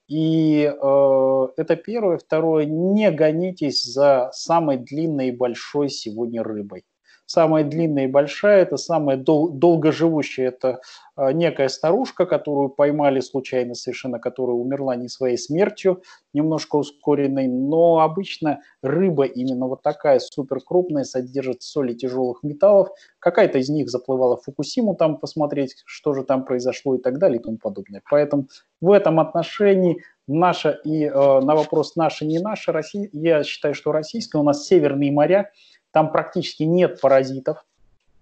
И 0.09 0.65
э, 0.65 1.47
это 1.57 1.77
первое. 1.77 2.19
Второе, 2.19 2.67
не 2.67 3.11
гонитесь 3.11 3.85
за 3.85 4.29
самой 4.33 4.77
длинной 4.77 5.29
и 5.29 5.37
большой 5.37 5.89
сегодня 5.89 6.43
рыбой. 6.43 6.85
Самая 7.33 7.65
длинная 7.65 8.05
и 8.05 8.09
большая, 8.09 8.61
это 8.61 8.77
самая 8.77 9.17
дол- 9.17 9.49
долгоживущая, 9.49 10.49
это 10.49 10.83
э, 11.17 11.33
некая 11.33 11.69
старушка, 11.69 12.27
которую 12.27 12.69
поймали 12.69 13.21
случайно 13.21 13.75
совершенно, 13.75 14.19
которая 14.19 14.55
умерла 14.55 14.97
не 14.97 15.09
своей 15.09 15.39
смертью, 15.39 16.03
немножко 16.35 16.77
ускоренной, 16.77 17.49
но 17.49 18.01
обычно 18.01 18.61
рыба 18.83 19.25
именно 19.25 19.67
вот 19.67 19.81
такая 19.81 20.19
супер 20.19 20.61
крупная, 20.61 21.05
содержит 21.05 21.63
соли 21.63 21.95
тяжелых 21.95 22.43
металлов. 22.43 22.91
Какая-то 23.19 23.57
из 23.61 23.71
них 23.71 23.89
заплывала 23.89 24.37
в 24.37 24.43
Фукусиму 24.43 24.95
там 24.95 25.17
посмотреть, 25.17 25.77
что 25.87 26.13
же 26.13 26.25
там 26.25 26.45
произошло 26.45 26.97
и 26.97 26.99
так 26.99 27.19
далее 27.19 27.41
и 27.41 27.43
тому 27.43 27.57
подобное. 27.57 28.03
Поэтому 28.11 28.49
в 28.83 28.91
этом 28.91 29.21
отношении 29.21 30.03
наша 30.27 30.71
и 30.85 31.05
э, 31.05 31.11
на 31.11 31.55
вопрос 31.55 31.97
наша 31.97 32.27
не 32.27 32.41
наша, 32.41 32.73
Россия, 32.73 33.09
я 33.13 33.43
считаю, 33.43 33.75
что 33.75 33.91
российская, 33.91 34.39
у 34.39 34.45
нас 34.45 34.67
северные 34.67 35.11
моря, 35.11 35.51
там 35.93 36.11
практически 36.11 36.65
нет 36.65 37.01
паразитов, 37.01 37.65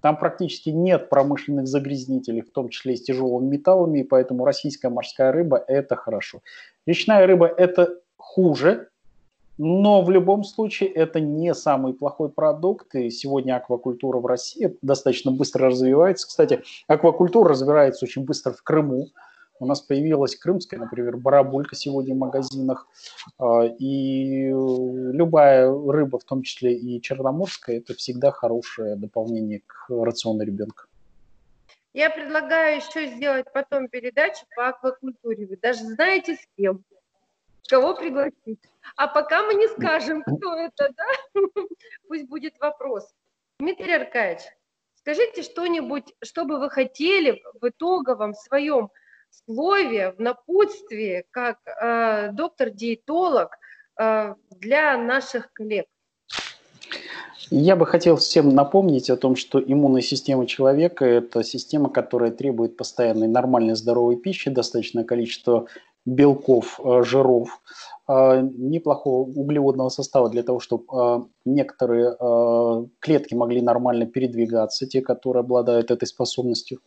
там 0.01 0.17
практически 0.17 0.71
нет 0.71 1.09
промышленных 1.09 1.67
загрязнителей, 1.67 2.43
в 2.43 2.51
том 2.51 2.69
числе 2.69 2.95
и 2.95 2.97
с 2.97 3.03
тяжелыми 3.03 3.49
металлами, 3.57 4.01
и 4.01 4.05
поэтому 4.05 4.45
российская 4.45 4.89
морская 4.89 5.33
рыба– 5.33 5.63
это 5.69 5.97
хорошо. 5.97 6.41
Речная 6.87 7.27
рыба– 7.27 7.47
это 7.57 7.99
хуже, 8.17 8.89
но 9.59 10.01
в 10.01 10.11
любом 10.11 10.43
случае 10.43 10.89
это 10.89 11.21
не 11.21 11.55
самый 11.55 11.93
плохой 11.93 12.31
продукт. 12.31 12.95
И 12.95 13.11
сегодня 13.11 13.57
аквакультура 13.57 14.19
в 14.19 14.25
России 14.25 14.75
достаточно 14.81 15.33
быстро 15.33 15.67
развивается. 15.67 16.27
Кстати, 16.27 16.63
аквакультура 16.89 17.51
развивается 17.51 18.07
очень 18.07 18.25
быстро 18.25 18.53
в 18.53 18.63
Крыму. 18.63 19.09
У 19.61 19.67
нас 19.67 19.83
появилась 19.83 20.37
крымская, 20.37 20.81
например, 20.81 21.19
барабулька 21.19 21.77
сегодня 21.77 22.15
в 22.15 22.19
магазинах. 22.19 22.89
А, 23.39 23.67
и 23.67 24.49
любая 24.49 25.71
рыба, 25.71 26.19
в 26.19 26.25
том 26.25 26.43
числе 26.43 26.75
и 26.75 27.01
черноморская, 27.03 27.77
это 27.77 27.95
всегда 27.95 28.31
хорошее 28.31 28.97
дополнение 28.97 29.61
к 29.67 29.91
рациону 29.91 30.45
ребенка. 30.45 30.87
Я 31.93 32.09
предлагаю 32.09 32.77
еще 32.77 33.09
сделать 33.15 33.53
потом 33.53 33.89
передачу 33.89 34.47
по 34.57 34.69
аквакультуре. 34.69 35.47
Вы 35.47 35.59
даже 35.59 35.81
знаете 35.81 36.37
с 36.37 36.49
кем, 36.57 36.83
кого 37.69 37.95
пригласить. 37.95 38.61
А 38.97 39.09
пока 39.09 39.43
мы 39.43 39.55
не 39.55 39.69
скажем, 39.69 40.23
кто 40.39 40.57
это, 40.57 40.91
да? 40.97 41.41
Пусть 42.09 42.27
будет 42.29 42.59
вопрос. 42.61 43.13
Дмитрий 43.59 43.93
Аркадьевич, 43.93 44.43
скажите 44.95 45.43
что-нибудь, 45.43 46.15
что 46.23 46.47
бы 46.47 46.59
вы 46.59 46.71
хотели 46.71 47.43
в 47.61 47.69
итоговом 47.69 48.33
своем 48.33 48.91
слове, 49.31 50.13
в 50.13 50.21
напутствии, 50.21 51.25
как 51.31 51.59
э, 51.67 52.31
доктор-диетолог 52.33 53.57
э, 53.99 54.35
для 54.51 54.97
наших 54.99 55.53
коллег? 55.53 55.87
Я 57.51 57.75
бы 57.75 57.87
хотел 57.87 58.17
всем 58.17 58.51
напомнить 58.51 59.11
о 59.11 59.17
том, 59.17 59.35
что 59.35 59.61
иммунная 59.61 60.03
система 60.03 60.47
человека– 60.47 61.05
это 61.07 61.43
система, 61.43 61.89
которая 61.89 62.31
требует 62.31 62.77
постоянной 62.77 63.27
нормальной 63.27 63.75
здоровой 63.75 64.17
пищи, 64.17 64.51
достаточное 64.51 65.05
количество 65.05 65.67
белков, 66.07 66.81
э, 66.83 67.03
жиров, 67.03 67.61
э, 68.09 68.41
неплохого 68.43 69.23
углеводного 69.23 69.89
состава 69.89 70.29
для 70.29 70.43
того, 70.43 70.61
чтобы 70.61 70.85
э, 70.93 71.21
некоторые 71.45 72.17
клетки 73.01 73.35
могли 73.35 73.61
нормально 73.61 74.07
передвигаться, 74.07 74.87
те, 74.87 75.01
которые 75.01 75.41
обладают 75.41 75.91
этой 75.91 76.07
способностью. 76.07 76.81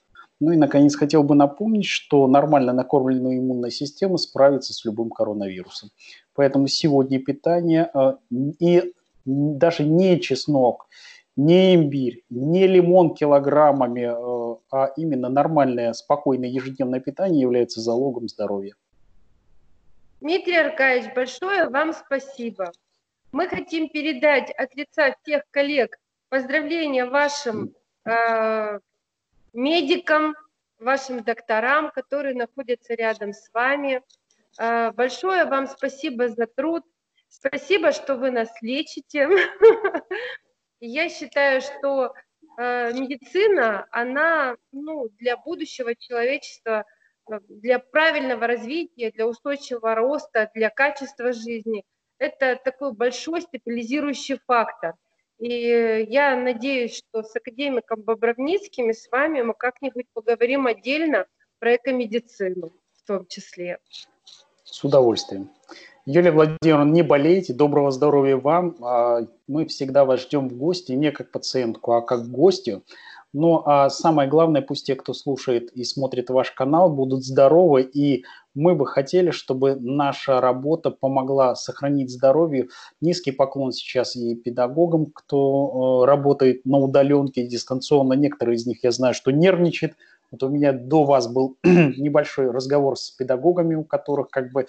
Ну 0.44 0.52
и, 0.52 0.58
наконец, 0.58 0.98
хотел 0.98 1.24
бы 1.24 1.36
напомнить, 1.36 1.86
что 1.86 2.28
нормально 2.28 2.74
накормленная 2.74 3.38
иммунная 3.38 3.70
система 3.70 4.18
справится 4.18 4.74
с 4.74 4.84
любым 4.84 5.10
коронавирусом. 5.10 5.90
Поэтому 6.36 6.68
сегодня 6.68 7.20
питание 7.20 7.90
э, 7.94 8.16
и 8.60 8.94
даже 9.24 9.86
не 9.86 10.20
чеснок, 10.20 10.90
не 11.38 11.76
имбирь, 11.76 12.26
не 12.30 12.68
лимон 12.68 13.16
килограммами, 13.16 14.02
э, 14.02 14.56
а 14.70 14.92
именно 14.98 15.30
нормальное, 15.30 15.94
спокойное 15.94 16.50
ежедневное 16.50 17.00
питание 17.00 17.40
является 17.40 17.80
залогом 17.80 18.28
здоровья. 18.28 18.76
Дмитрий 20.20 20.58
Аркадьевич, 20.58 21.14
большое 21.16 21.70
вам 21.70 21.94
спасибо. 21.94 22.74
Мы 23.32 23.48
хотим 23.48 23.88
передать 23.88 24.52
от 24.52 24.76
лица 24.76 25.16
всех 25.22 25.44
коллег 25.52 25.98
поздравления 26.28 27.06
вашим 27.06 27.74
э, 28.04 28.80
медикам, 29.54 30.36
вашим 30.80 31.24
докторам, 31.24 31.92
которые 31.92 32.36
находятся 32.36 32.94
рядом 32.94 33.34
с 33.34 33.50
вами. 33.54 34.02
Э, 34.60 34.92
большое 34.92 35.46
вам 35.46 35.68
спасибо 35.68 36.30
за 36.30 36.48
труд. 36.48 36.84
Спасибо, 37.30 37.92
что 37.92 38.16
вы 38.16 38.32
нас 38.32 38.50
лечите. 38.62 39.28
Я 40.80 41.10
считаю, 41.10 41.62
что 41.62 42.14
э, 42.58 42.94
медицина, 42.94 43.88
она 43.92 44.56
ну, 44.72 45.10
для 45.20 45.38
будущего 45.38 45.96
человечества, 45.96 46.86
э, 47.32 47.40
для 47.48 47.80
правильного 47.80 48.46
развития, 48.48 49.12
для 49.12 49.28
устойчивого 49.28 49.96
роста, 49.96 50.52
для 50.54 50.70
качества 50.70 51.34
жизни, 51.34 51.84
это 52.20 52.60
такой 52.64 52.94
большой 52.94 53.42
стабилизирующий 53.42 54.40
фактор. 54.46 54.94
И 55.44 56.08
я 56.10 56.38
надеюсь, 56.38 56.96
что 56.96 57.22
с 57.22 57.36
академиком 57.36 58.02
Бобровницким 58.02 58.90
и 58.90 58.94
с 58.94 59.12
вами 59.12 59.42
мы 59.42 59.54
как-нибудь 59.54 60.06
поговорим 60.14 60.68
отдельно 60.68 61.26
про 61.60 61.76
экомедицину 61.76 62.72
в 62.94 63.06
том 63.06 63.26
числе. 63.28 63.80
С 64.64 64.82
удовольствием. 64.86 65.50
Юлия 66.06 66.32
Владимировна, 66.32 66.90
не 66.90 67.02
болейте, 67.02 67.54
доброго 67.54 67.92
здоровья 67.92 68.38
вам. 68.38 68.78
А, 68.82 69.28
мы 69.48 69.66
всегда 69.66 70.06
вас 70.06 70.22
ждем 70.22 70.48
в 70.48 70.56
гости, 70.56 70.94
не 70.94 71.12
как 71.12 71.30
пациентку, 71.30 71.92
а 71.92 72.02
как 72.02 72.26
гостю. 72.30 72.84
Но 73.34 73.64
а 73.66 73.90
самое 73.90 74.30
главное, 74.30 74.62
пусть 74.62 74.86
те, 74.86 74.96
кто 74.96 75.14
слушает 75.14 75.72
и 75.74 75.84
смотрит 75.84 76.30
ваш 76.30 76.52
канал, 76.52 76.90
будут 76.90 77.26
здоровы. 77.26 77.82
И 77.82 78.24
мы 78.56 78.76
бы 78.76 78.86
хотели, 78.86 79.32
чтобы 79.32 79.76
наша 79.76 80.40
работа 80.42 80.92
помогла 80.92 81.56
сохранить 81.56 82.12
здоровье. 82.12 82.68
Низкий 83.02 83.32
поклон 83.32 83.72
сейчас 83.72 84.16
и 84.16 84.36
педагогам, 84.36 85.08
кто 85.08 86.04
э, 86.04 86.08
работает 86.08 86.66
на 86.66 86.78
удаленке 86.78 87.48
дистанционно. 87.48 88.14
Некоторые 88.14 88.56
из 88.56 88.66
них, 88.66 88.84
я 88.84 88.92
знаю, 88.92 89.14
что 89.14 89.32
нервничают. 89.32 89.94
Вот 90.32 90.44
у 90.44 90.50
меня 90.50 90.74
до 90.74 91.04
вас 91.04 91.28
был 91.28 91.58
небольшой 91.64 92.52
разговор 92.52 92.98
с 92.98 93.12
педагогами, 93.12 93.76
у 93.76 93.84
которых 93.84 94.30
как 94.30 94.52
бы 94.52 94.66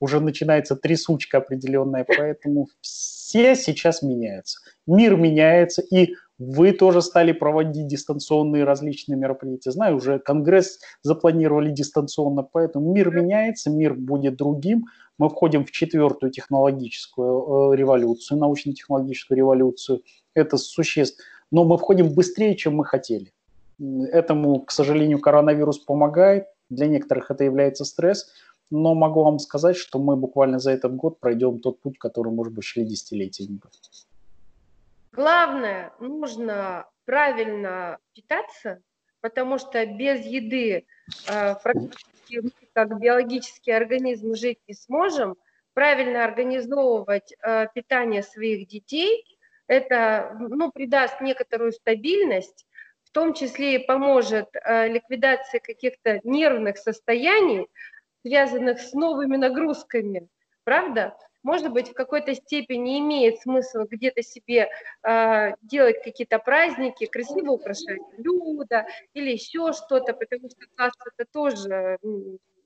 уже 0.00 0.20
начинается 0.20 0.76
трясучка 0.76 1.38
определенная. 1.38 2.04
Поэтому 2.04 2.68
все 2.80 3.56
сейчас 3.56 4.02
меняются. 4.02 4.60
Мир 4.86 5.16
меняется, 5.16 5.82
и 5.82 6.14
вы 6.38 6.72
тоже 6.72 7.00
стали 7.00 7.32
проводить 7.32 7.86
дистанционные 7.86 8.64
различные 8.64 9.16
мероприятия. 9.16 9.70
Знаю, 9.70 9.96
уже 9.96 10.18
Конгресс 10.18 10.78
запланировали 11.02 11.70
дистанционно, 11.70 12.42
поэтому 12.42 12.92
мир 12.92 13.10
меняется, 13.10 13.70
мир 13.70 13.94
будет 13.94 14.36
другим. 14.36 14.86
Мы 15.18 15.30
входим 15.30 15.64
в 15.64 15.70
четвертую 15.70 16.30
технологическую 16.30 17.72
э, 17.72 17.76
революцию, 17.76 18.38
научно-технологическую 18.38 19.38
революцию. 19.38 20.02
Это 20.34 20.58
существ. 20.58 21.22
Но 21.50 21.64
мы 21.64 21.78
входим 21.78 22.12
быстрее, 22.12 22.54
чем 22.54 22.76
мы 22.76 22.84
хотели. 22.84 23.32
Этому, 23.78 24.60
к 24.60 24.72
сожалению, 24.72 25.20
коронавирус 25.20 25.78
помогает. 25.78 26.46
Для 26.68 26.86
некоторых 26.86 27.30
это 27.30 27.44
является 27.44 27.84
стресс. 27.86 28.28
Но 28.70 28.94
могу 28.94 29.22
вам 29.22 29.38
сказать, 29.38 29.76
что 29.76 29.98
мы 29.98 30.16
буквально 30.16 30.58
за 30.58 30.72
этот 30.72 30.96
год 30.96 31.18
пройдем 31.20 31.60
тот 31.60 31.80
путь, 31.80 31.98
который, 31.98 32.32
может 32.32 32.52
быть, 32.52 32.64
шли 32.64 32.84
десятилетиями. 32.84 33.60
Главное, 35.16 35.94
нужно 35.98 36.86
правильно 37.06 37.98
питаться, 38.12 38.82
потому 39.22 39.58
что 39.58 39.86
без 39.86 40.26
еды 40.26 40.84
э, 41.26 41.54
практически 41.62 42.40
мы, 42.42 42.50
как 42.74 43.00
биологический 43.00 43.72
организм, 43.72 44.34
жить 44.34 44.58
не 44.68 44.74
сможем. 44.74 45.36
Правильно 45.72 46.22
организовывать 46.22 47.32
э, 47.32 47.66
питание 47.74 48.22
своих 48.22 48.68
детей, 48.68 49.24
это 49.68 50.36
ну, 50.38 50.70
придаст 50.70 51.22
некоторую 51.22 51.72
стабильность, 51.72 52.66
в 53.04 53.10
том 53.10 53.32
числе 53.32 53.76
и 53.76 53.86
поможет 53.86 54.48
э, 54.52 54.88
ликвидации 54.88 55.60
каких-то 55.60 56.20
нервных 56.24 56.76
состояний, 56.76 57.68
связанных 58.20 58.80
с 58.80 58.92
новыми 58.92 59.36
нагрузками, 59.38 60.28
правда? 60.64 61.16
Может 61.46 61.70
быть, 61.72 61.90
в 61.90 61.94
какой-то 61.94 62.34
степени 62.34 62.98
имеет 62.98 63.40
смысл 63.40 63.84
где-то 63.88 64.20
себе 64.20 64.68
э, 65.04 65.52
делать 65.62 66.02
какие-то 66.02 66.40
праздники, 66.40 67.06
красиво 67.06 67.52
украшать 67.52 68.00
блюда 68.18 68.84
или 69.14 69.30
еще 69.30 69.72
что-то, 69.72 70.12
потому 70.12 70.50
что 70.50 70.66
касса 70.74 70.98
это 71.16 71.24
тоже, 71.32 71.98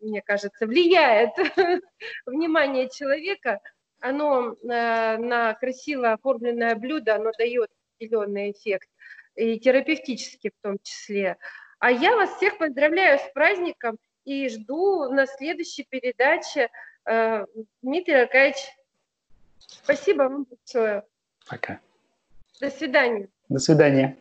мне 0.00 0.22
кажется, 0.22 0.66
влияет 0.66 1.32
внимание 2.26 2.88
человека. 2.88 3.60
Оно 4.00 4.52
э, 4.52 4.56
на 5.18 5.52
красиво 5.60 6.12
оформленное 6.12 6.74
блюдо, 6.74 7.16
оно 7.16 7.32
дает 7.36 7.68
определенный 7.96 8.52
эффект, 8.52 8.88
и 9.34 9.60
терапевтический 9.60 10.52
в 10.58 10.62
том 10.62 10.78
числе. 10.82 11.36
А 11.80 11.90
я 11.90 12.16
вас 12.16 12.34
всех 12.36 12.56
поздравляю 12.56 13.18
с 13.18 13.30
праздником 13.34 13.98
и 14.24 14.48
жду 14.48 15.10
на 15.10 15.26
следующей 15.26 15.84
передаче 15.86 16.70
Дмитрий 17.82 18.22
Аркадьевич, 18.22 18.58
спасибо 19.58 20.22
вам 20.22 20.44
большое. 20.44 21.04
Пока. 21.48 21.80
До 22.60 22.70
свидания. 22.70 23.28
До 23.48 23.58
свидания. 23.58 24.16